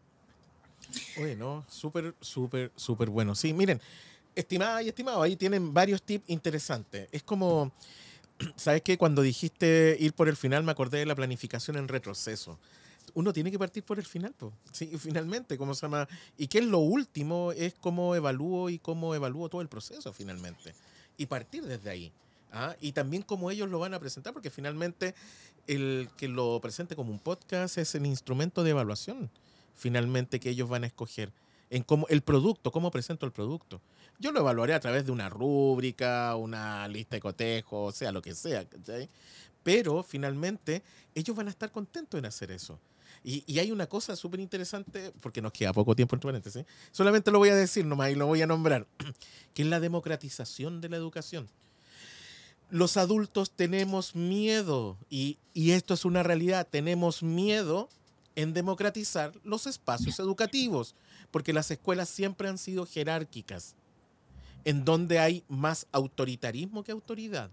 Bueno, 1.18 1.66
súper, 1.68 2.14
súper, 2.22 2.72
súper 2.76 3.10
bueno. 3.10 3.34
Sí, 3.34 3.54
miren, 3.54 3.82
estimada 4.36 4.84
y 4.84 4.90
estimado, 4.90 5.24
ahí 5.24 5.36
tienen 5.36 5.74
varios 5.74 6.04
tips 6.04 6.30
interesantes. 6.30 7.10
Es 7.12 7.24
como 7.24 7.72
¿sabes 8.56 8.82
qué? 8.82 8.98
Cuando 8.98 9.22
dijiste 9.22 9.98
ir 10.00 10.14
por 10.14 10.30
el 10.30 10.36
final, 10.36 10.64
me 10.64 10.72
acordé 10.72 11.00
de 11.00 11.06
la 11.06 11.16
planificación 11.16 11.78
en 11.78 11.88
retroceso. 11.88 12.60
Uno 13.14 13.34
tiene 13.34 13.52
que 13.52 13.60
partir 13.60 13.84
por 13.84 14.00
el 14.00 14.06
final, 14.06 14.34
pues. 14.38 14.54
Sí, 14.72 14.88
finalmente, 15.00 15.58
¿cómo 15.58 15.74
se 15.74 15.82
llama? 15.82 16.08
Y 16.38 16.48
qué 16.48 16.60
es 16.60 16.66
lo 16.66 16.80
último 16.80 17.52
es 17.52 17.76
cómo 17.80 18.16
evalúo 18.16 18.70
y 18.70 18.80
cómo 18.80 19.14
evalúo 19.16 19.50
todo 19.50 19.62
el 19.62 19.68
proceso, 19.68 20.14
finalmente. 20.14 20.74
Y 21.18 21.28
partir 21.28 21.64
desde 21.64 21.90
ahí. 21.90 22.12
¿ah? 22.52 22.76
Y 22.82 22.94
también 22.94 23.24
cómo 23.24 23.52
ellos 23.52 23.70
lo 23.70 23.80
van 23.80 23.94
a 23.94 24.00
presentar, 24.00 24.34
porque 24.34 24.50
finalmente 24.50 25.16
el 25.68 26.10
que 26.18 26.28
lo 26.28 26.60
presente 26.62 26.96
como 26.96 27.12
un 27.12 27.20
podcast 27.20 27.78
es 27.78 27.96
el 27.96 28.06
instrumento 28.06 28.64
de 28.64 28.72
evaluación, 28.72 29.30
finalmente, 29.76 30.40
que 30.40 30.50
ellos 30.50 30.70
van 30.70 30.84
a 30.84 30.88
escoger. 30.88 31.32
En 31.70 31.84
cómo, 31.84 32.06
el 32.10 32.22
producto, 32.22 32.72
cómo 32.72 32.92
presento 32.92 33.26
el 33.26 33.32
producto. 33.32 33.82
Yo 34.24 34.32
lo 34.32 34.40
evaluaré 34.40 34.74
a 34.74 34.80
través 34.80 35.06
de 35.06 35.12
una 35.12 35.28
rúbrica, 35.28 36.38
una 36.38 36.88
lista 36.88 37.18
de 37.18 37.20
cotejos, 37.20 37.94
sea 37.94 38.14
lo 38.14 38.22
que 38.22 38.34
sea. 38.34 38.66
Pero 39.64 40.02
finalmente 40.02 40.82
ellos 41.14 41.36
van 41.36 41.48
a 41.48 41.50
estar 41.50 41.74
contentos 41.74 42.18
en 42.18 42.26
hacer 42.26 42.50
eso. 42.52 42.80
Y, 43.22 43.60
hay 43.60 43.70
una 43.70 43.86
cosa 43.86 44.16
súper 44.16 44.40
interesante, 44.40 45.12
porque 45.20 45.42
nos 45.42 45.52
queda 45.52 45.74
poco 45.74 45.94
tiempo 45.94 46.16
entre 46.16 46.30
paréntesis, 46.30 46.64
solamente 46.94 47.32
lo 47.32 47.40
voy 47.40 47.50
a 47.50 47.56
decir 47.56 47.86
nomás 47.86 48.12
y 48.12 48.16
lo 48.16 48.26
voy 48.26 48.42
a 48.42 48.48
nombrar, 48.48 48.88
que 49.54 49.64
es 49.64 49.68
la 49.68 49.82
democratización 49.82 50.80
de 50.80 50.88
la 50.88 50.96
educación. 50.96 51.50
Los 52.70 52.96
adultos 52.96 53.52
tenemos 53.52 54.16
miedo, 54.16 54.98
y, 55.10 55.38
y 55.54 55.72
esto 55.72 55.94
es 55.94 56.06
una 56.06 56.24
realidad, 56.24 56.66
tenemos 56.72 57.24
miedo 57.24 57.90
en 58.38 58.54
democratizar 58.54 59.34
los 59.44 59.68
espacios 59.68 60.18
educativos, 60.20 60.96
porque 61.30 61.52
las 61.52 61.70
escuelas 61.72 62.08
siempre 62.08 62.48
han 62.48 62.58
sido 62.58 62.86
jerárquicas 62.86 63.76
en 64.66 64.86
donde 64.86 65.20
hay 65.20 65.44
más 65.48 65.88
autoritarismo 65.92 66.84
que 66.84 66.92
autoridad. 66.92 67.50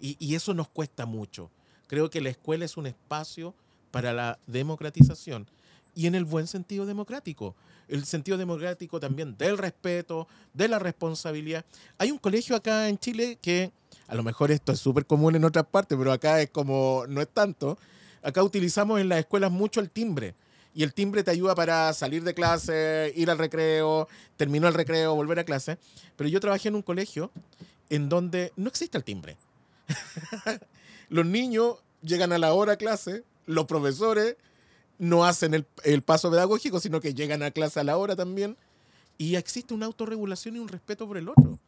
Y, 0.00 0.34
eso 0.34 0.52
nos 0.52 0.68
cuesta 0.68 1.06
mucho. 1.06 1.50
Creo 1.86 2.10
que 2.10 2.20
la 2.20 2.28
escuela 2.28 2.64
es 2.64 2.76
un 2.76 2.86
espacio 2.86 3.54
para 3.90 4.12
la 4.12 4.38
democratización 4.46 5.46
y 5.94 6.06
en 6.06 6.14
el 6.14 6.24
buen 6.24 6.46
sentido 6.46 6.84
democrático. 6.84 7.54
El 7.88 8.04
sentido 8.04 8.36
democrático 8.36 9.00
también 9.00 9.36
del 9.38 9.56
respeto, 9.56 10.26
de 10.52 10.68
la 10.68 10.78
responsabilidad. 10.78 11.64
Hay 11.96 12.10
un 12.10 12.18
colegio 12.18 12.56
acá 12.56 12.88
en 12.88 12.98
Chile 12.98 13.38
que, 13.40 13.72
a 14.06 14.14
lo 14.14 14.22
mejor 14.22 14.50
esto 14.50 14.72
es 14.72 14.80
súper 14.80 15.06
común 15.06 15.36
en 15.36 15.44
otras 15.44 15.66
partes, 15.66 15.96
pero 15.96 16.12
acá 16.12 16.42
es 16.42 16.50
como, 16.50 17.04
no 17.08 17.22
es 17.22 17.28
tanto. 17.28 17.78
Acá 18.22 18.42
utilizamos 18.42 19.00
en 19.00 19.08
las 19.08 19.20
escuelas 19.20 19.50
mucho 19.50 19.80
el 19.80 19.90
timbre 19.90 20.34
y 20.74 20.82
el 20.82 20.92
timbre 20.92 21.22
te 21.22 21.30
ayuda 21.30 21.54
para 21.54 21.92
salir 21.92 22.24
de 22.24 22.34
clase, 22.34 23.12
ir 23.14 23.30
al 23.30 23.38
recreo, 23.38 24.08
terminó 24.36 24.66
el 24.66 24.74
recreo, 24.74 25.14
volver 25.14 25.38
a 25.38 25.44
clase. 25.44 25.78
Pero 26.16 26.28
yo 26.28 26.40
trabajé 26.40 26.68
en 26.68 26.74
un 26.74 26.82
colegio 26.82 27.30
en 27.90 28.08
donde 28.08 28.52
no 28.56 28.68
existe 28.68 28.98
el 28.98 29.04
timbre. 29.04 29.36
los 31.08 31.24
niños 31.24 31.76
llegan 32.02 32.32
a 32.32 32.38
la 32.38 32.52
hora 32.54 32.72
a 32.72 32.76
clase, 32.76 33.22
los 33.46 33.66
profesores 33.66 34.36
no 34.98 35.24
hacen 35.24 35.54
el, 35.54 36.02
paso 36.02 36.30
pedagógico, 36.30 36.80
sino 36.80 37.00
que 37.00 37.14
llegan 37.14 37.42
a 37.42 37.50
clase 37.50 37.80
a 37.80 37.84
la 37.84 37.96
hora 37.96 38.16
también. 38.16 38.56
Y 39.16 39.36
existe 39.36 39.74
una 39.74 39.86
autorregulación 39.86 40.56
y 40.56 40.58
un 40.58 40.68
respeto 40.68 41.06
por 41.06 41.16
el 41.16 41.28
otro. 41.28 41.58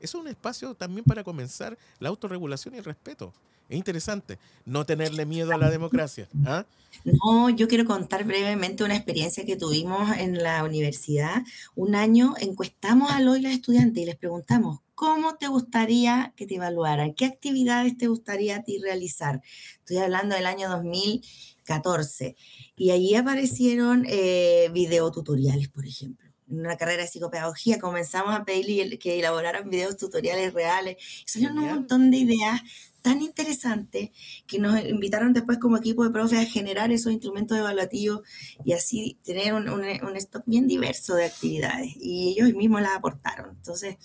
Eso 0.00 0.18
es 0.18 0.22
un 0.22 0.28
espacio 0.28 0.74
también 0.74 1.04
para 1.04 1.24
comenzar 1.24 1.78
la 2.00 2.10
autorregulación 2.10 2.74
y 2.74 2.78
el 2.78 2.84
respeto. 2.84 3.32
Es 3.72 3.78
interesante 3.78 4.38
no 4.66 4.84
tenerle 4.84 5.24
miedo 5.24 5.50
a 5.54 5.56
la 5.56 5.70
democracia. 5.70 6.28
¿ah? 6.44 6.66
No, 7.04 7.48
yo 7.48 7.68
quiero 7.68 7.86
contar 7.86 8.22
brevemente 8.24 8.84
una 8.84 8.94
experiencia 8.94 9.46
que 9.46 9.56
tuvimos 9.56 10.14
en 10.18 10.42
la 10.42 10.62
universidad. 10.62 11.42
Un 11.74 11.94
año 11.94 12.34
encuestamos 12.38 13.10
a 13.10 13.20
los 13.20 13.38
estudiantes 13.38 14.02
y 14.02 14.04
les 14.04 14.16
preguntamos, 14.16 14.80
¿cómo 14.94 15.36
te 15.36 15.46
gustaría 15.46 16.34
que 16.36 16.46
te 16.46 16.56
evaluaran? 16.56 17.14
¿Qué 17.14 17.24
actividades 17.24 17.96
te 17.96 18.08
gustaría 18.08 18.56
a 18.56 18.62
ti 18.62 18.78
realizar? 18.78 19.40
Estoy 19.78 19.96
hablando 19.96 20.34
del 20.34 20.44
año 20.44 20.68
2014. 20.68 22.36
Y 22.76 22.90
allí 22.90 23.14
aparecieron 23.14 24.04
eh, 24.06 24.68
videotutoriales, 24.74 25.70
por 25.70 25.86
ejemplo. 25.86 26.28
En 26.50 26.60
una 26.60 26.76
carrera 26.76 27.04
de 27.04 27.08
psicopedagogía 27.08 27.78
comenzamos 27.78 28.34
a 28.34 28.44
pedirle 28.44 28.98
que 28.98 29.18
elaboraran 29.18 29.70
videos 29.70 29.96
tutoriales 29.96 30.52
reales. 30.52 30.98
Y 31.24 31.30
salieron 31.30 31.58
un 31.58 31.68
montón 31.70 32.10
de 32.10 32.18
ideas 32.18 32.60
tan 33.02 33.20
interesante 33.20 34.12
que 34.46 34.58
nos 34.58 34.82
invitaron 34.84 35.32
después 35.32 35.58
como 35.58 35.76
equipo 35.76 36.04
de 36.04 36.10
profes 36.10 36.38
a 36.38 36.44
generar 36.44 36.90
esos 36.92 37.12
instrumentos 37.12 37.58
evaluativos 37.58 38.22
y 38.64 38.72
así 38.72 39.18
tener 39.24 39.54
un, 39.54 39.68
un, 39.68 40.16
stock 40.16 40.44
bien 40.46 40.66
diverso 40.66 41.14
de 41.14 41.26
actividades. 41.26 41.92
Y 42.00 42.30
ellos 42.30 42.54
mismos 42.54 42.80
las 42.80 42.96
aportaron. 42.96 43.56
Entonces, 43.56 43.96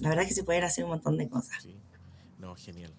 la 0.00 0.08
verdad 0.08 0.24
es 0.24 0.30
que 0.30 0.34
se 0.34 0.44
pueden 0.44 0.64
hacer 0.64 0.84
un 0.84 0.90
montón 0.90 1.16
de 1.16 1.28
cosas. 1.28 1.62
Sí. 1.62 1.76
No, 2.38 2.54
genial. 2.56 2.92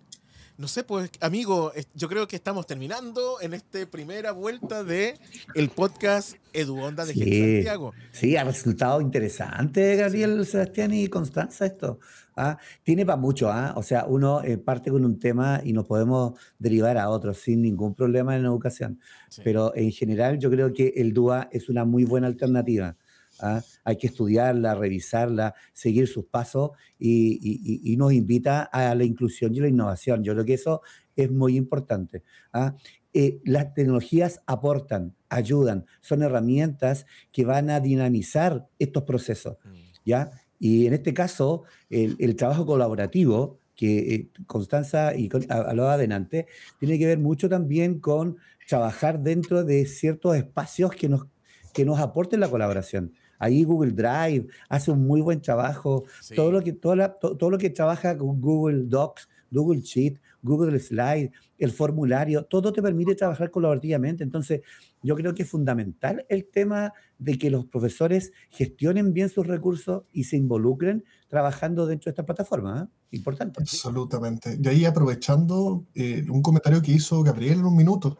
No 0.55 0.67
sé, 0.67 0.83
pues, 0.83 1.09
amigo, 1.19 1.71
yo 1.95 2.07
creo 2.07 2.27
que 2.27 2.35
estamos 2.35 2.67
terminando 2.67 3.41
en 3.41 3.55
esta 3.55 3.85
primera 3.87 4.31
vuelta 4.31 4.83
de 4.83 5.17
el 5.55 5.69
podcast 5.69 6.35
Eduonda 6.53 7.05
de 7.05 7.13
sí, 7.13 7.19
Santiago. 7.19 7.93
Sí, 8.11 8.37
ha 8.37 8.43
resultado 8.43 9.01
interesante, 9.01 9.95
Gabriel, 9.95 10.45
Sebastián 10.45 10.93
y 10.93 11.07
Constanza, 11.07 11.65
esto. 11.65 11.99
¿ah? 12.35 12.57
Tiene 12.83 13.03
para 13.03 13.17
mucho, 13.17 13.49
¿ah? 13.49 13.73
O 13.75 13.81
sea, 13.81 14.05
uno 14.05 14.43
eh, 14.43 14.59
parte 14.59 14.91
con 14.91 15.03
un 15.05 15.19
tema 15.19 15.61
y 15.63 15.73
nos 15.73 15.85
podemos 15.87 16.33
derivar 16.59 16.99
a 16.99 17.09
otros 17.09 17.39
sin 17.39 17.61
ningún 17.63 17.95
problema 17.95 18.35
en 18.35 18.43
la 18.43 18.49
educación. 18.49 18.99
Pero 19.43 19.75
en 19.75 19.91
general 19.91 20.37
yo 20.37 20.51
creo 20.51 20.71
que 20.71 20.93
el 20.97 21.13
DUA 21.13 21.49
es 21.51 21.69
una 21.69 21.83
muy 21.85 22.03
buena 22.03 22.27
alternativa. 22.27 22.95
¿Ah? 23.43 23.61
Hay 23.83 23.97
que 23.97 24.07
estudiarla, 24.07 24.73
revisarla, 24.73 25.53
seguir 25.73 26.07
sus 26.07 26.25
pasos 26.25 26.71
y, 26.97 27.95
nos 27.97 28.13
invita 28.13 28.63
a 28.63 28.95
la 28.95 29.03
inclusión 29.03 29.53
y 29.53 29.59
la 29.59 29.67
innovación. 29.67 30.23
Yo 30.23 30.33
creo 30.33 30.45
que 30.45 30.55
eso 30.55 30.81
es 31.15 31.29
muy 31.29 31.55
importante. 31.57 32.23
¿ah? 32.53 32.75
Eh, 33.13 33.41
las 33.45 33.73
tecnologías 33.73 34.41
aportan, 34.47 35.15
ayudan, 35.29 35.85
son 36.01 36.23
herramientas 36.23 37.05
que 37.31 37.45
van 37.45 37.69
a 37.69 37.79
dinamizar 37.79 38.67
estos 38.79 39.03
procesos. 39.03 39.57
Mm. 39.63 39.73
¿ya? 40.05 40.31
Y 40.59 40.87
en 40.87 40.93
este 40.93 41.13
caso, 41.13 41.63
el, 41.89 42.35
trabajo 42.35 42.65
colaborativo 42.65 43.59
que 43.75 44.15
eh, 44.15 44.29
Constanza 44.47 45.15
y 45.15 45.29
hablaba 45.49 45.93
adelante, 45.93 46.47
tiene 46.79 46.97
que 46.97 47.07
ver 47.07 47.19
mucho 47.19 47.49
también 47.49 47.99
con 47.99 48.37
trabajar 48.67 49.19
dentro 49.19 49.63
de 49.63 49.85
ciertos 49.85 50.35
espacios 50.35 50.91
que 50.91 51.09
nos, 51.09 51.25
que 51.73 51.85
nos 51.85 51.99
aporten 51.99 52.39
la 52.39 52.49
colaboración. 52.49 53.13
Ahí 53.39 53.63
Google 53.63 53.91
Drive 53.91 54.47
hace 54.69 54.91
un 54.91 55.05
muy 55.05 55.21
buen 55.21 55.41
trabajo. 55.41 56.05
Todo, 56.35 56.51
lo 56.51 56.61
que, 56.61 56.73
todo, 56.73 57.49
lo 57.49 57.57
que 57.57 57.69
trabaja 57.69 58.17
con 58.17 58.39
Google 58.39 58.83
Docs, 58.85 59.29
Google 59.51 59.81
Sheet, 59.81 60.19
Google 60.41 60.79
Slide, 60.79 61.31
el 61.57 61.71
formulario, 61.71 62.43
todo 62.45 62.73
te 62.73 62.81
permite 62.81 63.15
trabajar 63.15 63.49
colaborativamente. 63.51 64.23
Entonces, 64.23 64.61
yo 65.03 65.15
creo 65.15 65.35
que 65.35 65.43
es 65.43 65.49
fundamental 65.49 66.25
el 66.29 66.45
tema 66.45 66.93
de 67.19 67.37
que 67.37 67.49
los 67.49 67.65
profesores 67.65 68.31
gestionen 68.49 69.13
bien 69.13 69.29
sus 69.29 69.45
recursos 69.45 70.03
y 70.11 70.25
se 70.25 70.37
involucren 70.37 71.03
trabajando 71.27 71.85
dentro 71.85 72.05
de 72.05 72.11
esta 72.11 72.25
plataforma. 72.25 72.83
¿eh? 72.83 73.07
Importante. 73.11 73.61
Absolutamente. 73.61 74.57
Y 74.61 74.67
ahí 74.67 74.85
aprovechando 74.85 75.85
eh, 75.95 76.25
un 76.29 76.41
comentario 76.41 76.81
que 76.81 76.91
hizo 76.91 77.23
Gabriel 77.23 77.59
en 77.59 77.65
un 77.65 77.75
minuto, 77.75 78.17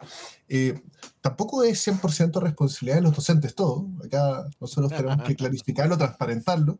eh, 0.48 0.82
tampoco 1.22 1.64
es 1.64 1.88
100% 1.88 2.42
responsabilidad 2.42 2.98
de 2.98 3.02
los 3.02 3.16
docentes 3.16 3.56
todo. 3.56 3.88
Acá 4.04 4.46
nosotros 4.60 4.92
tenemos 4.98 5.24
que 5.24 5.36
clarificarlo, 5.36 5.98
transparentarlo, 5.98 6.80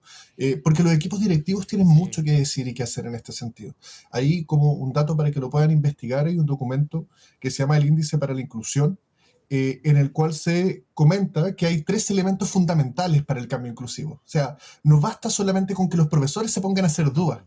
porque 0.64 0.84
los 0.84 0.94
equipos 0.94 1.20
directivos 1.20 1.68
tienen 1.68 1.88
mucho 1.88 2.24
que 2.24 2.32
decir 2.32 2.68
y 2.68 2.74
que 2.74 2.84
hacer 2.84 3.06
en 3.06 3.16
este 3.16 3.32
sentido. 3.32 3.76
Ahí 4.12 4.46
como 4.46 4.74
un 4.74 4.92
dato 4.92 5.16
para 5.16 5.32
que 5.32 5.40
lo 5.40 5.50
puedan 5.50 5.72
investigar 5.72 6.28
hay 6.28 6.38
un 6.38 6.46
documento 6.46 7.08
que 7.40 7.52
se 7.52 7.60
llama 7.60 7.78
el 7.78 7.86
Índice 7.86 8.18
para 8.18 8.34
la 8.34 8.42
Inclusión, 8.42 9.00
eh, 9.56 9.82
en 9.84 9.98
el 9.98 10.12
cual 10.12 10.34
se 10.34 10.88
comenta 10.96 11.56
que 11.56 11.68
hay 11.68 11.84
tres 11.84 12.10
elementos 12.10 12.50
fundamentales 12.50 13.24
para 13.24 13.40
el 13.40 13.48
cambio 13.48 13.70
inclusivo. 13.72 14.14
O 14.14 14.22
sea, 14.26 14.58
no 14.82 15.00
basta 15.00 15.30
solamente 15.30 15.76
con 15.76 15.90
que 15.90 15.96
los 15.96 16.08
profesores 16.08 16.50
se 16.50 16.60
pongan 16.60 16.86
a 16.86 16.88
hacer 16.88 17.14
dudas, 17.14 17.44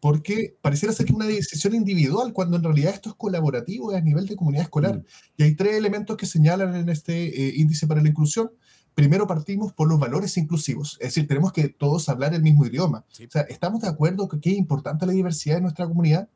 porque 0.00 0.58
pareciera 0.60 0.92
ser 0.92 1.06
que 1.06 1.12
es 1.12 1.16
una 1.16 1.28
decisión 1.28 1.76
individual, 1.76 2.32
cuando 2.32 2.56
en 2.56 2.64
realidad 2.64 2.92
esto 2.92 3.10
es 3.10 3.14
colaborativo 3.14 3.94
a 3.94 4.00
nivel 4.00 4.26
de 4.26 4.34
comunidad 4.34 4.64
escolar. 4.64 4.98
Mm. 4.98 5.04
Y 5.36 5.42
hay 5.44 5.54
tres 5.54 5.76
elementos 5.76 6.16
que 6.16 6.26
señalan 6.26 6.74
en 6.74 6.88
este 6.88 7.14
eh, 7.14 7.52
índice 7.54 7.86
para 7.86 8.02
la 8.02 8.08
inclusión. 8.08 8.50
Primero 8.92 9.28
partimos 9.28 9.72
por 9.72 9.88
los 9.88 10.00
valores 10.00 10.36
inclusivos, 10.36 10.94
es 10.94 11.10
decir, 11.10 11.28
tenemos 11.28 11.52
que 11.52 11.68
todos 11.68 12.08
hablar 12.08 12.34
el 12.34 12.42
mismo 12.42 12.66
idioma. 12.66 13.04
O 13.08 13.30
sea, 13.30 13.42
¿estamos 13.42 13.80
de 13.80 13.86
acuerdo 13.86 14.28
que 14.28 14.50
es 14.50 14.58
importante 14.58 15.06
la 15.06 15.12
diversidad 15.12 15.54
de 15.54 15.62
nuestra 15.62 15.86
comunidad? 15.86 16.28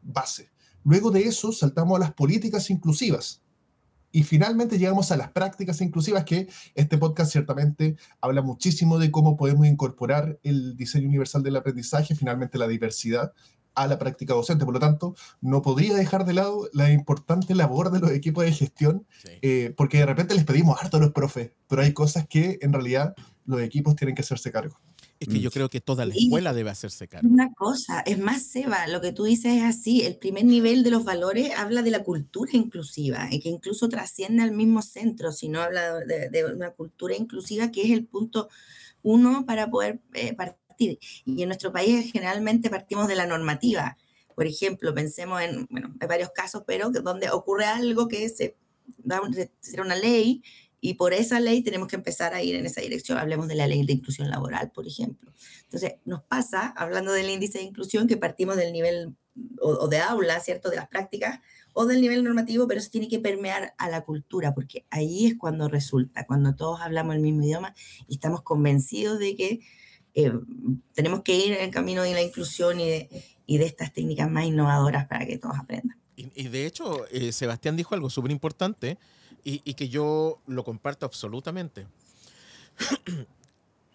Base. 0.00 0.48
Luego 0.84 1.10
de 1.10 1.24
eso 1.24 1.50
saltamos 1.50 1.96
a 1.96 2.00
las 2.00 2.12
políticas 2.12 2.70
inclusivas. 2.70 3.42
Y 4.12 4.24
finalmente 4.24 4.78
llegamos 4.78 5.12
a 5.12 5.16
las 5.16 5.30
prácticas 5.30 5.80
inclusivas, 5.80 6.24
que 6.24 6.48
este 6.74 6.98
podcast 6.98 7.32
ciertamente 7.32 7.96
habla 8.20 8.42
muchísimo 8.42 8.98
de 8.98 9.10
cómo 9.10 9.36
podemos 9.36 9.66
incorporar 9.66 10.38
el 10.42 10.76
diseño 10.76 11.08
universal 11.08 11.42
del 11.42 11.56
aprendizaje, 11.56 12.14
finalmente 12.14 12.58
la 12.58 12.68
diversidad, 12.68 13.32
a 13.74 13.86
la 13.86 13.98
práctica 13.98 14.34
docente. 14.34 14.64
Por 14.64 14.74
lo 14.74 14.80
tanto, 14.80 15.14
no 15.40 15.62
podría 15.62 15.94
dejar 15.94 16.24
de 16.24 16.34
lado 16.34 16.68
la 16.72 16.90
importante 16.90 17.54
labor 17.54 17.90
de 17.90 18.00
los 18.00 18.10
equipos 18.10 18.44
de 18.44 18.52
gestión, 18.52 19.06
eh, 19.42 19.72
porque 19.76 19.98
de 19.98 20.06
repente 20.06 20.34
les 20.34 20.44
pedimos 20.44 20.80
harto 20.82 20.96
a 20.96 21.00
los 21.00 21.12
profes, 21.12 21.52
pero 21.68 21.82
hay 21.82 21.92
cosas 21.92 22.26
que 22.28 22.58
en 22.62 22.72
realidad 22.72 23.14
los 23.46 23.60
equipos 23.62 23.96
tienen 23.96 24.14
que 24.14 24.22
hacerse 24.22 24.50
cargo. 24.50 24.80
Es 25.20 25.28
que 25.28 25.38
yo 25.38 25.50
mm. 25.50 25.52
creo 25.52 25.68
que 25.68 25.82
toda 25.82 26.06
la 26.06 26.14
escuela 26.14 26.54
debe 26.54 26.70
hacerse 26.70 27.06
cargo. 27.06 27.28
Una 27.28 27.52
cosa, 27.52 28.00
es 28.00 28.18
más, 28.18 28.42
Seba, 28.42 28.86
lo 28.88 29.02
que 29.02 29.12
tú 29.12 29.24
dices 29.24 29.58
es 29.58 29.62
así, 29.64 30.00
el 30.00 30.16
primer 30.16 30.46
nivel 30.46 30.82
de 30.82 30.90
los 30.90 31.04
valores 31.04 31.50
habla 31.54 31.82
de 31.82 31.90
la 31.90 32.02
cultura 32.02 32.52
inclusiva 32.54 33.28
y 33.30 33.38
que 33.38 33.50
incluso 33.50 33.90
trasciende 33.90 34.42
al 34.42 34.52
mismo 34.52 34.80
centro, 34.80 35.30
si 35.30 35.50
no 35.50 35.60
habla 35.60 36.00
de, 36.00 36.44
una 36.54 36.70
cultura 36.70 37.14
inclusiva 37.14 37.70
que 37.70 37.82
es 37.82 37.90
el 37.90 38.06
punto 38.06 38.48
uno 39.02 39.44
para 39.44 39.70
poder 39.70 40.00
eh, 40.14 40.34
partir. 40.34 40.98
Y 41.26 41.42
en 41.42 41.48
nuestro 41.48 41.70
país 41.70 42.10
generalmente 42.10 42.70
partimos 42.70 43.06
de 43.06 43.16
la 43.16 43.26
normativa. 43.26 43.98
Por 44.34 44.46
ejemplo, 44.46 44.94
pensemos 44.94 45.42
en, 45.42 45.66
bueno, 45.68 45.94
hay 46.00 46.08
varios 46.08 46.30
casos, 46.30 46.62
pero 46.66 46.88
donde 46.88 47.28
ocurre 47.28 47.66
algo 47.66 48.08
que 48.08 48.26
se 48.30 48.56
da 49.04 49.20
una 49.20 49.96
ley 49.96 50.42
y 50.80 50.94
por 50.94 51.12
esa 51.12 51.40
ley 51.40 51.62
tenemos 51.62 51.88
que 51.88 51.96
empezar 51.96 52.34
a 52.34 52.42
ir 52.42 52.54
en 52.54 52.66
esa 52.66 52.80
dirección. 52.80 53.18
Hablemos 53.18 53.48
de 53.48 53.54
la 53.54 53.66
ley 53.66 53.84
de 53.84 53.92
inclusión 53.92 54.30
laboral, 54.30 54.70
por 54.70 54.86
ejemplo. 54.86 55.32
Entonces, 55.64 55.94
nos 56.04 56.22
pasa, 56.22 56.68
hablando 56.76 57.12
del 57.12 57.28
índice 57.28 57.58
de 57.58 57.64
inclusión, 57.64 58.08
que 58.08 58.16
partimos 58.16 58.56
del 58.56 58.72
nivel 58.72 59.14
o, 59.60 59.88
de 59.88 59.98
aula, 59.98 60.40
¿cierto? 60.40 60.70
De 60.70 60.76
las 60.76 60.88
prácticas 60.88 61.40
o 61.72 61.86
del 61.86 62.00
nivel 62.00 62.24
normativo, 62.24 62.66
pero 62.66 62.80
eso 62.80 62.90
tiene 62.90 63.08
que 63.08 63.18
permear 63.18 63.74
a 63.78 63.88
la 63.88 64.02
cultura, 64.02 64.54
porque 64.54 64.86
ahí 64.90 65.26
es 65.26 65.36
cuando 65.36 65.68
resulta, 65.68 66.24
cuando 66.24 66.54
todos 66.54 66.80
hablamos 66.80 67.14
el 67.14 67.20
mismo 67.20 67.42
idioma 67.42 67.74
y 68.08 68.14
estamos 68.14 68.42
convencidos 68.42 69.18
de 69.18 69.36
que 69.36 69.60
eh, 70.14 70.32
tenemos 70.94 71.22
que 71.22 71.36
ir 71.36 71.52
en 71.52 71.64
el 71.64 71.70
camino 71.70 72.02
de 72.02 72.12
la 72.12 72.22
inclusión 72.22 72.80
y 72.80 72.88
de, 72.88 73.24
y 73.46 73.58
de 73.58 73.66
estas 73.66 73.92
técnicas 73.92 74.30
más 74.30 74.46
innovadoras 74.46 75.06
para 75.06 75.26
que 75.26 75.38
todos 75.38 75.56
aprendan. 75.58 75.98
Y, 76.16 76.48
de 76.48 76.66
hecho, 76.66 77.06
eh, 77.10 77.32
Sebastián 77.32 77.76
dijo 77.76 77.94
algo 77.94 78.10
súper 78.10 78.30
importante 78.30 78.98
y, 79.44 79.74
que 79.74 79.88
yo 79.88 80.40
lo 80.46 80.64
comparto 80.64 81.06
absolutamente. 81.06 81.86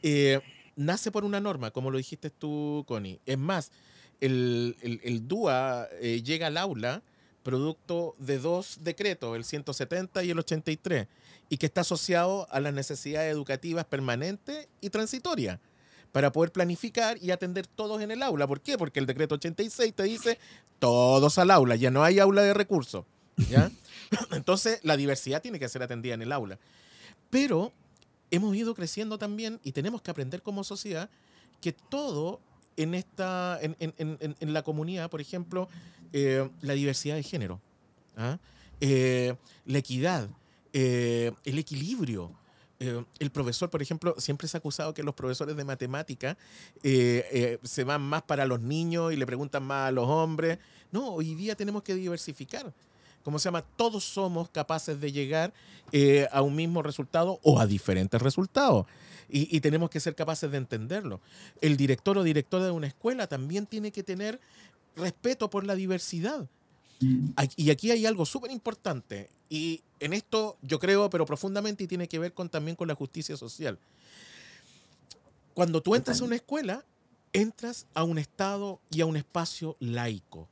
Eh, 0.07 0.39
nace 0.75 1.09
por 1.09 1.25
una 1.25 1.39
norma, 1.39 1.71
como 1.71 1.89
lo 1.89 1.97
dijiste 1.97 2.29
tú, 2.29 2.83
Connie. 2.87 3.19
Es 3.25 3.39
más, 3.39 3.71
el, 4.21 4.75
el, 4.81 5.27
DUA 5.27 5.87
eh, 5.99 6.21
llega 6.21 6.45
al 6.45 6.57
aula 6.57 7.01
producto 7.41 8.15
de 8.19 8.37
dos 8.37 8.79
decretos, 8.81 9.35
el 9.35 9.43
170 9.43 10.23
y 10.23 10.31
el 10.31 10.37
83, 10.37 11.07
y 11.49 11.57
que 11.57 11.65
está 11.65 11.81
asociado 11.81 12.47
a 12.51 12.59
las 12.59 12.73
necesidades 12.73 13.31
educativas 13.31 13.85
permanentes 13.85 14.67
y 14.81 14.89
transitorias 14.89 15.59
para 16.11 16.31
poder 16.31 16.51
planificar 16.51 17.17
y 17.21 17.31
atender 17.31 17.67
todos 17.67 18.01
en 18.01 18.09
el 18.09 18.23
aula. 18.23 18.47
¿Por 18.47 18.61
qué? 18.61 18.77
Porque 18.77 18.99
el 18.99 19.05
decreto 19.05 19.35
86 19.35 19.93
te 19.93 20.03
dice 20.03 20.39
todos 20.79 21.37
al 21.37 21.51
aula, 21.51 21.75
ya 21.75 21.91
no 21.91 22.03
hay 22.03 22.19
aula 22.19 22.41
de 22.41 22.53
recursos. 22.53 23.05
¿Ya? 23.49 23.71
Entonces, 24.31 24.79
la 24.83 24.97
diversidad 24.97 25.41
tiene 25.41 25.59
que 25.59 25.69
ser 25.69 25.83
atendida 25.83 26.13
en 26.13 26.21
el 26.21 26.31
aula. 26.31 26.59
Pero 27.29 27.71
hemos 28.31 28.55
ido 28.55 28.75
creciendo 28.75 29.17
también 29.17 29.59
y 29.63 29.71
tenemos 29.71 30.01
que 30.01 30.11
aprender 30.11 30.41
como 30.41 30.63
sociedad 30.63 31.09
que 31.61 31.73
todo 31.73 32.39
en, 32.77 32.93
esta, 32.93 33.59
en, 33.61 34.53
la 34.53 34.63
comunidad, 34.63 35.09
por 35.09 35.21
ejemplo, 35.21 35.69
eh, 36.11 36.49
la 36.61 36.73
diversidad 36.73 37.15
de 37.15 37.23
género, 37.23 37.61
¿ah? 38.17 38.38
eh, 38.81 39.36
la 39.65 39.77
equidad, 39.77 40.29
eh, 40.73 41.31
el 41.45 41.57
equilibrio. 41.57 42.31
el 42.79 43.31
profesor, 43.31 43.69
por 43.69 43.81
ejemplo, 43.81 44.15
siempre 44.17 44.47
se 44.47 44.57
ha 44.57 44.59
acusado 44.59 44.93
que 44.93 45.01
los 45.01 45.15
profesores 45.15 45.55
de 45.55 45.63
matemática 45.63 46.38
se 46.83 47.83
van 47.86 48.01
más 48.01 48.23
para 48.23 48.45
los 48.45 48.59
niños 48.59 49.13
y 49.13 49.15
le 49.15 49.25
preguntan 49.25 49.63
más 49.63 49.88
a 49.88 49.91
los 49.91 50.07
hombres. 50.07 50.59
No, 50.91 51.13
hoy 51.13 51.33
día 51.36 51.55
tenemos 51.55 51.83
que 51.83 51.95
diversificar 51.95 52.73
¿cómo 53.26 53.39
se 53.39 53.45
llama? 53.45 53.63
Todos 53.76 54.05
somos 54.05 54.49
capaces 54.49 55.01
de 55.01 55.11
llegar 55.11 55.53
eh, 55.91 56.30
a 56.32 56.41
un 56.41 56.55
mismo 56.55 56.82
resultado 56.82 57.41
o 57.43 57.59
a 57.59 57.67
diferentes 57.67 58.21
resultados. 58.21 58.86
Y, 59.28 59.53
y, 59.53 59.59
tenemos 59.59 59.89
que 59.89 59.99
ser 59.99 60.13
capaces 60.13 60.49
de 60.51 60.57
entenderlo. 60.57 61.19
El 61.59 61.76
director 61.76 62.15
o 62.17 62.23
directora 62.23 62.65
de 62.65 62.71
una 62.71 62.86
escuela 62.86 63.26
también 63.26 63.65
tiene 63.65 63.91
que 63.91 64.03
tener 64.03 64.39
respeto 64.95 65.49
por 65.49 65.65
la 65.65 65.76
diversidad. 65.76 66.47
Y 67.57 67.71
aquí 67.71 67.91
hay 67.91 68.05
algo 68.05 68.26
súper 68.26 68.51
importante. 68.51 69.30
Y 69.49 69.82
en 69.99 70.13
esto 70.13 70.57
yo 70.61 70.80
creo, 70.80 71.09
pero 71.09 71.26
profundamente, 71.26 71.84
y 71.84 71.88
tiene 71.88 72.07
que 72.07 72.19
ver 72.19 72.34
con, 72.34 72.49
también 72.49 72.76
con 72.76 72.88
la 72.88 72.95
justicia 72.95 73.36
social. 73.36 73.78
Cuando 75.53 75.82
tú 75.82 75.95
entras 75.95 76.21
a 76.21 76.26
una 76.26 76.36
escuela, 76.36 76.86
entras 77.34 77.88
a 77.93 78.03
un 78.03 78.17
estado 78.17 78.80
y 78.91 79.01
a 79.01 79.05
un 79.05 79.17
espacio 79.17 79.76
laico. 79.80 80.47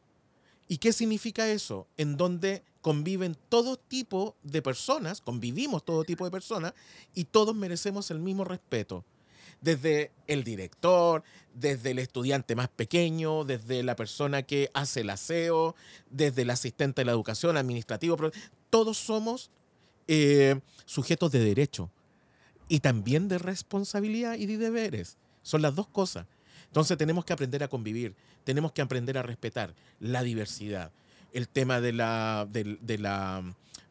¿Y 0.73 0.79
qué 0.79 0.91
significa 0.91 1.47
eso? 1.49 1.87
En 1.97 2.17
donde 2.17 2.63
conviven 2.81 3.37
todo 3.47 3.77
tipo 3.77 4.35
de 4.41 4.63
personas, 4.63 5.21
convivimos 5.21 5.85
todo 5.85 6.03
tipo 6.03 6.25
de 6.25 6.31
personas 6.31 6.73
y 7.13 7.25
todos 7.25 7.55
merecemos 7.55 8.09
el 8.09 8.17
mismo 8.17 8.43
respeto. 8.43 9.05
Desde 9.61 10.11
el 10.25 10.43
director, 10.43 11.21
desde 11.53 11.91
el 11.91 11.99
estudiante 11.99 12.55
más 12.55 12.69
pequeño, 12.69 13.43
desde 13.43 13.83
la 13.83 13.95
persona 13.95 14.41
que 14.41 14.71
hace 14.73 15.01
el 15.01 15.11
aseo, 15.11 15.75
desde 16.09 16.41
el 16.41 16.49
asistente 16.49 17.01
de 17.01 17.05
la 17.05 17.11
educación, 17.11 17.55
administrativo, 17.55 18.17
todos 18.71 18.97
somos 18.97 19.51
eh, 20.07 20.59
sujetos 20.85 21.31
de 21.31 21.39
derecho 21.45 21.91
y 22.67 22.79
también 22.79 23.27
de 23.27 23.37
responsabilidad 23.37 24.37
y 24.39 24.47
de 24.47 24.57
deberes. 24.57 25.17
Son 25.43 25.61
las 25.61 25.75
dos 25.75 25.87
cosas. 25.87 26.25
Entonces 26.73 26.97
tenemos 26.97 27.23
que 27.23 27.33
aprender 27.33 27.63
a 27.63 27.67
convivir, 27.67 28.15
tenemos 28.43 28.71
que 28.71 28.81
aprender 28.81 29.15
a 29.19 29.21
respetar 29.21 29.75
la 29.99 30.23
diversidad. 30.23 30.89
El 31.31 31.47
tema 31.47 31.79
de 31.79 31.93
la, 31.93 32.47
de, 32.49 32.97
la, 32.97 33.43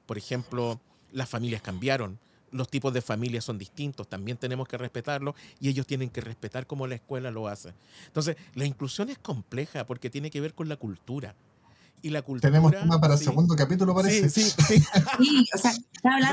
por 0.05 0.19
ejemplo, 0.19 0.81
las 1.13 1.29
familias 1.29 1.63
cambiaron, 1.63 2.19
los 2.51 2.69
tipos 2.69 2.93
de 2.93 3.01
familias 3.01 3.45
son 3.45 3.57
distintos, 3.57 4.09
también 4.09 4.37
tenemos 4.37 4.67
que 4.67 4.79
respetarlo 4.79 5.37
y 5.61 5.69
ellos 5.69 5.87
tienen 5.87 6.11
que 6.11 6.23
respetar 6.23 6.67
como 6.67 6.89
la 6.89 6.97
escuela 6.97 7.31
lo 7.31 7.47
hace. 7.47 7.73
Entonces, 8.09 8.37
la 8.57 8.65
inclusión 8.65 9.11
es 9.11 9.19
compleja 9.19 9.87
porque 9.87 10.11
tiene 10.11 10.29
que 10.29 10.41
ver 10.41 10.53
con 10.53 10.69
la 10.69 10.75
cultura. 10.75 11.37
Y 12.03 12.11
la 12.11 12.23
cultura, 12.23 12.51
Tenemos 12.51 12.73
tema 12.73 13.01
para 13.01 13.15
el 13.15 13.21
segundo 13.21 13.55
capítulo, 13.55 13.95
parece. 13.95 14.29
Sí, 14.29 14.43
sí, 14.43 14.63
sí. 14.67 14.85
sí 15.19 15.49
o 15.55 15.59
sea, 15.59 15.73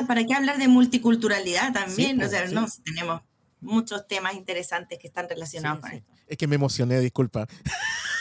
¿para 0.08 0.26
qué 0.26 0.34
hablar 0.34 0.58
de 0.58 0.68
multiculturalidad 0.68 1.74
también? 1.74 2.20
o 2.24 2.28
sea, 2.28 2.48
no, 2.48 2.66
tenemos 2.84 3.22
muchos 3.62 4.08
temas 4.08 4.34
interesantes 4.34 4.98
que 4.98 5.06
están 5.06 5.30
relacionados 5.30 5.82
con 5.82 5.92
esto. 5.92 6.10
Es 6.30 6.38
que 6.38 6.48
me 6.48 6.56
emocioné, 6.56 7.00
disculpa. 7.00 7.48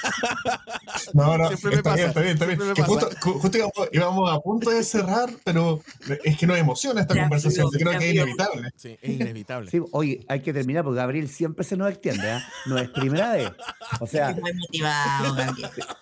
No, 1.14 1.38
no, 1.38 1.48
Siempre 1.48 1.76
está, 1.76 1.94
bien, 1.94 2.08
está 2.08 2.20
bien, 2.20 2.32
está 2.34 2.46
bien, 2.46 2.58
Justo, 2.86 3.08
justo 3.20 3.58
íbamos, 3.92 4.30
a 4.30 4.40
punto 4.40 4.70
de 4.70 4.82
cerrar, 4.82 5.30
pero 5.44 5.80
es 6.24 6.36
que 6.36 6.46
nos 6.46 6.58
emociona 6.58 7.00
esta 7.02 7.14
conversación. 7.14 7.68
Yo 7.72 7.78
creo 7.78 7.98
que 7.98 8.08
es 8.08 8.14
inevitable. 8.14 8.70
Sí, 8.76 8.98
es 9.00 9.10
inevitable. 9.10 9.70
Sí, 9.70 9.80
oye, 9.92 10.24
hay 10.28 10.40
que 10.40 10.52
terminar 10.52 10.84
porque 10.84 10.98
Gabriel 10.98 11.28
siempre 11.28 11.64
se 11.64 11.76
nos 11.76 11.90
extiende, 11.90 12.30
¿eh? 12.30 12.38
No 12.66 12.78
es 12.78 12.88
primera 12.90 13.32
vez. 13.32 13.50
O 14.00 14.06
sea, 14.06 14.36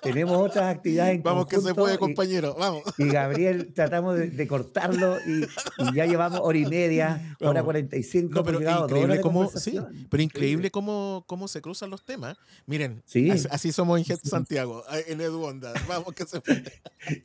tenemos 0.02 0.36
otras 0.38 0.74
actividades 0.74 1.16
en 1.16 1.22
Vamos 1.22 1.46
que 1.46 1.60
se 1.60 1.74
puede, 1.74 1.98
compañero, 1.98 2.56
vamos. 2.58 2.82
Y 2.98 3.08
Gabriel 3.08 3.72
tratamos 3.74 4.16
de, 4.16 4.46
cortarlo 4.46 5.18
y, 5.26 5.46
ya 5.94 6.06
llevamos 6.06 6.40
hora 6.42 6.58
y 6.58 6.66
media, 6.66 7.36
hora 7.40 7.62
cuarenta 7.62 7.96
y 7.96 8.02
cinco. 8.02 8.42
pero 8.44 8.60
increíble 8.60 9.20
cómo, 9.20 9.48
sí, 9.50 9.78
pero 10.08 10.22
increíble 10.22 10.70
cómo, 10.70 11.24
cómo 11.26 11.48
se 11.48 11.60
cruzan 11.60 11.90
los 11.90 11.95
temas. 12.04 12.36
Miren, 12.66 13.02
así, 13.50 13.72
somos 13.72 13.98
en 13.98 14.04
Jet 14.04 14.20
Santiago, 14.24 14.82
en 15.06 15.20
Edu 15.20 15.42
Onda. 15.42 15.72
Vamos 15.88 16.14
que 16.14 16.26
se. 16.26 16.42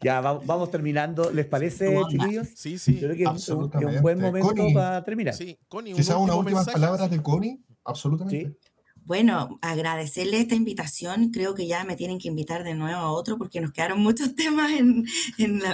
Ya, 0.01 0.22
vamos, 0.22 0.69
terminando. 0.72 1.32
¿Les 1.32 1.45
parece, 1.45 1.99
chiquillos? 2.09 2.47
Sí, 2.55 2.78
sí. 2.78 2.99
Yo 2.99 3.09
creo 3.09 3.15
que 3.34 3.38
es 3.38 3.49
un, 3.49 3.69
buen 4.01 4.19
momento 4.19 4.55
para 4.74 5.03
terminar. 5.03 5.34
Sí, 5.34 5.57
Connie, 5.67 5.93
Quizás 5.93 6.17
una 6.17 6.36
últimas 6.36 6.69
palabras 6.69 7.09
de 7.09 7.22
Connie. 7.22 7.59
Absolutamente. 7.84 8.55
Bueno, 9.03 9.59
agradecerle 9.61 10.39
esta 10.39 10.55
invitación. 10.55 11.32
Creo 11.32 11.55
que 11.55 11.67
ya 11.67 11.84
me 11.84 11.95
tienen 11.95 12.19
que 12.19 12.28
invitar 12.28 12.63
de 12.63 12.76
nuevo 12.76 12.99
a 12.99 13.11
otro 13.11 13.38
porque 13.38 13.59
nos 13.59 13.72
quedaron 13.72 13.99
muchos 13.99 14.36
temas 14.36 14.72
en, 14.72 15.05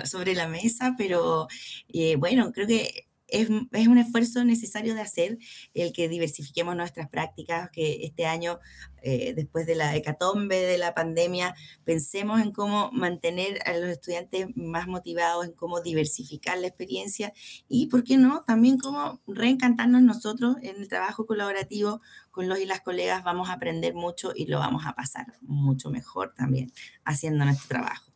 sobre 0.06 0.34
la 0.34 0.48
mesa, 0.48 0.96
pero 0.98 1.48
eh, 1.90 2.16
bueno, 2.16 2.52
creo 2.52 2.68
que 2.68 3.07
es, 3.28 3.50
un 3.50 3.98
esfuerzo 3.98 4.44
necesario 4.44 4.96
de 4.96 5.02
hacer 5.02 5.38
el 5.74 5.92
que 5.92 6.08
diversifiquemos 6.08 6.76
nuestras 6.76 7.10
prácticas, 7.10 7.70
que 7.72 8.06
este 8.06 8.26
año, 8.26 8.60
eh, 9.02 9.34
después 9.34 9.66
de 9.66 9.76
la 9.76 9.96
hecatombe 9.96 10.58
de 10.62 10.78
la 10.78 10.94
pandemia, 10.94 11.56
pensemos 11.84 12.42
en 12.42 12.52
cómo 12.52 12.90
mantener 12.92 13.60
a 13.66 13.74
los 13.74 13.90
estudiantes 13.90 14.48
más 14.56 14.88
motivados, 14.88 15.46
en 15.46 15.54
cómo 15.54 15.82
diversificar 15.82 16.58
la 16.58 16.68
experiencia 16.68 17.34
y, 17.68 17.88
¿por 17.88 18.04
qué 18.04 18.18
no?, 18.18 18.44
también 18.46 18.78
cómo 18.78 19.22
reencantarnos 19.28 20.02
nosotros 20.02 20.58
en 20.62 20.78
el 20.78 20.88
trabajo 20.88 21.26
colaborativo 21.26 22.02
con 22.32 22.48
los 22.48 22.60
y 22.60 22.66
las 22.66 22.82
colegas, 22.82 23.24
vamos 23.24 23.50
a 23.50 23.54
aprender 23.54 23.94
mucho 23.94 24.32
y 24.36 24.46
lo 24.46 24.60
vamos 24.60 24.86
a 24.86 24.94
pasar 24.94 25.26
mucho 25.42 25.90
mejor 25.90 26.34
también 26.34 26.72
haciendo 27.04 27.44
nuestro 27.44 27.68
trabajo. 27.68 28.12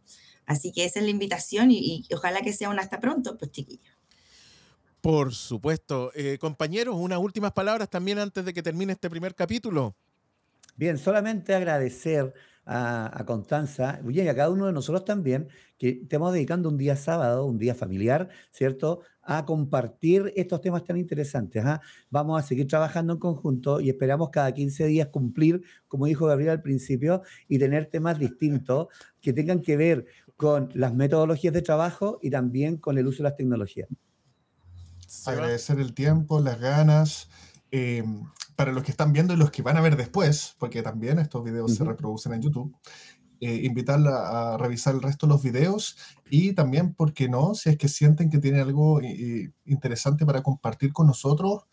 Así 0.45 0.71
que 0.71 0.85
esa 0.85 0.99
es 0.99 1.05
la 1.05 1.11
invitación 1.11 1.71
y, 1.71 2.05
y 2.09 2.13
ojalá 2.13 2.41
que 2.41 2.53
sea 2.53 2.69
un 2.69 2.79
hasta 2.79 2.99
pronto, 2.99 3.37
pues 3.37 3.51
chiquillos. 3.51 4.00
Por 5.01 5.33
supuesto. 5.33 6.11
Eh, 6.13 6.37
compañeros, 6.39 6.95
unas 6.95 7.17
últimas 7.17 7.51
palabras 7.53 7.89
también 7.89 8.19
antes 8.19 8.45
de 8.45 8.53
que 8.53 8.61
termine 8.61 8.93
este 8.93 9.09
primer 9.09 9.33
capítulo. 9.33 9.95
Bien, 10.75 10.97
solamente 10.99 11.55
agradecer 11.55 12.33
a, 12.65 13.23
Constanza 13.25 13.99
y 14.07 14.19
a 14.21 14.35
cada 14.35 14.51
uno 14.51 14.67
de 14.67 14.73
nosotros 14.73 15.03
también 15.03 15.49
que 15.79 16.01
estamos 16.03 16.31
dedicando 16.31 16.69
un 16.69 16.77
día 16.77 16.95
sábado, 16.95 17.45
un 17.45 17.57
día 17.57 17.73
familiar, 17.73 18.29
¿cierto?, 18.51 19.01
a 19.23 19.45
compartir 19.45 20.31
estos 20.35 20.61
temas 20.61 20.83
tan 20.83 20.97
interesantes. 20.97 21.63
¿ah? 21.65 21.81
Vamos 22.09 22.41
a 22.41 22.45
seguir 22.45 22.67
trabajando 22.67 23.13
en 23.13 23.19
conjunto 23.19 23.79
y 23.79 23.89
esperamos 23.89 24.29
cada 24.29 24.51
15 24.51 24.85
días 24.85 25.07
cumplir, 25.07 25.63
como 25.87 26.05
dijo 26.05 26.27
Gabriel 26.27 26.51
al 26.51 26.61
principio, 26.61 27.23
y 27.47 27.59
tener 27.59 27.87
temas 27.87 28.19
distintos 28.19 28.87
que 29.19 29.33
tengan 29.33 29.61
que 29.61 29.77
ver 29.77 30.05
con 30.35 30.69
las 30.73 30.93
metodologías 30.93 31.53
de 31.53 31.61
trabajo 31.61 32.19
y 32.21 32.29
también 32.29 32.77
con 32.77 32.97
el 32.97 33.07
uso 33.07 33.17
de 33.17 33.29
las 33.29 33.35
tecnologías 33.35 33.89
agradecer 35.25 35.79
el 35.79 35.93
tiempo, 35.93 36.39
las 36.39 36.59
ganas. 36.59 37.29
Eh, 37.71 38.03
para 38.55 38.73
los 38.73 38.83
que 38.83 38.91
están 38.91 39.13
viendo 39.13 39.33
y 39.33 39.37
los 39.37 39.49
que 39.49 39.63
van 39.63 39.77
a 39.77 39.81
ver 39.81 39.95
después, 39.95 40.55
porque 40.59 40.83
también 40.83 41.17
estos 41.17 41.43
videos 41.43 41.73
se 41.73 41.83
reproducen 41.83 42.33
en 42.33 42.41
YouTube, 42.41 42.75
eh, 43.39 43.61
invitarla 43.63 44.53
a 44.53 44.57
revisar 44.57 44.93
el 44.93 45.01
resto 45.01 45.25
de 45.25 45.33
los 45.33 45.41
videos 45.41 45.97
y 46.29 46.53
también, 46.53 46.93
¿por 46.93 47.13
qué 47.13 47.27
no? 47.27 47.55
Si 47.55 47.69
es 47.69 47.77
que 47.77 47.87
sienten 47.87 48.29
que 48.29 48.37
tienen 48.37 48.61
algo 48.61 49.01
eh, 49.01 49.51
interesante 49.65 50.25
para 50.25 50.43
compartir 50.43 50.93
con 50.93 51.07
nosotros, 51.07 51.63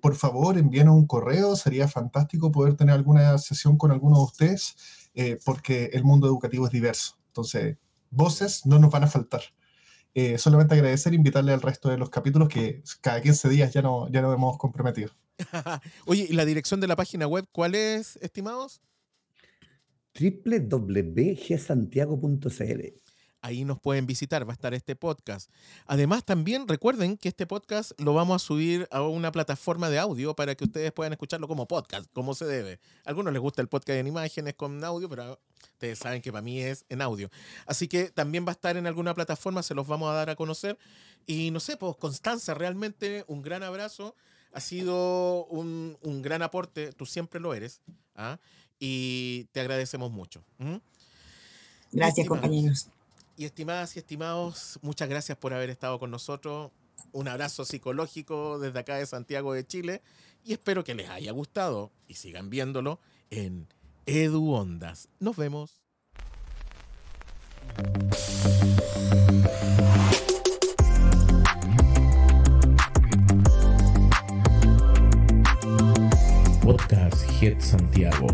por 0.00 0.14
favor 0.14 0.56
envíenos 0.56 0.94
un 0.94 1.06
correo, 1.06 1.56
sería 1.56 1.86
fantástico 1.88 2.50
poder 2.50 2.74
tener 2.74 2.94
alguna 2.94 3.36
sesión 3.36 3.76
con 3.76 3.92
alguno 3.92 4.16
de 4.16 4.24
ustedes, 4.24 4.76
porque 5.44 5.90
el 5.92 6.04
mundo 6.04 6.26
educativo 6.26 6.64
es 6.66 6.72
diverso. 6.72 7.18
Entonces, 7.26 7.76
voces 8.10 8.64
no 8.64 8.78
nos 8.78 8.90
van 8.90 9.04
a 9.04 9.08
faltar. 9.08 9.42
Eh, 10.14 10.38
solamente 10.38 10.74
agradecer 10.74 11.12
e 11.12 11.16
invitarle 11.16 11.52
al 11.52 11.60
resto 11.60 11.88
de 11.88 11.98
los 11.98 12.08
capítulos 12.08 12.48
que 12.48 12.84
cada 13.00 13.20
15 13.20 13.48
días 13.48 13.72
ya 13.72 13.82
no, 13.82 14.08
ya 14.10 14.22
no 14.22 14.32
hemos 14.32 14.56
comprometido. 14.58 15.10
Oye, 16.06 16.28
¿y 16.30 16.34
la 16.34 16.44
dirección 16.44 16.80
de 16.80 16.86
la 16.86 16.94
página 16.94 17.26
web 17.26 17.46
cuál 17.50 17.74
es, 17.74 18.16
estimados? 18.22 18.80
www.gsantiago.cl 20.18 23.03
Ahí 23.44 23.66
nos 23.66 23.78
pueden 23.78 24.06
visitar, 24.06 24.48
va 24.48 24.52
a 24.52 24.54
estar 24.54 24.72
este 24.72 24.96
podcast. 24.96 25.50
Además, 25.84 26.24
también 26.24 26.66
recuerden 26.66 27.18
que 27.18 27.28
este 27.28 27.46
podcast 27.46 27.92
lo 28.00 28.14
vamos 28.14 28.42
a 28.42 28.46
subir 28.46 28.88
a 28.90 29.02
una 29.02 29.32
plataforma 29.32 29.90
de 29.90 29.98
audio 29.98 30.34
para 30.34 30.54
que 30.54 30.64
ustedes 30.64 30.92
puedan 30.92 31.12
escucharlo 31.12 31.46
como 31.46 31.68
podcast, 31.68 32.10
como 32.14 32.34
se 32.34 32.46
debe. 32.46 32.80
A 33.04 33.10
algunos 33.10 33.34
les 33.34 33.42
gusta 33.42 33.60
el 33.60 33.68
podcast 33.68 33.98
en 33.98 34.06
imágenes 34.06 34.54
con 34.54 34.82
audio, 34.82 35.10
pero 35.10 35.38
ustedes 35.74 35.98
saben 35.98 36.22
que 36.22 36.32
para 36.32 36.40
mí 36.40 36.58
es 36.62 36.86
en 36.88 37.02
audio. 37.02 37.28
Así 37.66 37.86
que 37.86 38.08
también 38.08 38.46
va 38.46 38.48
a 38.48 38.52
estar 38.52 38.78
en 38.78 38.86
alguna 38.86 39.12
plataforma, 39.12 39.62
se 39.62 39.74
los 39.74 39.86
vamos 39.86 40.08
a 40.08 40.14
dar 40.14 40.30
a 40.30 40.36
conocer. 40.36 40.78
Y 41.26 41.50
no 41.50 41.60
sé, 41.60 41.76
pues 41.76 41.96
Constanza, 41.96 42.54
realmente 42.54 43.26
un 43.28 43.42
gran 43.42 43.62
abrazo. 43.62 44.16
Ha 44.54 44.60
sido 44.60 45.44
un, 45.48 45.98
gran 46.22 46.40
aporte, 46.40 46.94
tú 46.94 47.04
siempre 47.04 47.40
lo 47.40 47.52
eres. 47.52 47.82
¿ah? 48.14 48.38
Y 48.78 49.48
te 49.52 49.60
agradecemos 49.60 50.10
mucho. 50.10 50.42
Gracias, 51.92 52.26
compañeros. 52.26 52.88
Y 53.36 53.44
estimadas 53.46 53.96
y 53.96 53.98
estimados, 53.98 54.78
muchas 54.82 55.08
gracias 55.08 55.36
por 55.36 55.52
haber 55.54 55.68
estado 55.68 55.98
con 55.98 56.10
nosotros. 56.10 56.70
Un 57.10 57.26
abrazo 57.26 57.64
psicológico 57.64 58.60
desde 58.60 58.78
acá 58.78 58.96
de 58.96 59.06
Santiago 59.06 59.52
de 59.52 59.66
Chile 59.66 60.02
y 60.44 60.52
espero 60.52 60.84
que 60.84 60.94
les 60.94 61.08
haya 61.10 61.32
gustado 61.32 61.90
y 62.06 62.14
sigan 62.14 62.48
viéndolo 62.48 63.00
en 63.30 63.66
Edu 64.06 64.52
Ondas. 64.52 65.08
Nos 65.18 65.36
vemos. 65.36 65.82
Podcast 76.62 77.42
Head 77.42 77.60
Santiago. 77.60 78.28